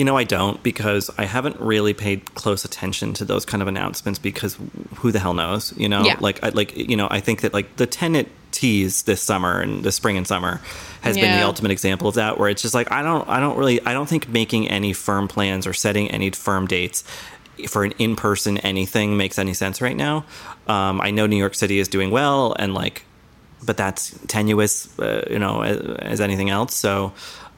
You 0.00 0.06
know, 0.06 0.16
I 0.16 0.24
don't 0.24 0.62
because 0.62 1.10
I 1.18 1.26
haven't 1.26 1.60
really 1.60 1.92
paid 1.92 2.34
close 2.34 2.64
attention 2.64 3.12
to 3.12 3.24
those 3.26 3.44
kind 3.44 3.60
of 3.60 3.68
announcements 3.68 4.18
because 4.18 4.56
who 4.96 5.12
the 5.12 5.18
hell 5.18 5.34
knows? 5.34 5.74
You 5.76 5.90
know, 5.90 6.02
Yeah. 6.02 6.16
like 6.20 6.42
I 6.42 6.48
like 6.48 6.74
you 6.74 6.96
know, 6.96 7.06
I 7.10 7.20
think 7.20 7.42
that 7.42 7.52
like 7.52 7.76
the 7.76 7.86
Tenet 7.86 8.28
tease 8.50 9.02
this 9.02 9.22
summer 9.22 9.60
and 9.60 9.84
the 9.84 9.92
spring 9.92 10.16
and 10.16 10.26
summer 10.26 10.62
has 11.02 11.16
been 11.16 11.38
the 11.38 11.44
ultimate 11.44 11.70
example 11.70 12.08
of 12.08 12.14
that 12.14 12.38
where 12.38 12.48
it's 12.48 12.62
just 12.62 12.72
like 12.74 12.90
I 12.90 13.02
don't 13.02 13.28
I 13.28 13.40
don't 13.40 13.58
really 13.58 13.78
I 13.84 13.92
don't 13.92 14.08
think 14.08 14.26
making 14.26 14.68
any 14.70 14.94
firm 14.94 15.28
plans 15.28 15.66
or 15.66 15.74
setting 15.74 16.10
any 16.10 16.30
firm 16.30 16.66
dates 16.66 17.04
for 17.68 17.84
an 17.84 17.92
in-person 17.98 18.56
anything 18.58 19.18
makes 19.18 19.38
any 19.38 19.52
sense 19.52 19.82
right 19.82 19.96
now. 19.96 20.24
Um, 20.66 21.02
I 21.02 21.10
know 21.10 21.26
New 21.26 21.36
York 21.36 21.54
City 21.54 21.78
is 21.78 21.88
doing 21.88 22.10
well 22.10 22.56
and 22.58 22.72
like 22.72 23.04
but 23.62 23.76
that's 23.76 24.18
tenuous, 24.26 24.98
uh, 24.98 25.26
you 25.30 25.38
know, 25.38 25.60
as, 25.62 25.78
as 25.98 26.20
anything 26.22 26.48
else. 26.48 26.74
So, 26.74 27.12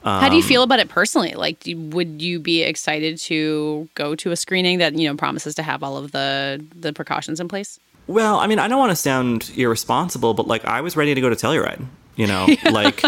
um, 0.05 0.21
How 0.21 0.29
do 0.29 0.37
you 0.37 0.43
feel 0.43 0.63
about 0.63 0.81
it 0.81 0.89
personally? 0.89 1.33
Like, 1.35 1.61
do, 1.61 1.77
would 1.79 2.21
you 2.21 2.39
be 2.41 2.63
excited 2.63 3.19
to 3.19 3.89
go 3.95 4.15
to 4.17 4.31
a 4.33 4.37
screening 4.37 4.79
that 4.79 4.95
you 4.95 5.09
know 5.09 5.17
promises 5.17 5.55
to 5.57 5.63
have 5.63 5.83
all 5.83 5.97
of 5.97 6.13
the 6.13 6.65
the 6.75 6.93
precautions 6.93 7.41
in 7.41 7.49
place? 7.49 7.79
Well, 8.09 8.39
I 8.39 8.47
mean, 8.47 8.59
I 8.59 8.67
don't 8.69 8.79
want 8.79 8.91
to 8.91 8.97
sound 8.97 9.53
irresponsible, 9.57 10.35
but 10.35 10.47
like 10.47 10.65
I 10.65 10.81
was 10.81 10.97
ready 10.97 11.15
to 11.15 11.21
go 11.21 11.31
to 11.31 11.37
Telluride, 11.37 11.85
you 12.17 12.27
know, 12.27 12.49
like, 12.71 13.03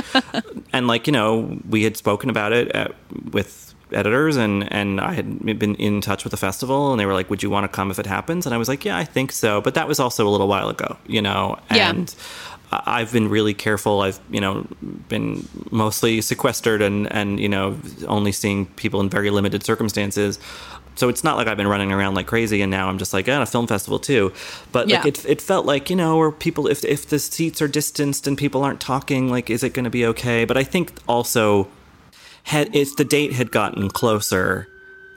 and 0.72 0.86
like 0.86 1.06
you 1.06 1.12
know, 1.12 1.60
we 1.68 1.82
had 1.82 1.96
spoken 1.96 2.30
about 2.30 2.52
it 2.52 2.68
at, 2.72 2.94
with 3.32 3.74
editors, 3.92 4.36
and 4.36 4.72
and 4.72 5.00
I 5.00 5.12
had 5.14 5.58
been 5.58 5.74
in 5.74 6.00
touch 6.00 6.22
with 6.24 6.30
the 6.30 6.36
festival, 6.36 6.92
and 6.92 7.00
they 7.00 7.06
were 7.06 7.14
like, 7.14 7.28
"Would 7.28 7.42
you 7.42 7.50
want 7.50 7.64
to 7.64 7.68
come 7.68 7.90
if 7.90 7.98
it 7.98 8.06
happens?" 8.06 8.46
And 8.46 8.54
I 8.54 8.58
was 8.58 8.68
like, 8.68 8.84
"Yeah, 8.84 8.96
I 8.96 9.04
think 9.04 9.32
so," 9.32 9.60
but 9.60 9.74
that 9.74 9.88
was 9.88 9.98
also 9.98 10.28
a 10.28 10.30
little 10.30 10.48
while 10.48 10.68
ago, 10.68 10.96
you 11.06 11.20
know, 11.22 11.58
and. 11.70 12.14
I- 12.18 12.22
I've 12.86 13.12
been 13.12 13.28
really 13.28 13.54
careful. 13.54 14.00
I've, 14.00 14.18
you 14.30 14.40
know, 14.40 14.66
been 15.08 15.48
mostly 15.70 16.20
sequestered 16.20 16.82
and, 16.82 17.10
and, 17.12 17.38
you 17.38 17.48
know, 17.48 17.78
only 18.06 18.32
seeing 18.32 18.66
people 18.66 19.00
in 19.00 19.08
very 19.08 19.30
limited 19.30 19.64
circumstances. 19.64 20.38
So 20.96 21.08
it's 21.08 21.24
not 21.24 21.36
like 21.36 21.48
I've 21.48 21.56
been 21.56 21.66
running 21.68 21.92
around 21.92 22.14
like 22.14 22.26
crazy 22.26 22.62
and 22.62 22.70
now 22.70 22.88
I'm 22.88 22.98
just 22.98 23.12
like, 23.12 23.28
at 23.28 23.42
a 23.42 23.46
film 23.46 23.66
festival 23.66 23.98
too. 23.98 24.32
But 24.72 24.88
like 24.88 25.04
it, 25.06 25.24
it 25.26 25.42
felt 25.42 25.66
like, 25.66 25.90
you 25.90 25.96
know, 25.96 26.16
where 26.16 26.30
people, 26.30 26.68
if, 26.68 26.84
if 26.84 27.08
the 27.08 27.18
seats 27.18 27.60
are 27.60 27.68
distanced 27.68 28.26
and 28.26 28.38
people 28.38 28.62
aren't 28.62 28.80
talking, 28.80 29.28
like, 29.28 29.50
is 29.50 29.62
it 29.62 29.74
going 29.74 29.84
to 29.84 29.90
be 29.90 30.06
okay? 30.06 30.44
But 30.44 30.56
I 30.56 30.64
think 30.64 30.92
also, 31.08 31.68
had 32.44 32.74
if 32.76 32.94
the 32.96 33.04
date 33.04 33.32
had 33.32 33.50
gotten 33.50 33.88
closer, 33.88 34.68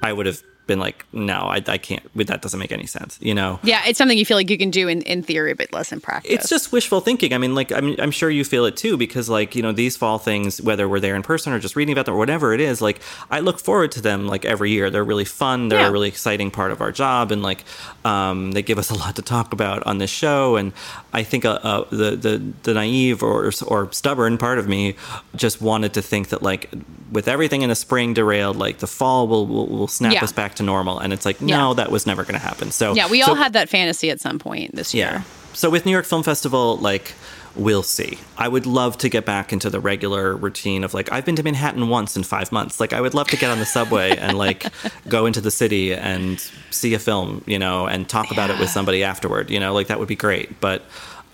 I 0.02 0.14
would 0.14 0.26
have 0.26 0.42
been 0.68 0.80
like, 0.80 1.06
no, 1.14 1.40
I, 1.44 1.64
I 1.68 1.78
can't, 1.78 2.04
that 2.28 2.42
doesn't 2.42 2.60
make 2.60 2.72
any 2.72 2.86
sense, 2.86 3.18
you 3.22 3.34
know? 3.34 3.60
Yeah, 3.64 3.82
it's 3.88 3.98
something 3.98 4.18
you 4.18 4.26
feel 4.26 4.38
like 4.38 4.50
you 4.50 4.58
can 4.58 4.70
do 4.70 4.88
in, 4.88 5.02
in 5.04 5.24
theory, 5.24 5.54
but 5.54 5.72
less 5.74 5.92
in 5.92 6.02
practice. 6.02 6.32
It's 6.32 6.50
just 6.50 6.72
wishful 6.72 7.00
thinking. 7.02 7.34
I 7.34 7.38
mean, 7.38 7.56
like, 7.56 7.72
I'm, 7.72 7.96
I'm 8.00 8.12
sure 8.12 8.30
you 8.30 8.44
feel 8.44 8.66
it 8.66 8.76
too, 8.78 8.98
because, 8.98 9.30
like, 9.30 9.56
you 9.56 9.62
know, 9.62 9.72
these 9.72 9.96
fall 9.98 10.20
things, 10.20 10.62
whether 10.62 10.88
we're 10.88 11.00
there 11.00 11.16
in 11.16 11.24
person 11.24 11.54
or 11.54 11.60
just 11.60 11.76
reading 11.76 11.94
about 11.94 12.06
them 12.06 12.16
or 12.16 12.18
whatever 12.18 12.54
it 12.54 12.60
is, 12.62 12.82
like, 12.82 13.00
I 13.32 13.40
look 13.40 13.60
forward 13.60 13.92
to 13.94 14.02
them, 14.02 14.28
like, 14.28 14.46
every 14.46 14.72
year. 14.72 14.90
They're 14.90 15.04
really 15.04 15.26
fun. 15.26 15.70
They're 15.70 15.80
Yeah. 15.80 15.88
a 15.88 15.92
really 15.92 16.10
exciting 16.10 16.52
part 16.52 16.72
of 16.72 16.82
our 16.82 16.92
job. 16.92 17.32
And, 17.32 17.42
like, 17.42 17.64
um, 18.06 18.52
they 18.52 18.62
give 18.62 18.78
us 18.78 18.90
a 18.90 18.96
lot 18.96 19.16
to 19.16 19.22
talk 19.22 19.54
about 19.54 19.86
on 19.88 19.98
this 20.00 20.10
show. 20.12 20.58
And 20.58 20.74
I 21.14 21.24
think 21.24 21.46
uh, 21.46 21.60
uh, 21.64 21.86
the, 21.90 22.16
the, 22.16 22.54
the 22.64 22.74
naive 22.74 23.24
or, 23.24 23.52
or 23.68 23.92
stubborn 23.94 24.38
part 24.38 24.60
of 24.60 24.68
me 24.68 24.96
just 25.36 25.62
wanted 25.62 25.94
to 25.94 26.02
think 26.02 26.30
that, 26.30 26.44
like, 26.44 26.70
with 27.12 27.30
everything 27.30 27.62
in 27.62 27.70
the 27.70 27.76
spring 27.76 28.14
derailed, 28.14 28.58
like, 28.58 28.80
the 28.80 28.88
fall 28.88 29.28
will, 29.30 29.48
will, 29.48 29.68
will 29.68 29.88
snap 29.88 30.14
Yeah. 30.14 30.24
us 30.24 30.34
back 30.34 30.56
to 30.58 30.64
normal. 30.64 31.00
And 31.00 31.12
it's 31.14 31.26
like, 31.26 31.42
no, 31.42 31.70
Yeah. 31.70 31.74
that 31.76 31.92
was 31.92 32.06
never 32.06 32.24
going 32.24 32.34
to 32.40 32.46
happen. 32.46 32.72
So, 32.72 32.94
yeah, 32.94 33.08
we 33.10 33.22
so- 33.22 33.30
all 33.30 33.36
had 33.36 33.54
that 33.54 33.70
fantasy 33.70 34.10
at 34.10 34.20
some 34.20 34.38
point 34.40 34.76
this 34.76 34.94
year. 34.94 35.08
yeah. 35.08 35.22
So 35.54 35.70
with 35.72 35.86
New 35.88 35.92
York 35.92 36.06
Film 36.06 36.22
Festival, 36.22 36.78
like, 36.78 37.14
we'll 37.56 37.82
see. 37.82 38.20
I 38.38 38.48
would 38.48 38.68
love 38.68 39.00
to 39.00 39.10
get 39.10 39.26
back 39.26 39.52
into 39.52 39.72
the 39.72 39.80
regular 39.80 40.36
routine 40.36 40.84
of 40.84 40.94
like, 40.94 41.12
I've 41.12 41.26
been 41.26 41.36
to 41.38 41.42
Manhattan 41.44 41.88
once 41.90 42.16
in 42.16 42.22
five 42.22 42.52
months. 42.52 42.80
Like, 42.80 42.94
I 42.94 43.02
would 43.02 43.16
love 43.16 43.28
to 43.30 43.38
get 43.38 43.50
on 43.50 43.58
the 43.58 43.66
subway 43.66 44.16
and 44.16 44.38
like 44.38 44.68
go 45.08 45.26
into 45.26 45.42
the 45.42 45.50
city 45.50 45.94
and 45.96 46.40
see 46.70 46.94
a 46.94 47.00
film, 47.00 47.44
you 47.48 47.58
know, 47.58 47.88
and 47.88 48.08
talk 48.08 48.30
about 48.30 48.52
it 48.52 48.60
with 48.60 48.70
somebody 48.70 49.04
afterward. 49.04 49.50
You 49.50 49.60
know, 49.60 49.74
like 49.74 49.88
that 49.88 49.98
would 49.98 50.08
be 50.08 50.16
great. 50.16 50.62
But 50.62 50.84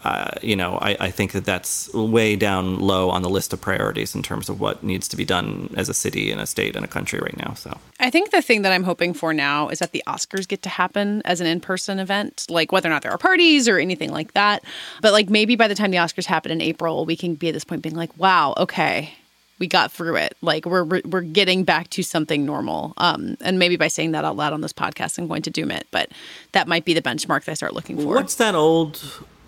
uh, 0.04 0.32
you 0.42 0.56
know, 0.56 0.78
I, 0.82 0.98
I 1.00 1.12
think 1.12 1.32
that 1.32 1.46
that's 1.46 1.92
way 1.94 2.36
down 2.36 2.80
low 2.80 3.10
on 3.10 3.22
the 3.22 3.30
list 3.30 3.54
of 3.54 3.62
priorities 3.62 4.14
in 4.14 4.22
terms 4.22 4.50
of 4.50 4.60
what 4.60 4.84
needs 4.84 5.08
to 5.10 5.18
be 5.18 5.24
done 5.24 5.74
as 5.78 5.88
a 5.88 5.94
city 5.94 6.32
and 6.32 6.42
a 6.42 6.46
state 6.46 6.76
and 6.76 6.84
a 6.84 6.88
country 6.88 7.20
right 7.20 7.38
now. 7.38 7.54
So 7.54 7.78
I 8.00 8.10
think 8.10 8.32
the 8.32 8.42
thing 8.42 8.64
that 8.64 8.74
I'm 8.74 8.84
hoping 8.84 9.14
for 9.14 9.34
now 9.34 9.70
is 9.70 9.80
that 9.80 9.94
the 9.94 10.04
Oscars 10.06 10.48
get 10.48 10.62
to 10.64 10.70
happen 10.70 11.22
as 11.24 11.40
an 11.40 11.48
in 11.48 11.62
person 11.62 12.00
event, 12.00 12.46
like 12.50 12.72
whether 12.72 12.90
or 12.90 12.92
not 12.92 13.02
there 13.02 13.12
are 13.12 13.18
parties 13.18 13.68
or 13.70 13.80
anything 13.80 14.12
like 14.12 14.34
that. 14.34 14.64
But 15.02 15.14
like 15.14 15.30
maybe 15.30 15.56
by 15.56 15.70
the 15.70 15.76
time 15.76 15.92
the 15.92 15.98
Oscars 15.98 16.26
happen 16.26 16.52
in 16.52 16.60
April, 16.60 17.06
we 17.06 17.16
can 17.16 17.36
be 17.36 17.48
at 17.48 17.54
this 17.54 17.64
point 17.64 17.82
being 17.82 17.96
like, 17.96 18.18
wow, 18.18 18.54
okay, 18.58 19.14
we 19.60 19.68
got 19.68 19.90
through 19.90 20.18
it. 20.18 20.36
Like 20.42 20.66
we're 20.66 20.84
we're, 20.84 21.02
we're 21.06 21.22
getting 21.22 21.64
back 21.64 21.90
to 21.92 22.04
something 22.04 22.46
normal. 22.46 22.94
Um, 22.98 23.38
and 23.40 23.58
maybe 23.58 23.78
by 23.78 23.88
saying 23.88 24.12
that 24.12 24.26
out 24.26 24.36
loud 24.36 24.52
on 24.52 24.60
this 24.60 24.74
podcast, 24.74 25.18
I'm 25.18 25.28
going 25.28 25.44
to 25.44 25.50
doom 25.50 25.72
it. 25.72 25.88
But 25.92 26.12
that 26.52 26.68
might 26.68 26.84
be 26.84 26.94
the 26.94 27.02
benchmark 27.02 27.46
that 27.46 27.52
I 27.52 27.54
start 27.54 27.74
looking 27.74 27.98
for. 27.98 28.16
what's 28.16 28.36
that 28.36 28.56
old 28.56 29.02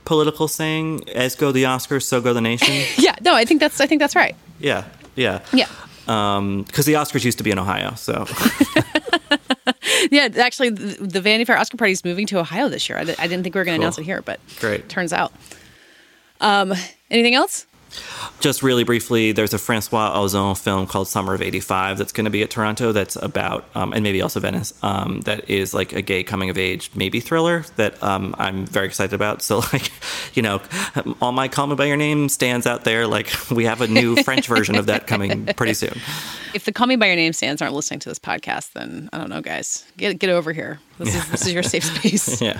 political 0.06 0.48
saying? 0.48 1.10
As 1.10 1.36
go 1.36 1.52
the 1.52 1.64
Oscars, 1.64 2.04
so 2.04 2.22
go 2.22 2.34
the 2.34 2.42
nation. 2.42 2.74
yeah, 3.04 3.16
no, 3.22 3.34
I 3.36 3.46
think 3.46 3.60
that's 3.60 3.82
I 3.82 3.88
think 3.88 4.00
that's 4.00 4.16
right. 4.16 4.36
Yeah, 4.60 4.86
yeah, 5.16 5.40
Yeah. 5.54 5.68
Because 6.06 6.86
the 6.86 6.94
Oscars 6.94 7.26
used 7.26 7.40
to 7.40 7.44
be 7.44 7.50
in 7.52 7.58
Ohio, 7.60 7.96
so 7.96 8.26
Yeah, 10.12 10.28
actually, 10.40 10.70
the, 10.70 11.06
the 11.08 11.22
Vanity 11.22 11.46
Fair 11.46 11.58
Oscar 11.58 11.78
party 11.78 11.92
is 11.94 12.06
moving 12.06 12.28
to 12.28 12.40
Ohio 12.40 12.70
this 12.70 12.88
year. 12.90 12.98
I, 13.00 13.02
I 13.02 13.28
didn't 13.28 13.44
think 13.44 13.56
we 13.56 13.60
were 13.60 13.66
going 13.66 13.76
to 13.76 13.80
Cool. 13.80 13.84
announce 13.86 13.98
it 13.98 14.04
here, 14.04 14.22
but 14.22 14.40
great. 14.60 14.88
turns 14.88 15.12
out. 15.14 15.34
Um, 16.42 16.74
anything 17.10 17.34
else? 17.34 17.66
Just 18.40 18.62
really 18.62 18.84
briefly, 18.84 19.32
there's 19.32 19.54
a 19.54 19.58
Francois 19.58 20.14
Ozon 20.18 20.58
film 20.58 20.86
called 20.88 21.08
Summer 21.08 21.34
of 21.34 21.42
'85 21.42 21.98
that's 21.98 22.12
going 22.12 22.26
to 22.26 22.30
be 22.32 22.44
at 22.44 22.50
Toronto. 22.50 22.92
That's 22.92 23.16
about, 23.16 23.66
um, 23.74 23.94
and 23.94 24.04
maybe 24.04 24.22
also 24.22 24.40
Venice. 24.40 24.74
Um, 24.84 25.22
that 25.22 25.50
is 25.50 25.74
like 25.74 25.94
a 25.94 26.02
gay 26.02 26.24
coming 26.24 26.50
of 26.50 26.58
age, 26.58 26.92
maybe 26.94 27.20
thriller 27.22 27.64
that 27.78 28.02
um, 28.04 28.36
I'm 28.38 28.66
very 28.66 28.88
excited 28.88 29.14
about. 29.14 29.42
So, 29.42 29.60
like, 29.74 29.90
you 30.34 30.42
know, 30.42 30.62
all 31.22 31.32
my 31.32 31.48
Call 31.48 31.68
Me 31.68 31.76
by 31.76 31.86
Your 31.86 31.98
Name 31.98 32.28
stans 32.30 32.68
out 32.68 32.84
there. 32.84 33.08
Like, 33.08 33.32
we 33.50 33.66
have 33.66 33.82
a 33.82 33.88
new 33.88 34.16
French 34.24 34.48
version 34.48 34.76
of 34.76 34.88
that 34.88 35.08
coming 35.08 35.46
pretty 35.56 35.74
soon. 35.74 35.98
If 36.54 36.66
the 36.66 36.74
Call 36.74 36.88
Me 36.88 36.98
by 36.98 37.08
Your 37.08 37.16
Name 37.16 37.34
stans 37.34 37.62
aren't 37.62 37.74
listening 37.74 38.00
to 38.02 38.10
this 38.10 38.20
podcast, 38.20 38.74
then 38.74 39.10
I 39.14 39.18
don't 39.18 39.30
know, 39.30 39.42
guys. 39.42 39.86
Get 39.98 40.20
get 40.20 40.30
over 40.30 40.52
here. 40.52 40.80
This 41.00 41.16
is 41.16 41.30
this 41.32 41.42
is 41.48 41.54
your 41.54 41.64
safe 41.64 41.84
space. 41.96 42.42
yeah. 42.42 42.60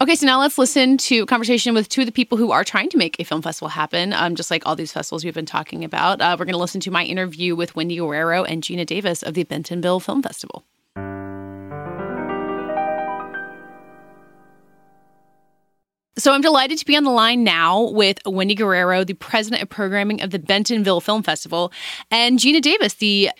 Okay, 0.00 0.14
so 0.14 0.26
now 0.26 0.38
let's 0.38 0.58
listen 0.58 0.96
to 0.96 1.22
a 1.22 1.26
conversation 1.26 1.74
with 1.74 1.88
two 1.88 2.02
of 2.02 2.06
the 2.06 2.12
people 2.12 2.38
who 2.38 2.52
are 2.52 2.62
trying 2.62 2.88
to 2.90 2.96
make 2.96 3.18
a 3.18 3.24
film 3.24 3.42
festival 3.42 3.68
happen, 3.68 4.12
um, 4.12 4.36
just 4.36 4.48
like 4.48 4.64
all 4.64 4.76
these 4.76 4.92
festivals 4.92 5.24
we've 5.24 5.34
been 5.34 5.44
talking 5.44 5.82
about. 5.82 6.20
Uh, 6.20 6.36
we're 6.38 6.44
going 6.44 6.54
to 6.54 6.60
listen 6.60 6.80
to 6.82 6.92
my 6.92 7.02
interview 7.02 7.56
with 7.56 7.74
Wendy 7.74 7.96
Guerrero 7.96 8.44
and 8.44 8.62
Geena 8.62 8.86
Davis 8.86 9.24
of 9.24 9.34
the 9.34 9.42
Bentonville 9.42 9.98
Film 9.98 10.22
Festival. 10.22 10.64
So 16.16 16.32
I'm 16.32 16.42
delighted 16.42 16.78
to 16.78 16.86
be 16.86 16.96
on 16.96 17.02
the 17.02 17.10
line 17.10 17.42
now 17.42 17.90
with 17.90 18.20
Wendy 18.24 18.54
Guerrero, 18.54 19.02
the 19.02 19.14
president 19.14 19.62
of 19.62 19.68
programming 19.68 20.22
of 20.22 20.30
the 20.30 20.38
Bentonville 20.38 21.00
Film 21.00 21.24
Festival, 21.24 21.72
and 22.12 22.38
Geena 22.38 22.62
Davis, 22.62 22.94
the 22.94 23.30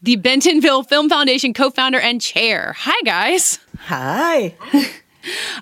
the 0.00 0.16
Bentonville 0.16 0.82
Film 0.82 1.08
Foundation 1.08 1.54
co-founder 1.54 2.00
and 2.00 2.20
chair. 2.20 2.74
Hi 2.76 3.00
guys. 3.04 3.60
Hi. 3.86 4.56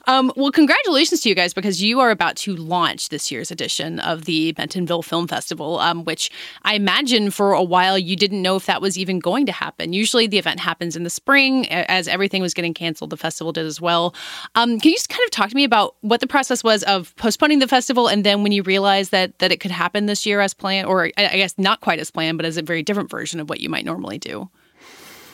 Um, 0.06 0.32
well, 0.36 0.50
congratulations 0.50 1.20
to 1.22 1.28
you 1.28 1.34
guys 1.34 1.52
because 1.52 1.82
you 1.82 2.00
are 2.00 2.10
about 2.10 2.36
to 2.36 2.56
launch 2.56 3.08
this 3.08 3.30
year's 3.30 3.50
edition 3.50 4.00
of 4.00 4.24
the 4.24 4.52
Bentonville 4.52 5.02
Film 5.02 5.26
Festival, 5.28 5.78
um, 5.78 6.04
which 6.04 6.30
I 6.62 6.74
imagine 6.74 7.30
for 7.30 7.52
a 7.52 7.62
while 7.62 7.98
you 7.98 8.16
didn't 8.16 8.42
know 8.42 8.56
if 8.56 8.66
that 8.66 8.80
was 8.80 8.98
even 8.98 9.18
going 9.18 9.46
to 9.46 9.52
happen. 9.52 9.92
Usually 9.92 10.26
the 10.26 10.38
event 10.38 10.60
happens 10.60 10.96
in 10.96 11.02
the 11.02 11.10
spring. 11.10 11.68
As 11.70 12.08
everything 12.08 12.42
was 12.42 12.54
getting 12.54 12.74
canceled, 12.74 13.10
the 13.10 13.16
festival 13.16 13.52
did 13.52 13.66
as 13.66 13.80
well. 13.80 14.14
Um, 14.54 14.78
can 14.80 14.90
you 14.90 14.96
just 14.96 15.08
kind 15.08 15.24
of 15.24 15.30
talk 15.30 15.50
to 15.50 15.56
me 15.56 15.64
about 15.64 15.96
what 16.00 16.20
the 16.20 16.26
process 16.26 16.64
was 16.64 16.82
of 16.84 17.14
postponing 17.16 17.58
the 17.58 17.68
festival 17.68 18.08
and 18.08 18.24
then 18.24 18.42
when 18.42 18.52
you 18.52 18.62
realized 18.62 19.10
that 19.10 19.38
that 19.38 19.52
it 19.52 19.60
could 19.60 19.70
happen 19.70 20.06
this 20.06 20.26
year 20.26 20.40
as 20.40 20.54
planned, 20.54 20.86
or 20.86 21.10
I 21.16 21.36
guess 21.36 21.54
not 21.58 21.80
quite 21.80 21.98
as 21.98 22.10
planned, 22.10 22.38
but 22.38 22.46
as 22.46 22.56
a 22.56 22.62
very 22.62 22.82
different 22.82 23.10
version 23.10 23.40
of 23.40 23.48
what 23.48 23.60
you 23.60 23.68
might 23.68 23.84
normally 23.84 24.18
do? 24.18 24.48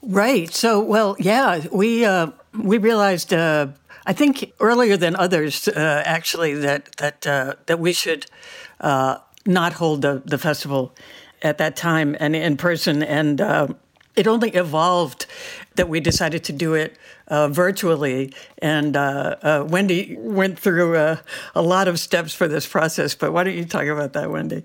Right. 0.03 0.53
So, 0.53 0.81
well, 0.81 1.17
yeah, 1.19 1.67
we 1.73 2.05
uh, 2.05 2.29
we 2.57 2.79
realized 2.79 3.33
uh, 3.33 3.69
I 4.07 4.13
think 4.13 4.53
earlier 4.61 4.97
than 4.97 5.17
others, 5.17 5.67
uh, 5.69 6.03
actually, 6.07 6.55
that 6.55 6.97
that 6.97 7.27
uh, 7.27 7.55
that 7.67 7.81
we 7.81 7.93
should 7.93 8.27
uh, 8.81 9.19
not 9.45 9.75
hold 9.75 10.03
the, 10.03 10.23
the 10.25 10.39
festival 10.39 10.95
at 11.43 11.59
that 11.59 11.77
time 11.77 12.17
and 12.21 12.37
in 12.37 12.57
person. 12.57 13.03
And 13.03 13.41
uh, 13.41 13.69
it 14.15 14.27
only 14.27 14.51
evolved 14.51 15.27
that 15.75 15.89
we 15.89 16.01
decided 16.01 16.45
to 16.45 16.53
do 16.53 16.75
it 16.75 16.97
uh, 17.29 17.49
virtually. 17.49 18.33
And 18.63 18.97
uh, 18.97 19.67
Wendy 19.69 20.17
went 20.19 20.59
through 20.59 20.97
a, 20.97 21.21
a 21.55 21.63
lot 21.63 21.89
of 21.89 21.99
steps 21.99 22.33
for 22.33 22.49
this 22.49 22.67
process. 22.67 23.15
But 23.15 23.33
why 23.33 23.45
don't 23.45 23.57
you 23.57 23.65
talk 23.65 23.87
about 23.87 24.13
that, 24.15 24.31
Wendy? 24.31 24.65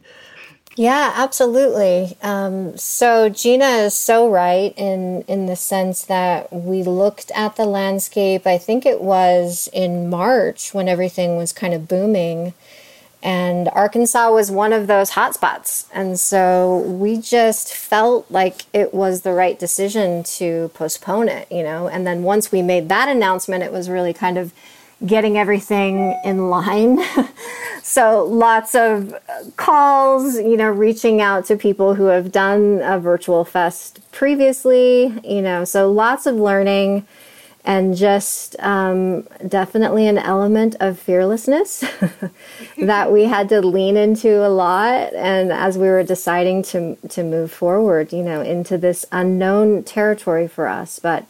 Yeah, 0.82 1.14
absolutely. 1.16 2.18
Um, 2.24 2.76
so 2.76 3.30
Geena 3.30 3.86
is 3.86 3.94
so 3.94 4.28
right 4.28 4.74
in 4.76 5.24
in 5.28 5.46
the 5.46 5.56
sense 5.56 6.02
that 6.06 6.52
we 6.52 6.82
looked 6.82 7.30
at 7.36 7.56
the 7.56 7.68
landscape. 7.68 8.48
I 8.48 8.58
think 8.58 8.84
it 8.84 9.00
was 9.00 9.70
in 9.74 10.10
March 10.10 10.74
when 10.74 10.90
everything 10.90 11.38
was 11.38 11.54
kind 11.54 11.76
of 11.76 11.88
booming, 11.88 12.56
and 13.22 13.70
Arkansas 13.70 14.32
was 14.32 14.50
one 14.50 14.74
of 14.74 14.88
those 14.88 15.12
hotspots. 15.12 15.86
And 15.94 16.20
so 16.20 16.80
we 16.80 17.18
just 17.22 17.72
felt 17.76 18.26
like 18.32 18.64
it 18.74 18.92
was 18.92 19.22
the 19.22 19.34
right 19.34 19.60
decision 19.60 20.24
to 20.40 20.72
postpone 20.74 21.30
it. 21.30 21.48
You 21.52 21.62
know, 21.62 21.90
and 21.90 22.08
then 22.08 22.24
once 22.24 22.52
we 22.52 22.64
made 22.64 22.90
that 22.90 23.08
announcement, 23.08 23.64
it 23.64 23.72
was 23.72 23.88
really 23.88 24.14
kind 24.14 24.36
of 24.36 24.52
getting 25.06 25.38
everything 25.38 26.20
in 26.24 26.50
line. 26.50 27.00
so 27.84 28.24
lots 28.26 28.76
of 28.76 29.16
calls, 29.56 30.36
you 30.36 30.58
know, 30.58 30.70
reaching 30.70 31.22
out 31.22 31.46
to 31.46 31.56
people 31.56 31.96
who 31.96 32.06
have 32.06 32.32
done 32.32 32.82
a 32.84 33.00
virtual 33.00 33.44
fest 33.44 34.00
previously, 34.12 35.14
you 35.24 35.42
know, 35.42 35.64
so 35.66 35.92
lots 35.92 36.26
of 36.26 36.36
learning 36.36 37.06
and 37.64 37.96
just 37.96 38.56
um, 38.60 39.22
definitely 39.48 40.08
an 40.08 40.18
element 40.18 40.76
of 40.80 40.98
fearlessness 40.98 41.84
that 42.78 43.12
we 43.12 43.26
had 43.26 43.50
to 43.50 43.62
lean 43.62 43.98
into 43.98 44.46
a 44.46 44.50
lot 44.50 45.14
and 45.14 45.52
as 45.52 45.78
we 45.78 45.88
were 45.88 46.04
deciding 46.04 46.64
to 46.64 46.96
to 47.08 47.24
move 47.24 47.52
forward 47.52 48.12
you 48.12 48.24
know 48.24 48.42
into 48.42 48.78
this 48.78 49.06
unknown 49.12 49.84
territory 49.84 50.48
for 50.48 50.68
us 50.68 50.98
but 50.98 51.26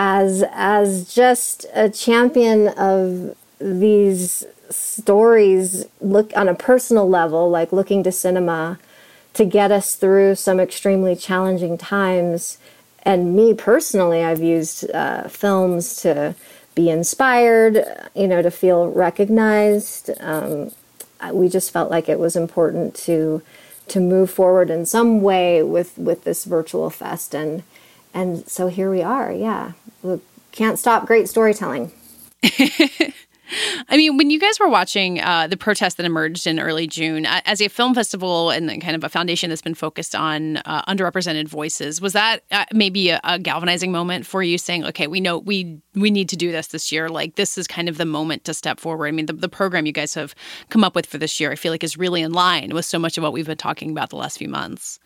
as 0.00 0.44
as 0.52 1.12
just 1.12 1.66
a 1.74 1.90
champion 1.90 2.68
of 2.68 3.36
these 3.58 4.46
stories 4.70 5.86
look 6.00 6.30
on 6.36 6.48
a 6.48 6.54
personal 6.54 7.08
level 7.08 7.50
like 7.50 7.72
looking 7.72 8.04
to 8.04 8.12
cinema 8.12 8.78
to 9.34 9.44
get 9.44 9.72
us 9.72 9.96
through 9.96 10.36
some 10.36 10.60
extremely 10.60 11.16
challenging 11.16 11.76
times. 11.76 12.58
And 13.02 13.34
me 13.34 13.54
personally 13.54 14.22
i've 14.22 14.40
used 14.40 14.88
uh, 14.92 15.26
films 15.28 15.96
to 16.02 16.36
be 16.76 16.90
inspired 16.90 17.84
you 18.14 18.28
know 18.28 18.40
to 18.40 18.52
feel 18.52 18.92
recognized. 18.92 20.10
Um, 20.20 20.70
we 21.32 21.48
just 21.48 21.72
felt 21.72 21.90
like 21.90 22.08
it 22.08 22.20
was 22.20 22.36
important 22.36 22.94
to 23.06 23.42
to 23.88 23.98
move 23.98 24.30
forward 24.30 24.70
in 24.70 24.86
some 24.86 25.22
way 25.22 25.60
with 25.60 25.98
with 25.98 26.22
this 26.22 26.44
virtual 26.44 26.88
fest. 26.88 27.34
And 27.34 27.64
and 28.14 28.48
so 28.48 28.68
here 28.68 28.90
we 28.90 29.02
are 29.02 29.32
yeah 29.32 29.72
we 30.02 30.20
can't 30.52 30.78
stop 30.78 31.06
great 31.06 31.28
storytelling 31.28 31.92
I 33.88 33.96
mean, 33.96 34.16
when 34.16 34.30
you 34.30 34.38
guys 34.38 34.60
were 34.60 34.68
watching 34.68 35.20
uh, 35.20 35.46
the 35.46 35.56
protest 35.56 35.96
that 35.96 36.04
emerged 36.04 36.46
in 36.46 36.60
early 36.60 36.86
June, 36.86 37.24
as 37.26 37.62
a 37.62 37.68
film 37.68 37.94
festival 37.94 38.50
and 38.50 38.68
kind 38.82 38.94
of 38.94 39.04
a 39.04 39.08
foundation 39.08 39.48
that's 39.48 39.62
been 39.62 39.74
focused 39.74 40.14
on 40.14 40.58
uh, 40.58 40.82
underrepresented 40.82 41.48
voices, 41.48 42.00
was 42.00 42.12
that 42.12 42.42
uh, 42.50 42.66
maybe 42.72 43.08
a, 43.10 43.20
a, 43.24 43.38
galvanizing 43.38 43.90
moment 43.90 44.26
for 44.26 44.42
you, 44.42 44.58
saying, 44.58 44.84
"Okay, 44.84 45.06
we 45.06 45.20
know 45.20 45.38
we 45.38 45.80
we 45.94 46.10
need 46.10 46.28
to 46.28 46.36
do 46.36 46.52
this 46.52 46.68
this 46.68 46.92
year. 46.92 47.08
Like 47.08 47.36
this 47.36 47.56
is 47.56 47.66
kind 47.66 47.88
of 47.88 47.96
the 47.96 48.04
moment 48.04 48.44
to 48.44 48.54
step 48.54 48.80
forward." 48.80 49.06
I 49.06 49.12
mean, 49.12 49.26
the, 49.26 49.32
the 49.32 49.48
program 49.48 49.86
you 49.86 49.92
guys 49.92 50.14
have 50.14 50.34
come 50.68 50.84
up 50.84 50.94
with 50.94 51.06
for 51.06 51.18
this 51.18 51.40
year, 51.40 51.50
I 51.50 51.54
feel 51.54 51.72
like, 51.72 51.84
is 51.84 51.96
really 51.96 52.22
in 52.22 52.32
line 52.32 52.74
with 52.74 52.84
so 52.84 52.98
much 52.98 53.16
of 53.16 53.22
what 53.22 53.32
we've 53.32 53.46
been 53.46 53.56
talking 53.56 53.90
about 53.90 54.10
the 54.10 54.16
last 54.16 54.38
few 54.38 54.48
months. 54.48 55.00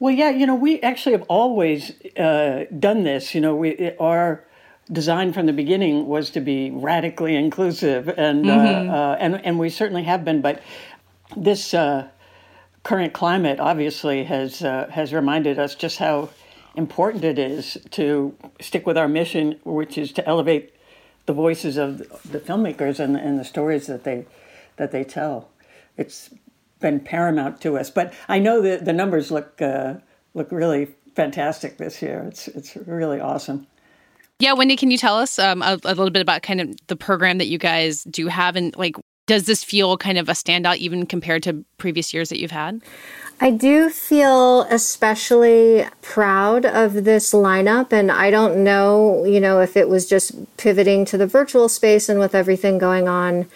Well, 0.00 0.14
yeah, 0.14 0.30
you 0.30 0.46
know, 0.46 0.54
we 0.54 0.80
actually 0.80 1.12
have 1.12 1.26
always 1.28 1.92
uh, 2.16 2.64
done 2.78 3.04
this. 3.04 3.34
You 3.34 3.42
know, 3.42 3.54
we 3.54 3.92
our 4.00 4.42
design 4.90 5.34
from 5.34 5.44
the 5.44 5.52
beginning 5.52 6.06
was 6.06 6.30
to 6.30 6.40
be 6.40 6.70
radically 6.70 7.36
inclusive, 7.36 8.08
and 8.08 8.48
uh, 8.48 8.56
mm-hmm. 8.56 8.90
uh, 8.90 9.16
and 9.20 9.44
and 9.44 9.58
we 9.58 9.68
certainly 9.68 10.04
have 10.04 10.24
been. 10.24 10.40
But 10.40 10.62
this 11.36 11.74
uh, 11.74 12.08
current 12.82 13.12
climate 13.12 13.60
obviously 13.60 14.24
has 14.24 14.62
uh, 14.62 14.88
has 14.90 15.12
reminded 15.12 15.58
us 15.58 15.74
just 15.74 15.98
how 15.98 16.30
important 16.76 17.22
it 17.22 17.38
is 17.38 17.76
to 17.90 18.34
stick 18.58 18.86
with 18.86 18.96
our 18.96 19.08
mission, 19.08 19.60
which 19.64 19.98
is 19.98 20.12
to 20.12 20.26
elevate 20.26 20.74
the 21.26 21.34
voices 21.34 21.76
of 21.76 21.98
the 21.98 22.40
filmmakers 22.40 22.98
and, 23.00 23.16
and 23.16 23.38
the 23.38 23.44
stories 23.44 23.86
that 23.86 24.04
they 24.04 24.24
that 24.76 24.92
they 24.92 25.04
tell. 25.04 25.50
It's 25.98 26.30
been 26.80 27.00
paramount 27.00 27.60
to 27.62 27.78
us. 27.78 27.90
But 27.90 28.12
I 28.28 28.38
know 28.38 28.60
that 28.62 28.84
the 28.84 28.92
numbers 28.92 29.30
look 29.30 29.60
uh, 29.62 29.94
look 30.34 30.50
really 30.50 30.88
fantastic 31.14 31.76
this 31.76 32.02
year. 32.02 32.24
It's 32.28 32.48
it's 32.48 32.76
really 32.76 33.20
awesome. 33.20 33.66
Yeah, 34.38 34.54
Wendy, 34.54 34.74
can 34.74 34.90
you 34.90 34.96
tell 34.96 35.16
us 35.16 35.38
um, 35.38 35.60
a, 35.60 35.78
a, 35.84 35.88
little 35.88 36.10
bit 36.10 36.22
about 36.22 36.40
kind 36.40 36.62
of 36.62 36.74
the 36.86 36.96
program 36.96 37.36
that 37.38 37.48
you 37.48 37.58
guys 37.58 38.04
do 38.04 38.26
have, 38.26 38.56
and 38.56 38.74
like, 38.74 38.96
does 39.26 39.44
this 39.44 39.62
feel 39.62 39.98
kind 39.98 40.16
of 40.16 40.30
a 40.30 40.32
standout 40.32 40.78
even 40.78 41.04
compared 41.04 41.42
to 41.42 41.62
previous 41.76 42.14
years 42.14 42.30
that 42.30 42.40
you've 42.40 42.50
had? 42.50 42.80
I 43.42 43.50
do 43.50 43.90
feel 43.90 44.62
especially 44.62 45.86
proud 46.00 46.64
of 46.64 47.04
this 47.04 47.32
lineup, 47.32 47.92
and 47.92 48.10
I 48.10 48.30
don't 48.30 48.64
know, 48.64 49.24
you 49.26 49.40
know, 49.40 49.60
if 49.60 49.76
it 49.76 49.90
was 49.90 50.06
just 50.06 50.32
pivoting 50.56 51.04
to 51.06 51.18
the 51.18 51.26
virtual 51.26 51.68
space 51.68 52.08
and 52.08 52.18
with 52.18 52.34
everything 52.34 52.78
going 52.78 53.08
on 53.08 53.46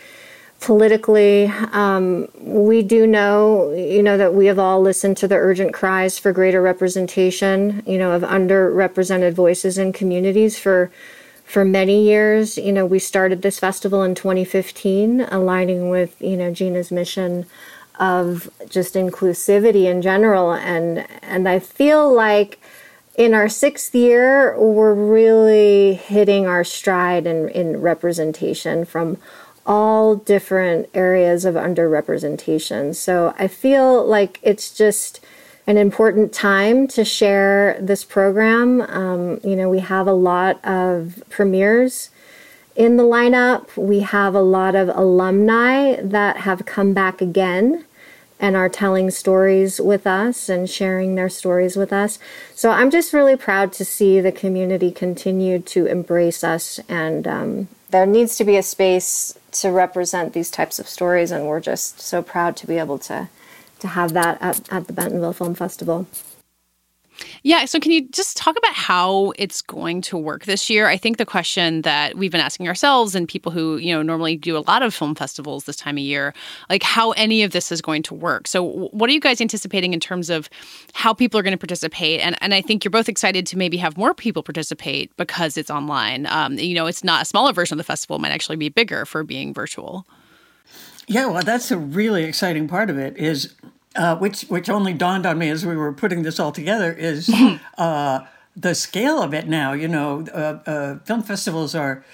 politically. 0.64 1.44
Um, 1.72 2.26
we 2.40 2.82
do 2.82 3.06
know, 3.06 3.70
you 3.74 4.02
know, 4.02 4.16
that 4.16 4.32
we 4.32 4.46
have 4.46 4.58
all 4.58 4.80
listened 4.80 5.18
to 5.18 5.28
the 5.28 5.34
urgent 5.36 5.74
cries 5.74 6.18
for 6.18 6.32
greater 6.32 6.62
representation, 6.62 7.82
you 7.86 7.98
know, 7.98 8.12
of 8.12 8.22
underrepresented 8.22 9.34
voices 9.34 9.76
in 9.76 9.92
communities 9.92 10.58
for 10.58 10.90
for 11.44 11.66
many 11.66 12.02
years. 12.02 12.56
You 12.56 12.72
know, 12.72 12.86
we 12.86 12.98
started 12.98 13.42
this 13.42 13.58
festival 13.58 14.02
in 14.02 14.14
2015, 14.14 15.20
aligning 15.20 15.90
with 15.90 16.20
you 16.22 16.36
know 16.36 16.50
Geena's 16.50 16.90
mission 16.90 17.44
of 18.00 18.50
just 18.70 18.94
inclusivity 18.94 19.84
in 19.84 20.00
general, 20.00 20.54
and 20.54 21.06
and 21.20 21.46
I 21.46 21.58
feel 21.58 22.10
like 22.10 22.58
in 23.16 23.34
our 23.34 23.50
sixth 23.50 23.94
year, 23.94 24.58
we're 24.58 24.94
really 24.94 25.94
hitting 25.94 26.46
our 26.46 26.64
stride 26.64 27.26
in, 27.26 27.50
in 27.50 27.80
representation 27.82 28.86
from 28.86 29.18
all 29.66 30.16
different 30.16 30.88
areas 30.94 31.44
of 31.44 31.54
underrepresentation. 31.54 32.94
So 32.94 33.34
I 33.38 33.48
feel 33.48 34.04
like 34.04 34.38
it's 34.42 34.76
just 34.76 35.20
an 35.66 35.78
important 35.78 36.32
time 36.32 36.86
to 36.88 37.04
share 37.04 37.78
this 37.80 38.04
program. 38.04 38.82
Um, 38.82 39.40
you 39.42 39.56
know, 39.56 39.70
we 39.70 39.78
have 39.78 40.06
a 40.06 40.12
lot 40.12 40.62
of 40.64 41.22
premieres 41.30 42.10
in 42.76 42.96
the 42.96 43.04
lineup, 43.04 43.76
we 43.76 44.00
have 44.00 44.34
a 44.34 44.42
lot 44.42 44.74
of 44.74 44.88
alumni 44.88 45.96
that 46.00 46.38
have 46.38 46.66
come 46.66 46.92
back 46.92 47.20
again 47.20 47.84
and 48.40 48.56
are 48.56 48.68
telling 48.68 49.10
stories 49.10 49.80
with 49.80 50.08
us 50.08 50.48
and 50.48 50.68
sharing 50.68 51.14
their 51.14 51.28
stories 51.28 51.76
with 51.76 51.92
us. 51.92 52.18
So 52.54 52.70
I'm 52.70 52.90
just 52.90 53.12
really 53.12 53.36
proud 53.36 53.72
to 53.74 53.84
see 53.84 54.20
the 54.20 54.32
community 54.32 54.90
continue 54.90 55.60
to 55.60 55.86
embrace 55.86 56.42
us 56.42 56.80
and 56.88 57.28
um, 57.28 57.68
there 57.94 58.06
needs 58.06 58.34
to 58.34 58.44
be 58.44 58.56
a 58.56 58.62
space 58.62 59.38
to 59.52 59.70
represent 59.70 60.32
these 60.32 60.50
types 60.50 60.80
of 60.80 60.88
stories, 60.88 61.30
and 61.30 61.46
we're 61.46 61.60
just 61.60 62.00
so 62.00 62.22
proud 62.22 62.56
to 62.56 62.66
be 62.66 62.76
able 62.76 62.98
to 62.98 63.28
to 63.78 63.86
have 63.86 64.12
that 64.14 64.36
at, 64.42 64.72
at 64.72 64.88
the 64.88 64.92
Bentonville 64.92 65.32
Film 65.32 65.54
Festival. 65.54 66.08
Yeah. 67.42 67.64
So, 67.64 67.78
can 67.78 67.92
you 67.92 68.08
just 68.08 68.36
talk 68.36 68.56
about 68.56 68.74
how 68.74 69.32
it's 69.38 69.62
going 69.62 70.00
to 70.02 70.18
work 70.18 70.44
this 70.44 70.68
year? 70.68 70.88
I 70.88 70.96
think 70.96 71.16
the 71.16 71.26
question 71.26 71.82
that 71.82 72.16
we've 72.16 72.30
been 72.30 72.40
asking 72.40 72.68
ourselves 72.68 73.14
and 73.14 73.28
people 73.28 73.52
who, 73.52 73.76
you 73.76 73.94
know, 73.94 74.02
normally 74.02 74.36
do 74.36 74.56
a 74.56 74.64
lot 74.66 74.82
of 74.82 74.94
film 74.94 75.14
festivals 75.14 75.64
this 75.64 75.76
time 75.76 75.96
of 75.96 76.02
year, 76.02 76.34
like 76.68 76.82
how 76.82 77.12
any 77.12 77.42
of 77.42 77.52
this 77.52 77.70
is 77.70 77.80
going 77.80 78.02
to 78.04 78.14
work. 78.14 78.48
So, 78.48 78.62
what 78.64 79.08
are 79.08 79.12
you 79.12 79.20
guys 79.20 79.40
anticipating 79.40 79.92
in 79.92 80.00
terms 80.00 80.30
of 80.30 80.48
how 80.92 81.14
people 81.14 81.38
are 81.38 81.42
going 81.42 81.52
to 81.52 81.58
participate? 81.58 82.20
And, 82.20 82.36
and 82.40 82.54
I 82.54 82.60
think 82.60 82.84
you're 82.84 82.90
both 82.90 83.08
excited 83.08 83.46
to 83.48 83.58
maybe 83.58 83.76
have 83.78 83.96
more 83.96 84.14
people 84.14 84.42
participate 84.42 85.14
because 85.16 85.56
it's 85.56 85.70
online. 85.70 86.26
Um, 86.26 86.58
you 86.58 86.74
know, 86.74 86.86
it's 86.86 87.04
not 87.04 87.22
a 87.22 87.24
smaller 87.24 87.52
version 87.52 87.74
of 87.74 87.78
the 87.78 87.84
festival, 87.84 88.16
it 88.16 88.20
might 88.20 88.32
actually 88.32 88.56
be 88.56 88.68
bigger 88.68 89.04
for 89.04 89.22
being 89.22 89.54
virtual. 89.54 90.06
Yeah, 91.06 91.26
well, 91.26 91.42
that's 91.42 91.70
a 91.70 91.76
really 91.76 92.24
exciting 92.24 92.66
part 92.66 92.88
of 92.88 92.98
it 92.98 93.16
is 93.18 93.54
uh, 93.94 94.16
which 94.16 94.42
which 94.42 94.68
only 94.68 94.92
dawned 94.92 95.26
on 95.26 95.38
me 95.38 95.48
as 95.50 95.64
we 95.64 95.76
were 95.76 95.92
putting 95.92 96.22
this 96.22 96.40
all 96.40 96.52
together, 96.52 96.92
is 96.92 97.30
uh, 97.78 98.20
the 98.56 98.74
scale 98.74 99.22
of 99.22 99.34
it 99.34 99.48
now. 99.48 99.72
You 99.72 99.88
know, 99.88 100.24
uh, 100.32 100.58
uh, 100.68 100.98
film 101.00 101.22
festivals 101.22 101.74
are 101.74 102.04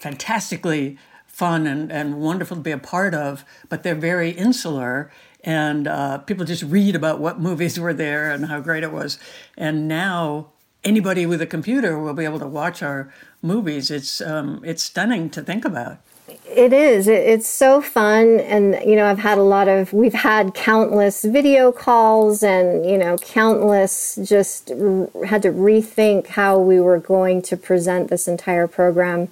fantastically 0.00 0.98
fun 1.26 1.66
and, 1.66 1.90
and 1.90 2.20
wonderful 2.20 2.56
to 2.56 2.62
be 2.62 2.70
a 2.70 2.78
part 2.78 3.14
of, 3.14 3.44
but 3.68 3.82
they're 3.82 3.94
very 3.94 4.30
insular. 4.30 5.10
And 5.42 5.88
uh, 5.88 6.18
people 6.18 6.44
just 6.44 6.62
read 6.62 6.94
about 6.94 7.18
what 7.18 7.40
movies 7.40 7.80
were 7.80 7.94
there 7.94 8.30
and 8.30 8.46
how 8.46 8.60
great 8.60 8.82
it 8.82 8.92
was. 8.92 9.18
And 9.56 9.88
now 9.88 10.52
anybody 10.84 11.24
with 11.24 11.40
a 11.40 11.46
computer 11.46 11.98
will 11.98 12.14
be 12.14 12.24
able 12.24 12.40
to 12.40 12.46
watch 12.46 12.82
our 12.82 13.12
movies. 13.42 13.90
It's 13.90 14.20
um, 14.20 14.60
it's 14.64 14.82
stunning 14.82 15.30
to 15.30 15.42
think 15.42 15.64
about. 15.64 15.98
It 16.46 16.72
is. 16.72 17.06
It's 17.06 17.46
so 17.46 17.80
fun. 17.80 18.40
And, 18.40 18.74
you 18.84 18.96
know, 18.96 19.06
I've 19.06 19.18
had 19.18 19.38
a 19.38 19.42
lot 19.42 19.68
of, 19.68 19.92
we've 19.92 20.14
had 20.14 20.54
countless 20.54 21.24
video 21.24 21.70
calls 21.72 22.42
and, 22.42 22.84
you 22.84 22.98
know, 22.98 23.16
countless 23.18 24.18
just 24.22 24.72
r- 24.72 25.08
had 25.24 25.42
to 25.42 25.52
rethink 25.52 26.26
how 26.26 26.58
we 26.58 26.80
were 26.80 26.98
going 26.98 27.42
to 27.42 27.56
present 27.56 28.10
this 28.10 28.26
entire 28.26 28.66
program. 28.66 29.28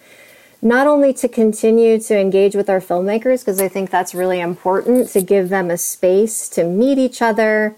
Not 0.63 0.87
only 0.87 1.13
to 1.15 1.29
continue 1.29 1.99
to 2.01 2.19
engage 2.19 2.55
with 2.55 2.71
our 2.71 2.81
filmmakers, 2.81 3.41
because 3.41 3.61
I 3.61 3.69
think 3.69 3.91
that's 3.91 4.15
really 4.15 4.41
important 4.41 5.09
to 5.11 5.21
give 5.21 5.49
them 5.49 5.71
a 5.71 5.79
space 5.79 6.49
to 6.51 6.65
meet 6.65 6.99
each 6.99 7.21
other. 7.21 7.75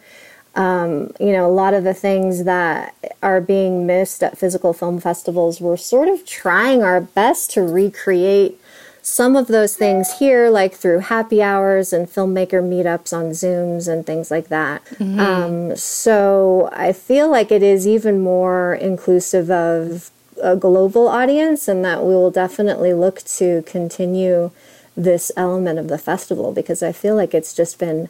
Um, 0.55 1.13
you 1.19 1.33
know, 1.33 1.47
a 1.47 1.53
lot 1.53 1.75
of 1.75 1.85
the 1.85 1.95
things 1.95 2.45
that 2.45 2.95
are 3.23 3.41
being 3.41 3.87
missed 3.87 4.23
at 4.23 4.37
physical 4.37 4.73
film 4.73 5.01
festivals, 5.01 5.61
we're 5.61 5.77
sort 5.77 6.09
of 6.09 6.27
trying 6.27 6.83
our 6.83 7.01
best 7.01 7.51
to 7.53 7.63
recreate 7.63 8.60
some 9.03 9.37
of 9.37 9.47
those 9.47 9.77
things 9.77 10.19
here, 10.19 10.51
like 10.51 10.75
through 10.75 10.99
happy 11.01 11.43
hours 11.43 11.93
and 11.93 12.09
filmmaker 12.09 12.63
meetups 12.63 13.17
on 13.17 13.31
Zooms 13.31 13.89
and 13.89 14.07
things 14.07 14.31
like 14.31 14.49
that. 14.49 14.85
Mm-hmm. 14.85 15.21
Um, 15.21 15.77
so 15.77 16.69
I 16.73 16.93
feel 16.93 17.31
like 17.31 17.51
it 17.51 17.63
is 17.63 17.87
even 17.87 18.21
more 18.21 18.75
inclusive 18.75 19.51
of 19.51 20.11
a 20.43 20.57
global 20.57 21.09
audience, 21.09 21.69
and 21.69 21.85
that 21.85 22.03
we 22.03 22.15
will 22.15 22.31
definitely 22.31 22.93
look 22.93 23.23
to 23.23 23.63
continue 23.63 24.51
this 24.97 25.31
element 25.37 25.79
of 25.79 25.89
the 25.89 25.99
festival 25.99 26.53
because 26.53 26.83
I 26.83 26.93
feel 26.93 27.15
like 27.15 27.35
it's 27.35 27.55
just 27.55 27.79
been 27.79 28.09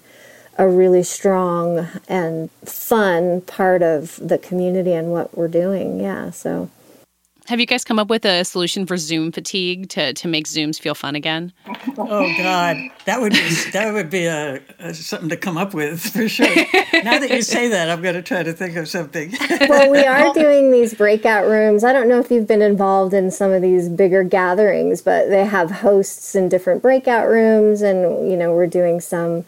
a 0.59 0.69
really 0.69 1.03
strong 1.03 1.89
and 2.09 2.51
fun 2.65 3.41
part 3.43 3.83
of 3.83 4.17
the 4.21 4.39
community 4.39 4.93
and 4.93 5.11
what 5.11 5.37
we're 5.37 5.49
doing. 5.49 6.01
Yeah, 6.01 6.31
so. 6.31 6.71
Have 7.51 7.59
you 7.59 7.67
guys 7.67 7.83
come 7.83 7.99
up 7.99 8.09
with 8.09 8.25
a 8.25 8.45
solution 8.45 8.87
for 8.87 8.97
Zoom 8.97 9.33
fatigue 9.33 9.89
to, 9.89 10.13
to 10.13 10.29
make 10.29 10.47
Zooms 10.47 10.79
feel 10.81 10.95
fun 10.95 11.17
again? 11.17 11.53
Oh 11.99 12.33
God, 12.39 12.77
that 13.07 13.21
would 13.21 13.33
be 13.33 13.55
that 13.73 13.93
would 13.93 14.09
be 14.09 14.27
a, 14.27 14.63
a 14.79 14.95
something 14.95 15.29
to 15.31 15.37
come 15.37 15.59
up 15.59 15.75
with 15.75 16.01
for 16.01 16.29
sure. 16.29 16.47
now 17.03 17.19
that 17.19 17.29
you 17.29 17.43
say 17.43 17.67
that, 17.67 17.91
I'm 17.91 18.03
going 18.03 18.15
to 18.15 18.23
try 18.23 18.45
to 18.45 18.53
think 18.53 18.77
of 18.77 18.89
something. 18.89 19.35
well, 19.69 19.91
we 19.91 20.05
are 20.05 20.33
doing 20.33 20.71
these 20.71 20.95
breakout 20.95 21.49
rooms. 21.49 21.83
I 21.83 21.93
don't 21.93 22.09
know 22.09 22.21
if 22.21 22.31
you've 22.31 22.47
been 22.47 22.63
involved 22.63 23.15
in 23.15 23.33
some 23.33 23.51
of 23.51 23.63
these 23.63 23.89
bigger 23.89 24.23
gatherings, 24.23 25.03
but 25.03 25.29
they 25.29 25.45
have 25.45 25.73
hosts 25.73 26.37
in 26.37 26.49
different 26.49 26.83
breakout 26.83 27.27
rooms, 27.27 27.83
and 27.83 28.31
you 28.31 28.37
know 28.37 28.55
we're 28.55 28.69
doing 28.69 29.01
some 29.01 29.45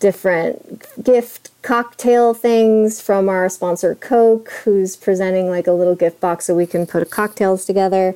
different 0.00 0.84
gift 1.04 1.50
cocktail 1.66 2.32
things 2.32 3.00
from 3.00 3.28
our 3.28 3.48
sponsor 3.48 3.96
Coke, 3.96 4.52
who's 4.62 4.94
presenting 4.94 5.50
like 5.50 5.66
a 5.66 5.72
little 5.72 5.96
gift 5.96 6.20
box 6.20 6.44
so 6.44 6.54
we 6.54 6.64
can 6.64 6.86
put 6.86 7.10
cocktails 7.10 7.64
together. 7.64 8.14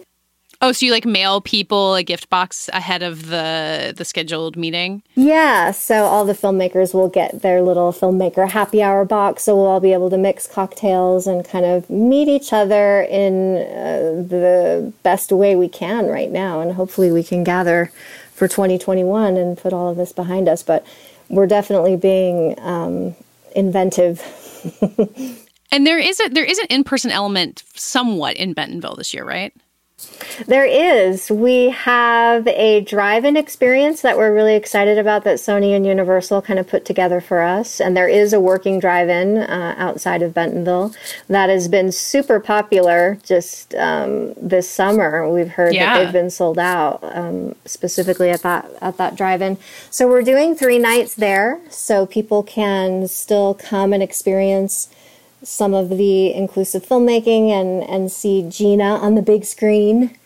Oh, 0.63 0.71
so 0.71 0.87
you 0.87 0.93
like 0.93 1.05
mail 1.05 1.41
people 1.41 1.97
a 1.97 2.05
gift 2.05 2.31
box 2.31 2.71
ahead 2.73 3.03
of 3.03 3.27
the 3.27 3.93
the 3.97 4.05
scheduled 4.05 4.57
meeting? 4.57 5.03
Yeah, 5.17 5.73
so 5.73 6.05
all 6.05 6.25
the 6.25 6.33
filmmakers 6.35 6.95
will 6.95 7.09
get 7.09 7.43
their 7.43 7.61
little 7.61 7.93
filmmaker 7.93 8.49
happy 8.49 8.83
hour 8.83 9.05
box, 9.05 9.45
so 9.45 9.57
we'll 9.57 9.67
all 9.67 9.81
be 9.81 9.95
able 9.95 10.11
to 10.11 10.19
mix 10.19 10.47
cocktails 10.47 11.27
and 11.27 11.45
kind 11.45 11.65
of 11.65 11.91
meet 11.91 12.29
each 12.29 12.53
other 12.53 13.03
in 13.03 13.57
uh, 13.57 14.23
the 14.29 14.93
best 15.03 15.33
way 15.33 15.57
we 15.57 15.69
can 15.69 16.07
right 16.07 16.31
now, 16.31 16.61
and 16.61 16.75
hopefully 16.75 17.11
we 17.11 17.25
can 17.25 17.43
gather 17.43 17.91
for 18.33 18.47
2021 18.47 19.37
and 19.37 19.59
put 19.59 19.73
all 19.73 19.89
of 19.89 19.97
this 19.97 20.13
behind 20.13 20.49
us. 20.49 20.63
But 20.63 20.87
we're 21.29 21.49
definitely 21.49 21.97
being 21.97 22.55
um, 22.61 23.17
inventive. 23.55 24.23
and 25.73 25.87
there 25.87 25.99
is 25.99 26.21
a 26.21 26.29
there 26.29 26.45
is 26.45 26.59
an 26.59 26.67
in 26.71 26.85
person 26.85 27.11
element 27.11 27.63
somewhat 27.75 28.37
in 28.37 28.53
Bentonville 28.53 28.97
this 28.97 29.15
year, 29.15 29.25
right? 29.25 29.53
There 30.47 30.65
is. 30.65 31.31
We 31.31 31.71
have 31.71 32.47
a 32.47 32.81
drive 32.83 33.25
in 33.25 33.37
experience 33.37 34.03
that 34.03 34.17
we're 34.17 34.35
really 34.35 34.55
excited 34.55 34.99
about 34.99 35.25
that 35.25 35.37
Sony 35.37 35.75
and 35.75 35.87
Universal 35.87 36.43
kind 36.43 36.59
of 36.59 36.69
put 36.69 36.85
together 36.85 37.21
for 37.21 37.43
us. 37.43 37.81
And 37.81 37.97
there 37.97 38.09
is 38.09 38.33
a 38.33 38.41
working 38.41 38.79
drive 38.81 39.09
in 39.09 39.39
uh, 39.39 39.75
outside 39.77 40.23
of 40.23 40.35
Bentonville 40.35 40.95
that 41.29 41.49
has 41.49 41.69
been 41.69 41.93
super 41.93 42.41
popular 42.41 43.19
just 43.25 43.75
um, 43.75 44.35
this 44.35 44.69
summer. 44.69 45.31
We've 45.31 45.49
heard 45.49 45.75
yeah. 45.75 45.95
that 45.95 46.05
they've 46.05 46.13
been 46.13 46.31
sold 46.31 46.59
out 46.59 47.01
um, 47.03 47.55
specifically 47.65 48.31
at 48.31 48.43
that, 48.43 48.71
at 48.81 48.97
that 48.97 49.17
drive 49.17 49.43
in. 49.43 49.59
So 49.91 50.09
we're 50.09 50.23
doing 50.23 50.55
three 50.55 50.79
nights 50.79 51.15
there 51.15 51.61
so 51.71 52.07
people 52.07 52.43
can 52.43 53.09
still 53.09 53.55
come 53.55 53.93
and 53.93 54.03
experience 54.03 54.89
some 55.43 55.75
of 55.75 55.89
the 55.89 56.33
inclusive 56.35 56.85
filmmaking 56.85 57.51
and, 57.51 57.83
and 57.89 58.13
see 58.13 58.43
Geena 58.43 59.01
on 59.01 59.15
the 59.15 59.23
big 59.23 59.45
screen. 59.45 60.17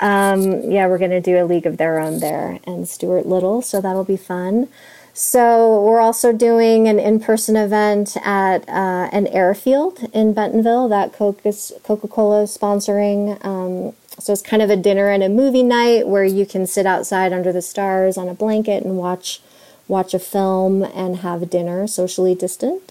Um, 0.00 0.70
yeah, 0.70 0.86
we're 0.86 0.98
going 0.98 1.10
to 1.10 1.20
do 1.20 1.42
a 1.42 1.44
League 1.44 1.66
of 1.66 1.76
Their 1.76 1.98
Own 1.98 2.20
there 2.20 2.58
and 2.66 2.88
Stuart 2.88 3.26
Little, 3.26 3.62
so 3.62 3.80
that'll 3.80 4.04
be 4.04 4.16
fun. 4.16 4.68
So 5.12 5.80
we're 5.80 6.00
also 6.00 6.32
doing 6.32 6.88
an 6.88 6.98
in-person 6.98 7.54
event 7.54 8.16
at 8.24 8.68
uh, 8.68 9.08
an 9.12 9.28
airfield 9.28 10.00
in 10.12 10.34
Bentonville 10.34 10.88
that 10.88 11.12
Coca-Cola 11.12 12.42
is 12.42 12.58
sponsoring. 12.58 13.44
Um, 13.44 13.94
so 14.18 14.32
it's 14.32 14.42
kind 14.42 14.60
of 14.62 14.70
a 14.70 14.76
dinner 14.76 15.10
and 15.10 15.22
a 15.22 15.28
movie 15.28 15.62
night 15.62 16.08
where 16.08 16.24
you 16.24 16.46
can 16.46 16.66
sit 16.66 16.84
outside 16.84 17.32
under 17.32 17.52
the 17.52 17.62
stars 17.62 18.18
on 18.18 18.28
a 18.28 18.34
blanket 18.34 18.84
and 18.84 18.96
watch 18.96 19.40
watch 19.86 20.14
a 20.14 20.18
film 20.18 20.82
and 20.82 21.18
have 21.18 21.50
dinner 21.50 21.86
socially 21.86 22.34
distant 22.34 22.90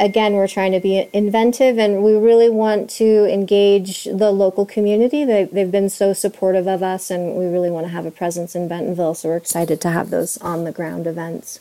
again, 0.00 0.32
we're 0.32 0.48
trying 0.48 0.72
to 0.72 0.80
be 0.80 1.08
inventive 1.12 1.78
and 1.78 2.02
we 2.02 2.14
really 2.14 2.48
want 2.48 2.90
to 2.90 3.30
engage 3.32 4.04
the 4.04 4.32
local 4.32 4.66
community. 4.66 5.24
They, 5.24 5.44
they've 5.44 5.70
been 5.70 5.90
so 5.90 6.12
supportive 6.12 6.66
of 6.66 6.82
us 6.82 7.10
and 7.10 7.36
we 7.36 7.46
really 7.46 7.70
want 7.70 7.86
to 7.86 7.92
have 7.92 8.06
a 8.06 8.10
presence 8.10 8.56
in 8.56 8.66
Bentonville. 8.66 9.14
So 9.14 9.28
we're 9.28 9.36
excited 9.36 9.80
to 9.82 9.90
have 9.90 10.10
those 10.10 10.38
on 10.38 10.64
the 10.64 10.72
ground 10.72 11.06
events 11.06 11.60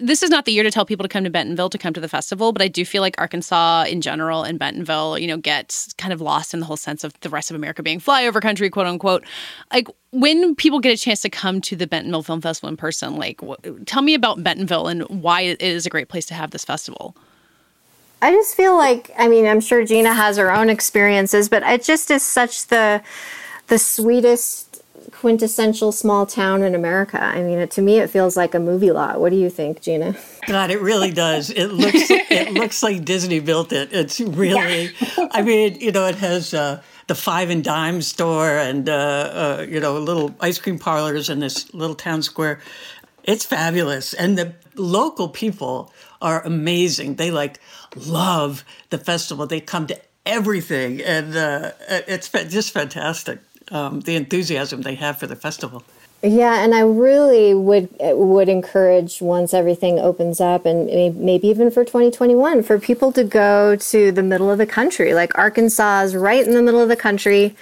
this 0.00 0.22
is 0.22 0.30
not 0.30 0.44
the 0.44 0.52
year 0.52 0.62
to 0.62 0.70
tell 0.70 0.84
people 0.84 1.02
to 1.02 1.08
come 1.08 1.24
to 1.24 1.30
Bentonville 1.30 1.70
to 1.70 1.78
come 1.78 1.92
to 1.92 2.00
the 2.00 2.08
festival, 2.08 2.52
but 2.52 2.62
I 2.62 2.68
do 2.68 2.84
feel 2.84 3.02
like 3.02 3.14
Arkansas 3.18 3.84
in 3.88 4.00
general 4.00 4.44
and 4.44 4.58
Bentonville, 4.58 5.18
you 5.18 5.26
know, 5.26 5.36
gets 5.36 5.92
kind 5.94 6.12
of 6.12 6.20
lost 6.20 6.54
in 6.54 6.60
the 6.60 6.66
whole 6.66 6.76
sense 6.76 7.02
of 7.02 7.18
the 7.20 7.28
rest 7.28 7.50
of 7.50 7.56
America 7.56 7.82
being 7.82 8.00
flyover 8.00 8.40
country, 8.40 8.70
quote 8.70 8.86
unquote. 8.86 9.24
Like 9.72 9.88
when 10.12 10.54
people 10.54 10.80
get 10.80 10.92
a 10.92 10.96
chance 10.96 11.22
to 11.22 11.30
come 11.30 11.60
to 11.62 11.76
the 11.76 11.86
Bentonville 11.86 12.22
Film 12.22 12.40
Festival 12.40 12.68
in 12.68 12.76
person, 12.76 13.16
like 13.16 13.40
tell 13.86 14.02
me 14.02 14.14
about 14.14 14.42
Bentonville 14.42 14.86
and 14.86 15.02
why 15.22 15.42
it 15.42 15.60
is 15.60 15.86
a 15.86 15.90
great 15.90 16.08
place 16.08 16.26
to 16.26 16.34
have 16.34 16.52
this 16.52 16.64
festival. 16.64 17.16
I 18.22 18.32
just 18.32 18.54
feel 18.54 18.76
like 18.76 19.10
I 19.16 19.28
mean 19.28 19.46
I'm 19.46 19.60
sure 19.60 19.82
Geena 19.82 20.14
has 20.14 20.36
her 20.36 20.52
own 20.52 20.70
experiences, 20.70 21.48
but 21.48 21.62
it 21.62 21.82
just 21.82 22.10
is 22.10 22.22
such 22.22 22.66
the 22.66 23.02
the 23.68 23.78
sweetest 23.78 24.70
quintessential 25.12 25.92
small 25.92 26.26
town 26.26 26.62
in 26.62 26.74
America. 26.74 27.22
I 27.22 27.42
mean, 27.42 27.58
it, 27.58 27.70
to 27.72 27.82
me, 27.82 27.98
it 27.98 28.10
feels 28.10 28.36
like 28.36 28.54
a 28.54 28.58
movie 28.58 28.90
lot. 28.90 29.20
What 29.20 29.30
do 29.30 29.36
you 29.36 29.50
think, 29.50 29.80
Geena? 29.80 30.16
God, 30.46 30.70
it 30.70 30.80
really 30.80 31.10
does. 31.10 31.50
It 31.50 31.68
looks 31.68 32.10
it 32.10 32.52
looks 32.54 32.82
like 32.82 33.04
Disney 33.04 33.40
built 33.40 33.72
it. 33.72 33.92
It's 33.92 34.20
really, 34.20 34.90
I 35.32 35.42
mean, 35.42 35.80
you 35.80 35.92
know, 35.92 36.06
it 36.06 36.16
has. 36.16 36.54
Uh, 36.54 36.82
the 37.06 37.14
five 37.16 37.50
and 37.50 37.64
dime 37.64 38.00
store 38.02 38.56
and 38.56 38.88
uh, 38.88 38.92
uh, 38.92 39.66
you 39.68 39.80
know 39.80 39.98
little 39.98 40.32
ice 40.38 40.60
cream 40.60 40.78
parlors 40.78 41.28
in 41.28 41.40
this 41.40 41.74
little 41.74 41.96
town 41.96 42.22
square 42.22 42.60
it's 43.24 43.44
fabulous 43.44 44.14
and 44.14 44.38
the 44.38 44.54
local 44.76 45.28
people 45.28 45.92
are 46.20 46.42
amazing 46.44 47.16
they 47.16 47.30
like 47.30 47.60
love 47.96 48.64
the 48.90 48.98
festival. 48.98 49.46
They 49.46 49.60
come 49.60 49.86
to 49.88 49.98
everything, 50.26 51.00
and 51.00 51.36
uh, 51.36 51.72
it's 51.88 52.28
just 52.28 52.72
fantastic. 52.72 53.40
um, 53.70 54.00
the 54.00 54.16
enthusiasm 54.16 54.82
they 54.82 54.96
have 54.96 55.18
for 55.18 55.26
the 55.26 55.36
festival. 55.36 55.84
Yeah, 56.22 56.62
and 56.62 56.74
I 56.74 56.80
really 56.80 57.54
would 57.54 57.88
would 57.98 58.48
encourage 58.50 59.22
once 59.22 59.54
everything 59.54 59.98
opens 59.98 60.38
up, 60.40 60.66
and 60.66 60.86
maybe 61.16 61.48
even 61.48 61.70
for 61.70 61.82
2021, 61.82 62.62
for 62.62 62.78
people 62.78 63.10
to 63.12 63.24
go 63.24 63.76
to 63.76 64.12
the 64.12 64.22
middle 64.22 64.50
of 64.50 64.58
the 64.58 64.66
country. 64.66 65.14
Like 65.14 65.36
Arkansas 65.38 66.02
is 66.02 66.14
right 66.14 66.46
in 66.46 66.52
the 66.52 66.62
middle 66.62 66.82
of 66.82 66.88
the 66.88 66.96
country. 66.96 67.56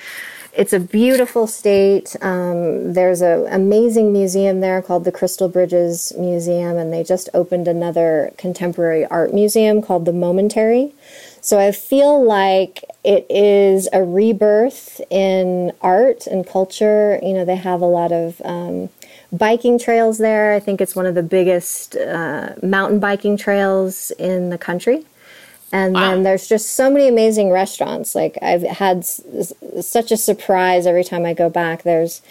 It's 0.58 0.72
a 0.72 0.80
beautiful 0.80 1.46
state. 1.46 2.16
Um, 2.20 2.92
there's 2.92 3.20
an 3.20 3.46
amazing 3.46 4.12
museum 4.12 4.58
there 4.58 4.82
called 4.82 5.04
the 5.04 5.12
Crystal 5.12 5.48
Bridges 5.48 6.12
Museum, 6.18 6.76
and 6.76 6.92
they 6.92 7.04
just 7.04 7.28
opened 7.32 7.68
another 7.68 8.32
contemporary 8.36 9.06
art 9.06 9.32
museum 9.32 9.80
called 9.80 10.04
the 10.04 10.12
Momentary. 10.12 10.94
So 11.40 11.60
I 11.60 11.70
feel 11.70 12.20
like 12.24 12.82
it 13.04 13.24
is 13.30 13.88
a 13.92 14.02
rebirth 14.02 15.00
in 15.10 15.70
art 15.80 16.26
and 16.26 16.44
culture. 16.44 17.20
You 17.22 17.34
know, 17.34 17.44
they 17.44 17.54
have 17.54 17.80
a 17.80 17.86
lot 17.86 18.10
of 18.10 18.42
um, 18.44 18.88
biking 19.30 19.78
trails 19.78 20.18
there. 20.18 20.54
I 20.54 20.58
think 20.58 20.80
it's 20.80 20.96
one 20.96 21.06
of 21.06 21.14
the 21.14 21.22
biggest 21.22 21.94
uh, 21.94 22.54
mountain 22.64 22.98
biking 22.98 23.36
trails 23.36 24.10
in 24.18 24.50
the 24.50 24.58
country. 24.58 25.06
And 25.72 25.94
wow. 25.94 26.10
then 26.10 26.22
there's 26.22 26.48
just 26.48 26.70
so 26.70 26.90
many 26.90 27.08
amazing 27.08 27.50
restaurants. 27.50 28.14
Like 28.14 28.38
I've 28.40 28.62
had 28.62 28.98
s- 28.98 29.52
such 29.82 30.10
a 30.10 30.16
surprise 30.16 30.86
every 30.86 31.04
time 31.04 31.26
I 31.26 31.34
go 31.34 31.50
back. 31.50 31.82
There's 31.82 32.22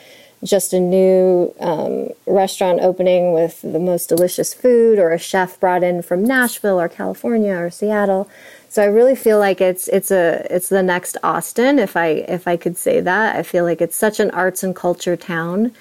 just 0.44 0.74
a 0.74 0.80
new 0.80 1.54
um, 1.60 2.10
restaurant 2.26 2.80
opening 2.82 3.34
with 3.34 3.62
the 3.62 3.80
most 3.80 4.10
delicious 4.10 4.54
food, 4.54 5.00
or 5.00 5.12
a 5.12 5.18
chef 5.18 5.60
brought 5.60 5.84
in 5.84 6.02
from 6.02 6.24
Nashville 6.24 6.80
or 6.80 6.88
California 6.88 7.56
or 7.56 7.70
Seattle. 7.72 8.30
So 8.70 8.84
I 8.84 8.86
really 8.86 9.16
feel 9.16 9.40
like 9.40 9.62
it's 9.62 9.88
it's 9.88 10.12
a 10.12 10.46
it's 10.50 10.70
the 10.70 10.84
next 10.84 11.18
Austin, 11.24 11.80
if 11.80 11.96
I 11.98 12.08
if 12.08 12.48
I 12.48 12.58
could 12.58 12.78
say 12.78 13.00
that. 13.02 13.36
I 13.36 13.44
feel 13.44 13.64
like 13.64 13.82
it's 13.82 13.96
such 13.96 14.20
an 14.20 14.30
arts 14.32 14.64
and 14.64 14.76
culture 14.76 15.16
town, 15.16 15.74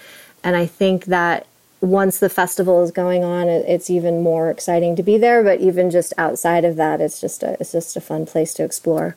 and 0.43 0.57
I 0.57 0.67
think 0.67 1.07
that 1.07 1.47
once 1.81 2.19
the 2.19 2.29
festival 2.29 2.83
is 2.83 2.91
going 2.91 3.23
on, 3.25 3.49
it's 3.49 3.91
even 3.91 4.23
more 4.23 4.51
exciting 4.51 4.97
to 4.97 5.03
be 5.03 5.19
there. 5.19 5.43
But 5.43 5.61
even 5.61 5.91
just 5.91 6.13
outside 6.17 6.65
of 6.65 6.77
that, 6.77 7.01
it's 7.01 7.21
just 7.21 7.43
a 7.43 7.57
it's 7.61 7.73
just 7.73 7.97
a 7.97 8.01
fun 8.01 8.27
place 8.27 8.55
to 8.55 8.65
explore. 8.65 9.17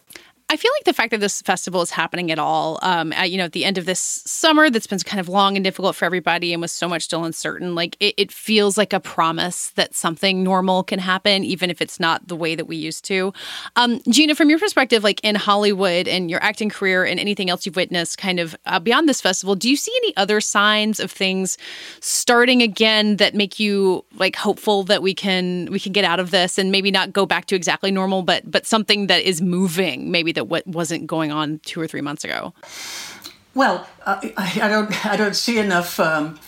I 0.52 0.58
feel 0.58 0.72
like 0.78 0.86
the 0.86 0.94
fact 0.94 1.12
that 1.12 1.20
this 1.20 1.44
festival 1.44 1.84
is 1.84 1.92
happening 1.92 2.32
at 2.32 2.40
all, 2.40 2.80
um, 2.82 3.14
at, 3.14 3.30
you 3.30 3.38
know, 3.38 3.44
at 3.44 3.52
the 3.52 3.66
end 3.66 3.78
of 3.78 3.86
this 3.86 4.00
summer 4.00 4.72
that's 4.72 4.88
been 4.88 4.98
kind 4.98 5.20
of 5.20 5.30
long 5.30 5.56
and 5.56 5.64
difficult 5.64 5.96
for 5.96 6.06
everybody 6.06 6.54
and 6.54 6.62
with 6.62 6.72
so 6.72 6.88
much 6.88 7.04
still 7.04 7.24
uncertain, 7.24 7.76
like 7.76 7.96
it, 8.00 8.16
it, 8.18 8.32
feels 8.32 8.78
like 8.78 8.92
a 8.92 9.00
promise 9.00 9.70
that 9.72 9.94
something 9.94 10.44
normal 10.44 10.82
can 10.82 10.98
happen, 10.98 11.44
even 11.44 11.70
if 11.70 11.84
it's 11.84 12.00
not 12.00 12.28
the 12.28 12.36
way 12.36 12.56
that 12.56 12.66
we 12.66 12.76
used 12.76 13.06
to. 13.06 13.32
Um, 13.76 14.00
Geena, 14.02 14.36
from 14.36 14.50
your 14.50 14.58
perspective, 14.58 15.04
like 15.04 15.24
in 15.24 15.36
Hollywood 15.36 16.08
and 16.08 16.32
your 16.32 16.42
acting 16.42 16.70
career 16.70 17.06
and 17.06 17.20
anything 17.20 17.50
else 17.52 17.68
you've 17.68 17.76
witnessed 17.76 18.18
kind 18.18 18.40
of 18.40 18.56
uh, 18.66 18.80
beyond 18.80 19.08
this 19.08 19.22
festival, 19.22 19.54
do 19.54 19.70
you 19.70 19.76
see 19.76 19.94
any 19.98 20.18
other 20.18 20.42
signs 20.42 21.00
of 21.00 21.12
things 21.12 21.60
starting 22.00 22.64
again 22.64 23.18
that 23.18 23.36
make 23.36 23.60
you 23.60 24.04
like 24.16 24.36
hopeful 24.36 24.84
that 24.84 25.04
we 25.04 25.14
can 25.14 25.68
we 25.72 25.80
can 25.80 25.92
get 25.92 26.06
out 26.06 26.20
of 26.20 26.32
this 26.32 26.58
and 26.58 26.72
maybe 26.72 26.90
not 26.90 27.14
go 27.14 27.28
back 27.28 27.46
to 27.46 27.56
exactly 27.56 27.92
normal, 27.92 28.24
but 28.24 28.50
but 28.50 28.66
something 28.66 29.06
that 29.08 29.22
is 29.22 29.42
moving, 29.42 30.10
maybe 30.10 30.32
that 30.40 30.46
what 30.46 30.66
wasn't 30.66 31.06
going 31.06 31.32
on 31.32 31.60
two 31.60 31.82
or 31.82 31.88
three 31.88 32.02
months 32.02 32.24
ago? 32.24 32.54
Well, 33.54 33.86
uh, 34.06 34.22
I, 34.38 34.60
I, 34.64 34.68
don't 34.70 35.06
I 35.06 35.18
don't 35.18 35.36
see 35.36 35.58
enough. 35.60 36.00
Um, 36.00 36.40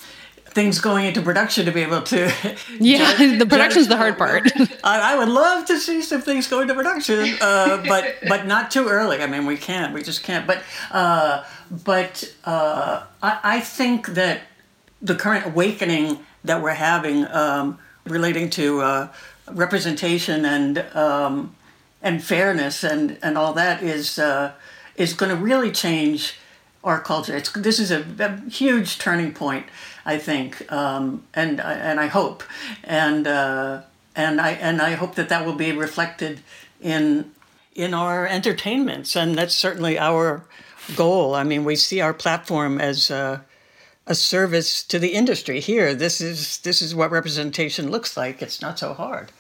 things 0.46 0.80
going 0.80 1.06
into 1.06 1.22
production 1.22 1.66
to 1.66 1.72
be 1.72 1.82
able 1.82 2.02
to 2.02 2.30
yeah 2.80 3.16
judge, 3.16 3.40
the 3.40 3.46
production's 3.46 3.88
the 3.88 3.96
hard 3.96 4.18
part 4.18 4.52
I, 4.84 5.14
I, 5.14 5.18
would 5.18 5.30
love 5.30 5.66
to 5.68 5.80
see 5.80 6.02
some 6.02 6.22
things 6.22 6.50
go 6.50 6.60
into 6.60 6.74
production 6.74 7.38
uh, 7.40 7.82
but 7.88 8.16
but 8.28 8.48
not 8.48 8.70
too 8.70 8.90
early 8.90 9.22
i 9.22 9.28
mean 9.28 9.46
we 9.46 9.56
can't 9.56 9.94
we 9.94 10.04
just 10.04 10.24
can't 10.24 10.46
but 10.46 10.62
uh, 10.92 11.46
but 11.86 12.36
uh, 12.44 13.06
I, 13.24 13.40
I, 13.44 13.60
think 13.62 14.08
that 14.08 14.42
the 15.02 15.16
current 15.16 15.46
awakening 15.46 16.20
that 16.44 16.62
we're 16.62 16.74
having 16.74 17.26
um, 17.28 17.80
relating 18.06 18.50
to 18.50 18.82
uh, 18.82 19.08
representation 19.54 20.44
and 20.44 20.80
um, 20.94 21.56
and 22.02 22.24
fairness 22.24 22.84
and, 22.84 23.18
and 23.22 23.38
all 23.38 23.54
that 23.54 23.84
is 23.84 24.18
uh, 24.18 24.54
is 24.96 25.14
going 25.14 25.30
to 25.30 25.36
really 25.36 25.72
change 25.72 26.36
our 26.84 27.00
culture. 27.00 27.36
It's 27.36 27.52
this 27.52 27.80
is 27.80 27.92
a, 27.92 28.06
a 28.20 28.50
huge 28.50 28.98
turning 28.98 29.34
point, 29.34 29.68
I 30.06 30.18
think, 30.18 30.72
um, 30.72 31.24
and 31.34 31.60
and 31.62 32.00
I 32.00 32.08
hope, 32.08 32.44
and 32.84 33.28
uh, 33.28 33.82
and 34.16 34.42
I 34.42 34.52
and 34.52 34.82
I 34.82 34.92
hope 34.92 35.16
that 35.16 35.30
that 35.30 35.46
will 35.46 35.56
be 35.56 35.72
reflected 35.72 36.42
in 36.82 37.32
in 37.76 37.94
our 37.94 38.28
entertainments, 38.28 39.16
and 39.16 39.38
that's 39.38 39.56
certainly 39.56 39.98
our 40.00 40.44
goal. 40.96 41.36
I 41.36 41.44
mean, 41.44 41.64
we 41.64 41.76
see 41.76 42.02
our 42.02 42.14
platform 42.14 42.80
as. 42.80 43.12
a 43.12 43.46
service 44.14 44.84
to 44.84 45.00
the 45.00 45.14
industry 45.14 45.62
here 45.62 45.94
this 45.96 46.20
is 46.20 46.58
this 46.64 46.82
is 46.82 46.94
what 46.94 47.12
representation 47.12 47.90
looks 47.90 48.18
like 48.18 48.42
it's 48.42 48.62
not 48.62 48.78
so 48.78 48.94
hard 48.94 49.32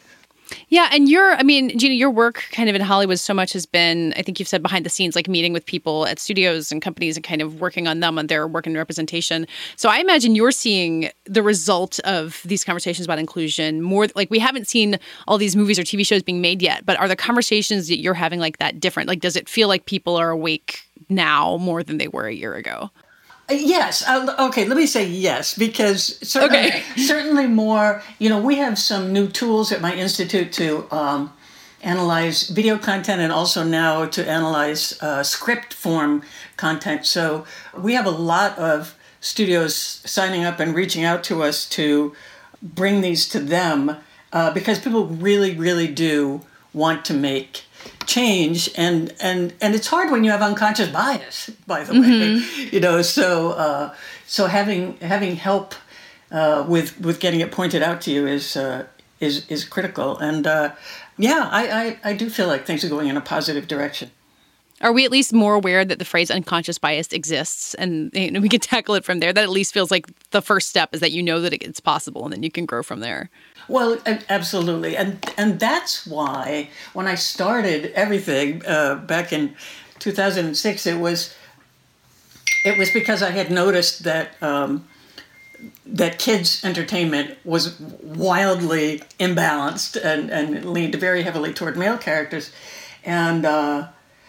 yeah, 0.69 0.89
and 0.91 1.09
your, 1.09 1.33
I 1.33 1.43
mean, 1.43 1.71
Geena, 1.71 1.97
your 1.97 2.09
work 2.09 2.43
kind 2.51 2.69
of 2.69 2.75
in 2.75 2.81
Hollywood 2.81 3.19
so 3.19 3.33
much 3.33 3.53
has 3.53 3.65
been, 3.65 4.13
I 4.15 4.21
think 4.21 4.39
you've 4.39 4.47
said 4.47 4.61
behind 4.61 4.85
the 4.85 4.89
scenes, 4.89 5.15
like 5.15 5.27
meeting 5.27 5.53
with 5.53 5.65
people 5.65 6.07
at 6.07 6.19
studios 6.19 6.71
and 6.71 6.81
companies 6.81 7.17
and 7.17 7.23
kind 7.23 7.41
of 7.41 7.59
working 7.59 7.87
on 7.87 7.99
them 7.99 8.17
on 8.17 8.27
their 8.27 8.47
work 8.47 8.67
and 8.67 8.75
representation. 8.75 9.47
So 9.75 9.89
I 9.89 9.97
imagine 9.97 10.35
you're 10.35 10.51
seeing 10.51 11.09
the 11.25 11.43
result 11.43 11.99
of 11.99 12.41
these 12.45 12.63
conversations 12.63 13.05
about 13.05 13.19
inclusion 13.19 13.81
more. 13.81 14.07
Like 14.15 14.29
we 14.29 14.39
haven't 14.39 14.67
seen 14.67 14.97
all 15.27 15.37
these 15.37 15.55
movies 15.55 15.77
or 15.77 15.83
TV 15.83 16.05
shows 16.05 16.23
being 16.23 16.41
made 16.41 16.61
yet, 16.61 16.85
but 16.85 16.97
are 16.99 17.07
the 17.07 17.15
conversations 17.15 17.87
that 17.87 17.99
you're 17.99 18.13
having 18.13 18.39
like 18.39 18.57
that 18.57 18.79
different? 18.79 19.07
Like, 19.07 19.19
does 19.19 19.35
it 19.35 19.49
feel 19.49 19.67
like 19.67 19.85
people 19.85 20.15
are 20.15 20.29
awake 20.29 20.81
now 21.09 21.57
more 21.57 21.83
than 21.83 21.97
they 21.97 22.07
were 22.07 22.27
a 22.27 22.33
year 22.33 22.55
ago? 22.55 22.89
Yes. 23.51 24.03
Uh, 24.07 24.35
okay. 24.39 24.65
Let 24.65 24.77
me 24.77 24.85
say 24.85 25.05
yes 25.07 25.57
because 25.57 26.17
certainly, 26.27 26.67
okay. 26.67 26.83
certainly 26.97 27.47
more. 27.47 28.03
You 28.19 28.29
know, 28.29 28.41
we 28.41 28.57
have 28.57 28.77
some 28.77 29.11
new 29.11 29.27
tools 29.27 29.71
at 29.71 29.81
my 29.81 29.93
institute 29.93 30.51
to 30.53 30.87
um, 30.91 31.33
analyze 31.81 32.49
video 32.49 32.77
content 32.77 33.21
and 33.21 33.31
also 33.31 33.63
now 33.63 34.05
to 34.05 34.27
analyze 34.27 34.97
uh, 35.01 35.23
script 35.23 35.73
form 35.73 36.23
content. 36.57 37.05
So 37.05 37.45
we 37.77 37.93
have 37.93 38.05
a 38.05 38.11
lot 38.11 38.57
of 38.57 38.95
studios 39.19 39.75
signing 39.75 40.43
up 40.43 40.59
and 40.59 40.75
reaching 40.75 41.03
out 41.03 41.23
to 41.25 41.43
us 41.43 41.67
to 41.69 42.13
bring 42.61 43.01
these 43.01 43.27
to 43.29 43.39
them 43.39 43.97
uh, 44.33 44.51
because 44.53 44.79
people 44.79 45.05
really, 45.07 45.55
really 45.55 45.87
do 45.87 46.41
want 46.73 47.03
to 47.05 47.13
make 47.13 47.65
change 48.05 48.69
and 48.75 49.13
and 49.21 49.53
and 49.61 49.75
it's 49.75 49.87
hard 49.87 50.11
when 50.11 50.23
you 50.23 50.31
have 50.31 50.41
unconscious 50.41 50.89
bias 50.89 51.49
by 51.67 51.83
the 51.83 51.93
mm-hmm. 51.93 52.63
way 52.63 52.69
you 52.71 52.79
know 52.79 53.01
so 53.01 53.51
uh, 53.51 53.95
so 54.27 54.47
having 54.47 54.97
having 54.97 55.35
help 55.35 55.75
uh, 56.31 56.65
with 56.67 56.99
with 57.01 57.19
getting 57.19 57.41
it 57.41 57.51
pointed 57.51 57.83
out 57.83 58.01
to 58.01 58.11
you 58.11 58.25
is 58.25 58.55
uh, 58.55 58.85
is 59.19 59.45
is 59.49 59.65
critical. 59.65 60.17
And 60.17 60.47
uh, 60.47 60.71
yeah 61.17 61.49
I, 61.51 61.97
I 62.03 62.11
I 62.11 62.13
do 62.13 62.29
feel 62.29 62.47
like 62.47 62.65
things 62.65 62.83
are 62.83 62.89
going 62.89 63.09
in 63.09 63.17
a 63.17 63.21
positive 63.21 63.67
direction. 63.67 64.11
Are 64.79 64.93
we 64.93 65.05
at 65.05 65.11
least 65.11 65.31
more 65.31 65.53
aware 65.53 65.85
that 65.85 65.99
the 65.99 66.05
phrase 66.05 66.31
unconscious 66.31 66.79
bias 66.79 67.13
exists? 67.13 67.75
And 67.75 68.09
you 68.13 68.31
know, 68.31 68.39
we 68.39 68.49
can 68.49 68.59
tackle 68.73 68.95
it 68.95 69.05
from 69.05 69.19
there. 69.19 69.31
That 69.31 69.43
at 69.43 69.49
least 69.49 69.73
feels 69.73 69.91
like 69.91 70.07
the 70.31 70.41
first 70.41 70.69
step 70.69 70.93
is 70.93 71.01
that 71.01 71.11
you 71.11 71.21
know 71.21 71.39
that 71.41 71.53
it's 71.53 71.79
possible 71.79 72.23
and 72.23 72.33
then 72.33 72.43
you 72.43 72.51
can 72.51 72.65
grow 72.65 72.81
from 72.81 73.01
there 73.01 73.29
well, 73.71 73.97
absolutely, 74.29 74.97
and 74.97 75.25
and 75.37 75.59
that's 75.59 76.05
why 76.05 76.69
when 76.91 77.07
I 77.07 77.15
started 77.15 77.93
everything 77.93 78.65
uh, 78.65 78.95
back 78.95 79.31
in 79.31 79.55
2006, 79.99 80.85
it 80.85 80.99
was 80.99 81.33
it 82.65 82.77
was 82.77 82.91
because 82.91 83.23
I 83.23 83.31
had 83.31 83.49
noticed 83.49 84.03
that 84.03 84.35
um, 84.43 84.87
that 85.85 86.19
kids' 86.19 86.65
entertainment 86.65 87.37
was 87.45 87.79
wildly 87.79 89.03
imbalanced 89.19 89.95
and 90.03 90.29
and 90.29 90.65
leaned 90.65 90.95
very 90.95 91.23
heavily 91.23 91.53
toward 91.53 91.77
male 91.77 91.97
characters, 91.97 92.51
and 93.05 93.45
uh, 93.45 93.87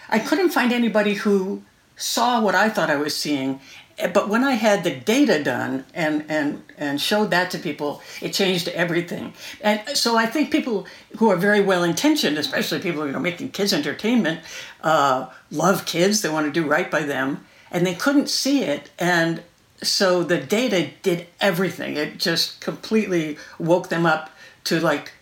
I 0.09 0.21
couldn't 0.21 0.51
find 0.51 0.73
anybody 0.73 1.15
who 1.15 1.65
saw 1.97 2.41
what 2.41 2.55
I 2.55 2.69
thought 2.69 2.91
I 2.91 2.97
was 2.97 3.17
seeing 3.17 3.61
but 4.09 4.29
when 4.29 4.45
I 4.45 4.53
had 4.53 4.85
the 4.85 4.95
data 4.95 5.43
done 5.43 5.85
and 5.95 6.25
and 6.29 6.63
and 6.79 7.01
showed 7.01 7.31
that 7.31 7.51
to 7.53 7.59
people, 7.59 8.01
it 8.21 8.33
changed 8.33 8.69
everything. 8.69 9.35
And 9.61 9.81
so 9.95 10.17
I 10.17 10.27
think 10.27 10.51
people 10.51 10.87
who 11.19 11.31
are 11.31 11.37
very 11.37 11.61
well 11.61 11.85
intentioned, 11.85 12.39
especially 12.39 12.81
people 12.81 13.07
you 13.07 13.13
know 13.13 13.21
making 13.21 13.51
kids 13.51 13.73
entertainment, 13.73 14.41
uh, 14.83 15.29
love 15.51 15.85
kids. 15.87 16.23
They 16.23 16.29
want 16.29 16.47
to 16.47 16.53
do 16.53 16.67
right 16.67 16.91
by 16.91 17.03
them, 17.03 17.45
and 17.71 17.87
they 17.87 17.95
couldn't 17.95 18.29
see 18.29 18.63
it. 18.63 18.91
And 18.99 19.43
so 19.83 20.23
the 20.23 20.39
data 20.39 20.91
did 21.03 21.27
everything. 21.41 21.97
It 21.97 22.19
just 22.19 22.61
completely 22.61 23.39
woke 23.59 23.89
them 23.89 24.07
up 24.07 24.31
to 24.65 24.81
like, 24.81 25.13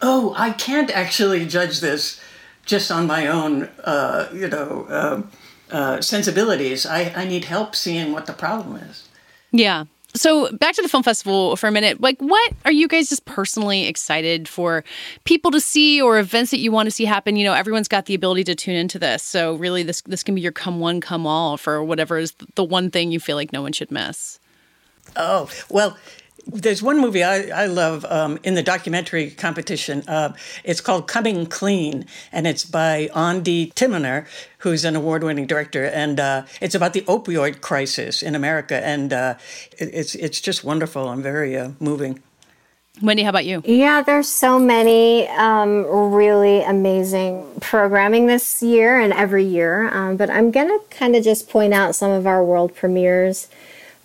oh, 0.00 0.34
I 0.36 0.50
can't 0.50 0.90
actually 0.90 1.46
judge 1.46 1.80
this 1.80 2.20
just 2.66 2.90
on 2.90 3.06
my 3.06 3.26
own. 3.26 3.64
Uh, 3.82 4.28
you 4.32 4.48
know. 4.48 4.86
Uh, 4.88 5.22
uh, 5.70 6.00
sensibilities. 6.00 6.86
I, 6.86 7.12
I 7.16 7.24
need 7.24 7.46
help 7.46 7.74
seeing 7.74 8.12
what 8.12 8.26
the 8.26 8.32
problem 8.32 8.76
is. 8.76 9.08
Yeah. 9.50 9.84
So 10.16 10.52
back 10.56 10.76
to 10.76 10.82
the 10.82 10.88
film 10.88 11.02
festival 11.02 11.56
for 11.56 11.66
a 11.66 11.72
minute. 11.72 12.00
Like, 12.00 12.20
what 12.20 12.52
are 12.64 12.70
you 12.72 12.86
guys 12.86 13.08
just 13.08 13.24
personally 13.24 13.86
excited 13.86 14.48
for 14.48 14.84
people 15.24 15.50
to 15.50 15.60
see 15.60 16.00
or 16.00 16.18
events 16.18 16.52
that 16.52 16.60
you 16.60 16.70
want 16.70 16.86
to 16.86 16.92
see 16.92 17.04
happen? 17.04 17.34
You 17.34 17.44
know, 17.44 17.52
everyone's 17.52 17.88
got 17.88 18.06
the 18.06 18.14
ability 18.14 18.44
to 18.44 18.54
tune 18.54 18.76
into 18.76 18.98
this. 18.98 19.24
So 19.24 19.54
really, 19.56 19.82
this 19.82 20.02
this 20.02 20.22
can 20.22 20.36
be 20.36 20.40
your 20.40 20.52
come 20.52 20.78
one, 20.78 21.00
come 21.00 21.26
all 21.26 21.56
for 21.56 21.82
whatever 21.82 22.16
is 22.18 22.32
the 22.54 22.62
one 22.62 22.90
thing 22.90 23.10
you 23.10 23.18
feel 23.18 23.34
like 23.34 23.52
no 23.52 23.62
one 23.62 23.72
should 23.72 23.90
miss. 23.90 24.38
Oh 25.16 25.50
well, 25.68 25.96
there's 26.46 26.82
one 26.82 27.00
movie 27.00 27.22
I, 27.22 27.64
I 27.64 27.66
love 27.66 28.04
um, 28.06 28.38
in 28.42 28.54
the 28.54 28.62
documentary 28.62 29.30
competition. 29.30 30.02
Uh, 30.06 30.34
it's 30.62 30.80
called 30.80 31.08
Coming 31.08 31.46
Clean, 31.46 32.04
and 32.32 32.46
it's 32.46 32.64
by 32.64 33.08
Ondi 33.14 33.72
Timoner, 33.74 34.26
who's 34.58 34.84
an 34.84 34.96
award-winning 34.96 35.46
director, 35.46 35.84
and 35.86 36.20
uh, 36.20 36.44
it's 36.60 36.74
about 36.74 36.92
the 36.92 37.02
opioid 37.02 37.60
crisis 37.60 38.22
in 38.22 38.34
America, 38.34 38.84
and 38.84 39.12
uh, 39.12 39.34
it, 39.78 39.90
it's 39.92 40.14
it's 40.14 40.40
just 40.40 40.64
wonderful 40.64 41.10
and 41.10 41.22
very 41.22 41.56
uh, 41.56 41.70
moving. 41.80 42.22
Wendy, 43.02 43.24
how 43.24 43.30
about 43.30 43.44
you? 43.44 43.60
Yeah, 43.64 44.02
there's 44.02 44.28
so 44.28 44.56
many 44.58 45.26
um, 45.28 45.84
really 45.84 46.62
amazing 46.62 47.44
programming 47.60 48.26
this 48.26 48.62
year 48.62 49.00
and 49.00 49.12
every 49.12 49.44
year, 49.44 49.88
um, 49.92 50.16
but 50.16 50.30
I'm 50.30 50.52
gonna 50.52 50.78
kind 50.90 51.16
of 51.16 51.24
just 51.24 51.48
point 51.48 51.74
out 51.74 51.94
some 51.96 52.12
of 52.12 52.26
our 52.26 52.44
world 52.44 52.74
premieres. 52.74 53.48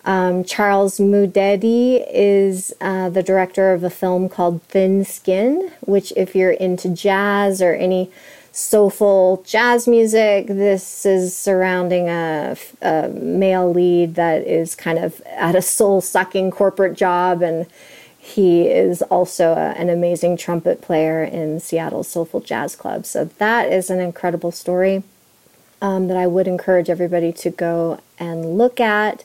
Um, 0.04 0.44
Charles 0.44 0.98
Mudede 0.98 2.04
is 2.10 2.72
uh, 2.80 3.10
the 3.10 3.22
director 3.22 3.72
of 3.72 3.84
a 3.84 3.90
film 3.90 4.28
called 4.28 4.62
Thin 4.62 5.04
Skin, 5.04 5.70
which, 5.80 6.12
if 6.16 6.34
you're 6.34 6.52
into 6.52 6.88
jazz 6.88 7.60
or 7.60 7.74
any 7.74 8.10
soulful 8.52 9.44
jazz 9.46 9.86
music, 9.86 10.46
this 10.46 11.04
is 11.04 11.36
surrounding 11.36 12.08
a, 12.08 12.56
a 12.82 13.08
male 13.08 13.72
lead 13.72 14.14
that 14.14 14.46
is 14.46 14.74
kind 14.74 14.98
of 14.98 15.20
at 15.26 15.54
a 15.54 15.62
soul 15.62 16.00
sucking 16.00 16.50
corporate 16.50 16.96
job. 16.96 17.42
And 17.42 17.66
he 18.18 18.68
is 18.68 19.02
also 19.02 19.52
a, 19.52 19.74
an 19.78 19.90
amazing 19.90 20.36
trumpet 20.38 20.80
player 20.80 21.22
in 21.22 21.60
Seattle's 21.60 22.08
Soulful 22.08 22.40
Jazz 22.40 22.74
Club. 22.74 23.04
So, 23.04 23.26
that 23.36 23.70
is 23.70 23.90
an 23.90 24.00
incredible 24.00 24.50
story 24.50 25.02
um, 25.82 26.08
that 26.08 26.16
I 26.16 26.26
would 26.26 26.46
encourage 26.46 26.90
everybody 26.90 27.32
to 27.34 27.50
go 27.50 28.00
and 28.18 28.58
look 28.58 28.80
at. 28.80 29.24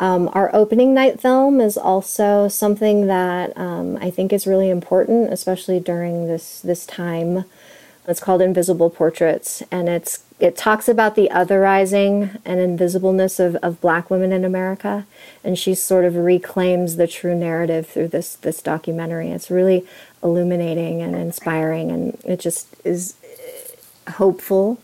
Um, 0.00 0.30
our 0.32 0.54
opening 0.54 0.94
night 0.94 1.20
film 1.20 1.60
is 1.60 1.76
also 1.76 2.46
something 2.48 3.08
that 3.08 3.56
um, 3.56 3.96
I 4.00 4.10
think 4.10 4.32
is 4.32 4.46
really 4.46 4.70
important, 4.70 5.32
especially 5.32 5.80
during 5.80 6.26
this 6.26 6.60
this 6.60 6.86
time. 6.86 7.44
It's 8.06 8.20
called 8.20 8.40
Invisible 8.40 8.90
Portraits, 8.90 9.62
and 9.70 9.88
it's 9.88 10.24
it 10.38 10.56
talks 10.56 10.88
about 10.88 11.16
the 11.16 11.28
otherizing 11.32 12.38
and 12.44 12.60
invisibleness 12.60 13.44
of, 13.44 13.56
of 13.56 13.80
Black 13.80 14.08
women 14.08 14.32
in 14.32 14.44
America, 14.44 15.04
and 15.42 15.58
she 15.58 15.74
sort 15.74 16.04
of 16.04 16.14
reclaims 16.14 16.96
the 16.96 17.08
true 17.08 17.34
narrative 17.34 17.88
through 17.88 18.08
this 18.08 18.36
this 18.36 18.62
documentary. 18.62 19.30
It's 19.30 19.50
really 19.50 19.84
illuminating 20.22 21.02
and 21.02 21.16
inspiring, 21.16 21.90
and 21.90 22.18
it 22.24 22.38
just 22.38 22.68
is 22.84 23.14
hopeful 24.08 24.80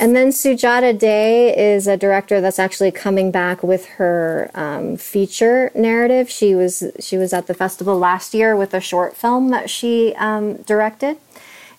and 0.00 0.16
then 0.16 0.30
Sujata 0.30 0.98
Day 0.98 1.54
is 1.54 1.86
a 1.86 1.94
director 1.94 2.40
that's 2.40 2.58
actually 2.58 2.90
coming 2.90 3.30
back 3.30 3.62
with 3.62 3.84
her 3.86 4.50
um, 4.54 4.96
feature 4.96 5.70
narrative. 5.74 6.30
She 6.30 6.54
was 6.54 6.82
she 6.98 7.18
was 7.18 7.34
at 7.34 7.46
the 7.48 7.52
festival 7.52 7.98
last 7.98 8.32
year 8.32 8.56
with 8.56 8.72
a 8.72 8.80
short 8.80 9.14
film 9.14 9.50
that 9.50 9.68
she 9.68 10.14
um, 10.16 10.54
directed, 10.62 11.18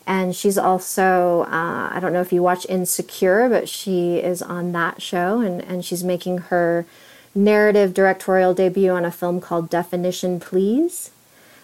and 0.05 0.35
she's 0.35 0.55
also 0.55 1.47
uh, 1.47 1.89
I 1.91 1.97
don't 1.99 2.13
know 2.13 2.21
if 2.21 2.31
you 2.31 2.43
watch 2.43 2.67
Insecure, 2.69 3.49
but 3.49 3.67
she 3.67 4.17
is 4.17 4.43
on 4.43 4.71
that 4.73 5.01
show, 5.01 5.39
and 5.39 5.59
and 5.63 5.83
she's 5.83 6.03
making 6.03 6.37
her 6.53 6.85
narrative 7.33 7.91
directorial 7.91 8.53
debut 8.53 8.91
on 8.91 9.03
a 9.03 9.11
film 9.11 9.41
called 9.41 9.67
Definition 9.67 10.39
Please, 10.39 11.09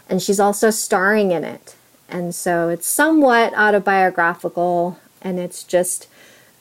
and 0.09 0.23
she's 0.23 0.39
also 0.39 0.71
starring 0.71 1.29
in 1.29 1.43
it, 1.43 1.75
and 2.09 2.33
so 2.33 2.69
it's 2.69 2.87
somewhat 2.87 3.53
autobiographical, 3.55 4.97
and 5.21 5.37
it's 5.37 5.63
just 5.63 6.07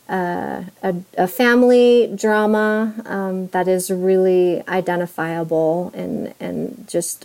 uh, 0.09 0.63
a, 0.83 0.95
a, 1.19 1.27
family 1.27 2.13
drama 2.15 2.95
um, 3.07 3.49
that 3.49 3.67
is 3.67 3.91
really 3.91 4.63
identifiable 4.69 5.91
and, 5.95 6.33
and 6.39 6.87
just 6.89 7.25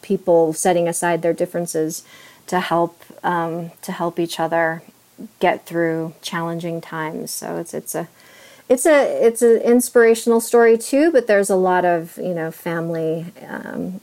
people 0.00 0.54
setting 0.54 0.88
aside 0.88 1.20
their 1.20 1.34
differences 1.34 2.02
to 2.46 2.60
help 2.60 3.02
um, 3.22 3.70
to 3.82 3.92
help 3.92 4.18
each 4.18 4.40
other 4.40 4.82
get 5.38 5.66
through 5.66 6.14
challenging 6.22 6.80
times. 6.80 7.30
So 7.30 7.58
it's 7.58 7.74
it's 7.74 7.94
a 7.94 8.08
it's 8.68 8.86
a 8.86 9.26
it's 9.26 9.42
an 9.42 9.60
inspirational 9.62 10.40
story 10.40 10.78
too, 10.78 11.10
but 11.12 11.26
there's 11.26 11.50
a 11.50 11.56
lot 11.56 11.84
of 11.84 12.16
you 12.16 12.34
know 12.34 12.50
family 12.50 13.26
um, 13.46 14.00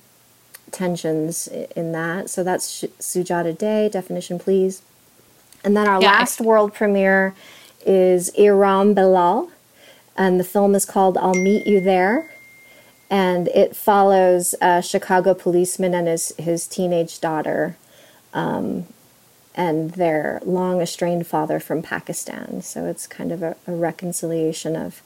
tensions 0.72 1.48
in 1.48 1.92
that. 1.92 2.30
So 2.30 2.44
that's 2.44 2.84
Sujata 3.00 3.58
Day 3.58 3.90
definition, 3.90 4.40
please. 4.40 4.82
And 5.64 5.78
then 5.78 5.88
our 5.88 6.02
yeah, 6.02 6.12
last 6.12 6.42
I- 6.42 6.44
world 6.44 6.74
premiere 6.74 7.36
is 7.86 8.30
Iram 8.38 8.94
Bilal, 8.94 9.50
and 10.16 10.40
the 10.40 10.44
film 10.44 10.76
is 10.76 10.86
called 10.86 11.18
I'll 11.18 11.34
Meet 11.34 11.68
You 11.68 11.82
There. 11.82 12.30
And 13.10 13.50
it 13.50 13.76
follows 13.76 14.56
a 14.62 14.82
Chicago 14.82 15.34
policeman 15.34 15.94
and 15.94 16.08
his, 16.08 16.34
his 16.38 16.66
teenage 16.66 17.20
daughter 17.20 17.76
um, 18.34 18.86
and 19.54 19.92
their 19.92 20.42
long 20.46 20.80
estranged 20.82 21.28
father 21.28 21.60
from 21.60 21.82
Pakistan. 21.82 22.62
So 22.62 22.86
it's 22.86 23.08
kind 23.08 23.34
of 23.34 23.44
a, 23.44 23.58
a 23.68 23.74
reconciliation 23.74 24.78
of 24.78 25.02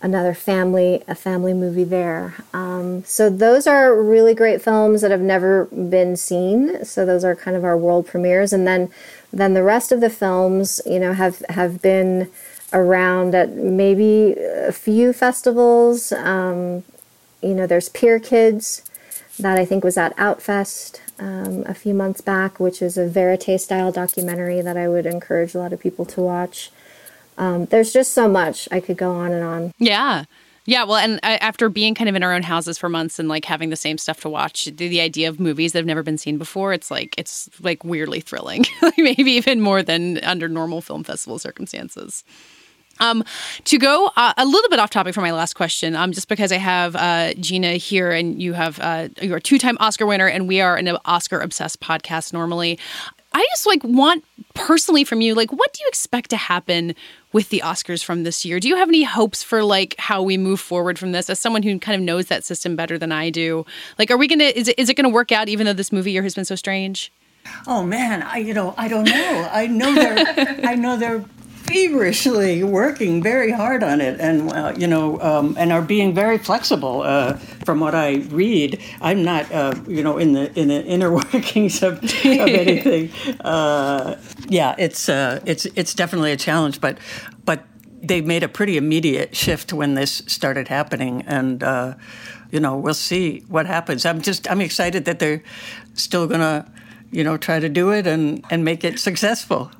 another 0.00 0.34
family 0.34 1.02
a 1.08 1.14
family 1.14 1.54
movie 1.54 1.84
there. 1.84 2.34
Um, 2.52 3.04
so 3.04 3.30
those 3.30 3.66
are 3.66 4.00
really 4.00 4.34
great 4.34 4.62
films 4.62 5.02
that 5.02 5.10
have 5.10 5.20
never 5.20 5.66
been 5.66 6.16
seen. 6.16 6.84
So 6.84 7.04
those 7.04 7.24
are 7.24 7.34
kind 7.34 7.56
of 7.56 7.64
our 7.64 7.76
world 7.76 8.06
premieres. 8.06 8.52
And 8.52 8.66
then 8.66 8.90
then 9.32 9.54
the 9.54 9.62
rest 9.62 9.92
of 9.92 10.00
the 10.00 10.10
films 10.10 10.80
you 10.86 11.00
know 11.00 11.12
have 11.12 11.44
have 11.48 11.82
been 11.82 12.30
around 12.72 13.34
at 13.34 13.50
maybe 13.50 14.32
a 14.38 14.72
few 14.72 15.12
festivals. 15.12 16.12
Um, 16.12 16.84
you 17.42 17.54
know 17.54 17.66
there's 17.66 17.88
Pier 17.88 18.18
Kids 18.18 18.82
that 19.38 19.58
i 19.58 19.64
think 19.64 19.84
was 19.84 19.96
at 19.96 20.16
outfest 20.16 21.00
um, 21.18 21.62
a 21.66 21.74
few 21.74 21.94
months 21.94 22.20
back 22.20 22.58
which 22.58 22.82
is 22.82 22.98
a 22.98 23.08
verite 23.08 23.60
style 23.60 23.92
documentary 23.92 24.60
that 24.60 24.76
i 24.76 24.88
would 24.88 25.06
encourage 25.06 25.54
a 25.54 25.58
lot 25.58 25.72
of 25.72 25.80
people 25.80 26.04
to 26.04 26.20
watch 26.20 26.70
um, 27.38 27.64
there's 27.66 27.92
just 27.92 28.12
so 28.12 28.28
much 28.28 28.68
I 28.70 28.80
could 28.80 28.96
go 28.96 29.12
on 29.12 29.32
and 29.32 29.44
on. 29.44 29.72
Yeah. 29.78 30.24
Yeah, 30.66 30.84
well, 30.84 30.96
and 30.96 31.18
after 31.24 31.70
being 31.70 31.94
kind 31.94 32.10
of 32.10 32.14
in 32.14 32.22
our 32.22 32.34
own 32.34 32.42
houses 32.42 32.76
for 32.76 32.90
months 32.90 33.18
and 33.18 33.26
like 33.26 33.46
having 33.46 33.70
the 33.70 33.76
same 33.76 33.96
stuff 33.96 34.20
to 34.20 34.28
watch, 34.28 34.66
the, 34.66 34.86
the 34.86 35.00
idea 35.00 35.30
of 35.30 35.40
movies 35.40 35.72
that 35.72 35.78
have 35.78 35.86
never 35.86 36.02
been 36.02 36.18
seen 36.18 36.36
before, 36.36 36.74
it's 36.74 36.90
like 36.90 37.14
it's 37.16 37.48
like 37.62 37.84
weirdly 37.84 38.20
thrilling, 38.20 38.66
maybe 38.98 39.30
even 39.30 39.62
more 39.62 39.82
than 39.82 40.18
under 40.24 40.46
normal 40.46 40.82
film 40.82 41.04
festival 41.04 41.38
circumstances. 41.38 42.22
Um, 43.00 43.24
to 43.64 43.78
go 43.78 44.10
uh, 44.16 44.34
a 44.36 44.44
little 44.44 44.68
bit 44.68 44.78
off 44.78 44.90
topic 44.90 45.14
for 45.14 45.22
my 45.22 45.30
last 45.30 45.54
question, 45.54 45.96
um, 45.96 46.12
just 46.12 46.28
because 46.28 46.52
I 46.52 46.58
have 46.58 46.96
uh, 46.96 47.32
Geena 47.36 47.78
here 47.78 48.10
and 48.10 48.42
you 48.42 48.52
have 48.52 48.78
uh, 48.80 49.08
you're 49.22 49.38
a 49.38 49.40
two-time 49.40 49.78
Oscar 49.80 50.04
winner 50.04 50.26
and 50.26 50.46
we 50.46 50.60
are 50.60 50.76
an 50.76 50.86
Oscar 51.06 51.40
obsessed 51.40 51.80
podcast 51.80 52.34
normally. 52.34 52.78
I 53.32 53.46
just 53.50 53.66
like 53.66 53.82
want 53.84 54.24
personally 54.54 55.04
from 55.04 55.20
you, 55.20 55.34
like, 55.34 55.52
what 55.52 55.72
do 55.72 55.82
you 55.82 55.88
expect 55.88 56.30
to 56.30 56.36
happen 56.36 56.94
with 57.32 57.50
the 57.50 57.62
Oscars 57.64 58.02
from 58.02 58.22
this 58.24 58.44
year? 58.44 58.60
Do 58.60 58.68
you 58.68 58.76
have 58.76 58.88
any 58.88 59.02
hopes 59.02 59.42
for 59.42 59.62
like 59.62 59.94
how 59.98 60.22
we 60.22 60.36
move 60.36 60.60
forward 60.60 60.98
from 60.98 61.12
this? 61.12 61.28
As 61.30 61.38
someone 61.38 61.62
who 61.62 61.78
kind 61.78 61.96
of 61.96 62.02
knows 62.02 62.26
that 62.26 62.44
system 62.44 62.76
better 62.76 62.98
than 62.98 63.12
I 63.12 63.30
do, 63.30 63.66
like, 63.98 64.10
are 64.10 64.16
we 64.16 64.28
gonna 64.28 64.44
is 64.44 64.68
it 64.68 64.78
is 64.78 64.88
it 64.88 64.94
gonna 64.94 65.08
work 65.08 65.32
out 65.32 65.48
even 65.48 65.66
though 65.66 65.72
this 65.72 65.92
movie 65.92 66.12
year 66.12 66.22
has 66.22 66.34
been 66.34 66.44
so 66.44 66.54
strange? 66.54 67.12
Oh 67.66 67.82
man, 67.82 68.22
I 68.22 68.38
you 68.38 68.54
know 68.54 68.74
I 68.76 68.88
don't 68.88 69.04
know. 69.04 69.48
I 69.52 69.66
know 69.66 69.94
they're 69.94 70.60
I 70.64 70.74
know 70.74 70.96
they're 70.96 71.24
feverishly 71.68 72.64
working 72.64 73.22
very 73.22 73.52
hard 73.52 73.82
on 73.82 74.00
it, 74.00 74.20
and 74.20 74.50
uh, 74.52 74.72
you 74.76 74.86
know, 74.86 75.20
um, 75.20 75.54
and 75.58 75.72
are 75.72 75.82
being 75.82 76.14
very 76.14 76.38
flexible. 76.38 77.02
Uh, 77.02 77.34
from 77.64 77.80
what 77.80 77.94
I 77.94 78.16
read, 78.30 78.80
I'm 79.00 79.22
not, 79.22 79.50
uh, 79.52 79.74
you 79.86 80.02
know, 80.02 80.18
in 80.18 80.32
the 80.32 80.58
in 80.58 80.68
the 80.68 80.82
inner 80.84 81.12
workings 81.32 81.82
of, 81.82 82.02
of 82.02 82.24
anything. 82.24 83.10
Uh, 83.40 84.16
yeah, 84.48 84.74
it's 84.78 85.08
uh, 85.08 85.40
it's 85.44 85.66
it's 85.76 85.94
definitely 85.94 86.32
a 86.32 86.36
challenge, 86.36 86.80
but 86.80 86.98
but 87.44 87.64
they 88.02 88.20
made 88.20 88.42
a 88.42 88.48
pretty 88.48 88.76
immediate 88.76 89.34
shift 89.36 89.72
when 89.72 89.94
this 89.94 90.22
started 90.26 90.68
happening, 90.68 91.22
and 91.26 91.62
uh, 91.62 91.94
you 92.50 92.60
know, 92.60 92.76
we'll 92.76 92.94
see 92.94 93.44
what 93.48 93.66
happens. 93.66 94.06
I'm 94.06 94.20
just 94.20 94.50
I'm 94.50 94.60
excited 94.60 95.04
that 95.04 95.18
they're 95.18 95.42
still 95.94 96.26
gonna, 96.26 96.70
you 97.10 97.24
know, 97.24 97.36
try 97.36 97.60
to 97.60 97.68
do 97.68 97.90
it 97.90 98.06
and 98.06 98.44
and 98.50 98.64
make 98.64 98.84
it 98.84 98.98
successful. 98.98 99.70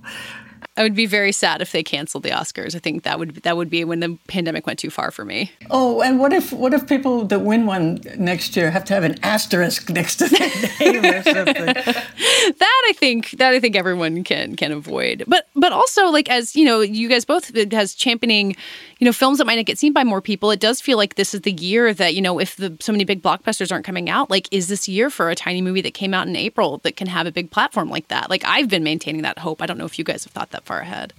I 0.78 0.84
would 0.84 0.94
be 0.94 1.06
very 1.06 1.32
sad 1.32 1.60
if 1.60 1.72
they 1.72 1.82
canceled 1.82 2.22
the 2.22 2.30
Oscars. 2.30 2.76
I 2.76 2.78
think 2.78 3.02
that 3.02 3.18
would 3.18 3.34
that 3.42 3.56
would 3.56 3.68
be 3.68 3.82
when 3.82 3.98
the 3.98 4.16
pandemic 4.28 4.64
went 4.64 4.78
too 4.78 4.90
far 4.90 5.10
for 5.10 5.24
me. 5.24 5.50
Oh, 5.70 6.00
and 6.02 6.20
what 6.20 6.32
if 6.32 6.52
what 6.52 6.72
if 6.72 6.86
people 6.86 7.24
that 7.24 7.40
win 7.40 7.66
one 7.66 8.00
next 8.16 8.56
year 8.56 8.70
have 8.70 8.84
to 8.84 8.94
have 8.94 9.02
an 9.02 9.18
asterisk 9.24 9.90
next 9.90 10.16
to 10.16 10.28
their 10.28 10.48
name 10.80 11.04
or 11.04 11.22
something? 11.24 11.66
that 11.74 12.82
I 12.88 12.92
think 12.94 13.32
that 13.32 13.52
I 13.52 13.58
think 13.58 13.74
everyone 13.74 14.22
can 14.22 14.54
can 14.54 14.70
avoid. 14.70 15.24
But 15.26 15.48
but 15.56 15.72
also 15.72 16.10
like 16.10 16.30
as 16.30 16.54
you 16.54 16.64
know, 16.64 16.80
you 16.80 17.08
guys 17.08 17.24
both 17.24 17.52
has 17.72 17.94
championing, 17.94 18.54
you 19.00 19.04
know, 19.04 19.12
films 19.12 19.38
that 19.38 19.46
might 19.46 19.56
not 19.56 19.66
get 19.66 19.80
seen 19.80 19.92
by 19.92 20.04
more 20.04 20.22
people. 20.22 20.52
It 20.52 20.60
does 20.60 20.80
feel 20.80 20.96
like 20.96 21.16
this 21.16 21.34
is 21.34 21.40
the 21.40 21.52
year 21.52 21.92
that 21.92 22.14
you 22.14 22.22
know 22.22 22.38
if 22.38 22.54
the 22.54 22.76
so 22.78 22.92
many 22.92 23.02
big 23.04 23.20
blockbusters 23.20 23.72
aren't 23.72 23.84
coming 23.84 24.08
out, 24.08 24.30
like 24.30 24.46
is 24.52 24.68
this 24.68 24.86
year 24.86 25.10
for 25.10 25.28
a 25.28 25.34
tiny 25.34 25.60
movie 25.60 25.80
that 25.80 25.94
came 25.94 26.14
out 26.14 26.28
in 26.28 26.36
April 26.36 26.78
that 26.84 26.94
can 26.94 27.08
have 27.08 27.26
a 27.26 27.32
big 27.32 27.50
platform 27.50 27.90
like 27.90 28.06
that? 28.08 28.30
Like 28.30 28.44
I've 28.44 28.68
been 28.68 28.84
maintaining 28.84 29.22
that 29.22 29.40
hope. 29.40 29.60
I 29.60 29.66
don't 29.66 29.76
know 29.76 29.84
if 29.84 29.98
you 29.98 30.04
guys 30.04 30.22
have 30.22 30.32
thought 30.32 30.50
that 30.50 30.67
far 30.68 30.80
ahead. 30.80 31.12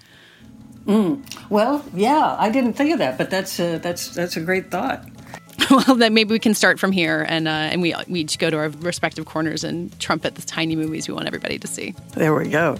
Mm. 0.86 1.22
Well, 1.50 1.84
yeah, 1.93 2.36
I 2.39 2.50
didn't 2.50 2.74
think 2.74 2.93
of 2.93 3.00
that, 3.00 3.18
but 3.18 3.30
that's 3.30 3.60
a, 3.60 3.78
that's 3.78 4.10
that's 4.16 4.38
a 4.38 4.39
great 4.39 4.72
thought. 4.72 5.06
well, 5.72 5.95
then 5.95 6.14
maybe 6.14 6.32
we 6.32 6.39
can 6.39 6.54
start 6.54 6.80
from 6.80 6.91
here, 6.91 7.26
and 7.28 7.47
uh, 7.47 7.52
and 7.52 7.82
we 7.82 7.93
we 8.08 8.22
each 8.22 8.39
go 8.39 8.50
to 8.50 8.58
our 8.58 8.70
respective 8.70 9.26
corners 9.26 9.64
and 9.64 9.97
trumpet 10.00 10.36
the 10.36 10.41
tiny 10.41 10.76
movies 10.76 11.08
we 11.08 11.14
want 11.14 11.28
everybody 11.28 11.60
to 11.60 11.68
see. 11.68 11.93
There 12.14 12.34
we 12.34 12.50
go. 12.50 12.78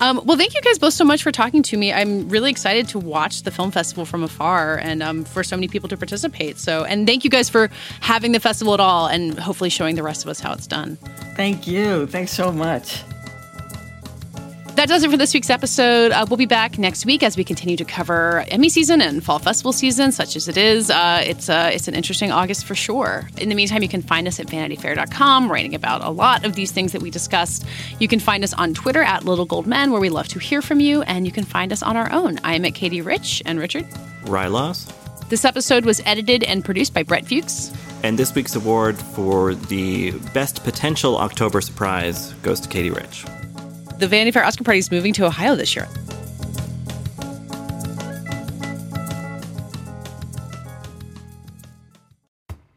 Um, 0.00 0.20
well, 0.24 0.36
thank 0.36 0.54
you 0.54 0.60
guys 0.60 0.78
both 0.78 0.92
so 0.92 1.04
much 1.04 1.22
for 1.22 1.30
talking 1.30 1.62
to 1.64 1.76
me. 1.76 1.92
I'm 1.92 2.28
really 2.28 2.50
excited 2.50 2.88
to 2.88 2.98
watch 2.98 3.42
the 3.42 3.50
film 3.50 3.70
festival 3.70 4.04
from 4.04 4.22
afar, 4.22 4.78
and 4.78 5.02
um, 5.02 5.24
for 5.24 5.42
so 5.42 5.56
many 5.56 5.68
people 5.68 5.88
to 5.88 5.96
participate. 5.96 6.58
So, 6.58 6.84
and 6.84 7.06
thank 7.06 7.24
you 7.24 7.30
guys 7.30 7.48
for 7.48 7.70
having 8.00 8.32
the 8.32 8.40
festival 8.40 8.74
at 8.74 8.80
all, 8.80 9.06
and 9.06 9.38
hopefully 9.38 9.70
showing 9.70 9.94
the 9.96 10.02
rest 10.02 10.24
of 10.24 10.28
us 10.28 10.40
how 10.40 10.52
it's 10.52 10.66
done. 10.66 10.96
Thank 11.36 11.66
you. 11.66 12.06
Thanks 12.06 12.32
so 12.32 12.52
much. 12.52 13.02
That 14.76 14.88
does 14.88 15.04
it 15.04 15.10
for 15.10 15.16
this 15.16 15.32
week's 15.32 15.50
episode. 15.50 16.10
Uh, 16.10 16.26
we'll 16.28 16.36
be 16.36 16.46
back 16.46 16.78
next 16.78 17.06
week 17.06 17.22
as 17.22 17.36
we 17.36 17.44
continue 17.44 17.76
to 17.76 17.84
cover 17.84 18.44
Emmy 18.48 18.68
season 18.68 19.00
and 19.00 19.22
fall 19.22 19.38
festival 19.38 19.72
season, 19.72 20.10
such 20.10 20.34
as 20.34 20.48
it 20.48 20.56
is. 20.56 20.90
Uh, 20.90 21.22
it's 21.24 21.48
uh, 21.48 21.70
it's 21.72 21.86
an 21.86 21.94
interesting 21.94 22.32
August 22.32 22.66
for 22.66 22.74
sure. 22.74 23.28
In 23.38 23.48
the 23.50 23.54
meantime, 23.54 23.84
you 23.84 23.88
can 23.88 24.02
find 24.02 24.26
us 24.26 24.40
at 24.40 24.48
VanityFair.com, 24.48 25.50
writing 25.50 25.76
about 25.76 26.02
a 26.02 26.10
lot 26.10 26.44
of 26.44 26.56
these 26.56 26.72
things 26.72 26.90
that 26.90 27.00
we 27.00 27.08
discussed. 27.08 27.64
You 28.00 28.08
can 28.08 28.18
find 28.18 28.42
us 28.42 28.52
on 28.52 28.74
Twitter 28.74 29.02
at 29.02 29.24
Little 29.24 29.44
Gold 29.44 29.68
Men, 29.68 29.92
where 29.92 30.00
we 30.00 30.08
love 30.08 30.26
to 30.28 30.40
hear 30.40 30.60
from 30.60 30.80
you, 30.80 31.02
and 31.02 31.24
you 31.24 31.30
can 31.30 31.44
find 31.44 31.72
us 31.72 31.80
on 31.80 31.96
our 31.96 32.10
own. 32.10 32.40
I 32.42 32.56
am 32.56 32.64
at 32.64 32.72
Katey 32.72 33.04
Rich 33.04 33.44
and 33.46 33.60
Richard. 33.60 33.84
Rylos. 34.24 34.92
This 35.28 35.44
episode 35.44 35.84
was 35.84 36.02
edited 36.04 36.42
and 36.42 36.64
produced 36.64 36.92
by 36.92 37.04
Brett 37.04 37.26
Fuchs. 37.26 37.72
And 38.02 38.18
this 38.18 38.34
week's 38.34 38.56
award 38.56 38.98
for 38.98 39.54
the 39.54 40.10
best 40.34 40.64
potential 40.64 41.16
October 41.16 41.60
surprise 41.60 42.32
goes 42.42 42.58
to 42.58 42.68
Katey 42.68 42.92
Rich 42.92 43.24
the 43.98 44.08
Vanity 44.08 44.30
Fair 44.30 44.44
Oscar 44.44 44.64
party 44.64 44.78
is 44.78 44.90
moving 44.90 45.12
to 45.14 45.24
Ohio 45.24 45.54
this 45.54 45.74
year. 45.76 45.88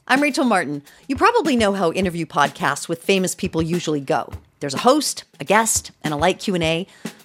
I'm 0.10 0.22
Rachel 0.22 0.46
Martin. 0.46 0.84
You 1.08 1.18
probably 1.18 1.58
know 1.58 1.74
how 1.74 1.92
interview 1.92 2.26
podcasts 2.26 2.88
with 2.88 3.04
famous 3.04 3.36
people 3.36 3.62
usually 3.62 4.00
go. 4.00 4.32
There's 4.62 4.74
a 4.74 4.80
host, 4.80 5.26
a 5.40 5.44
guest, 5.44 5.92
and 6.02 6.14
a 6.14 6.18
light 6.18 6.40
Q&A. 6.40 6.88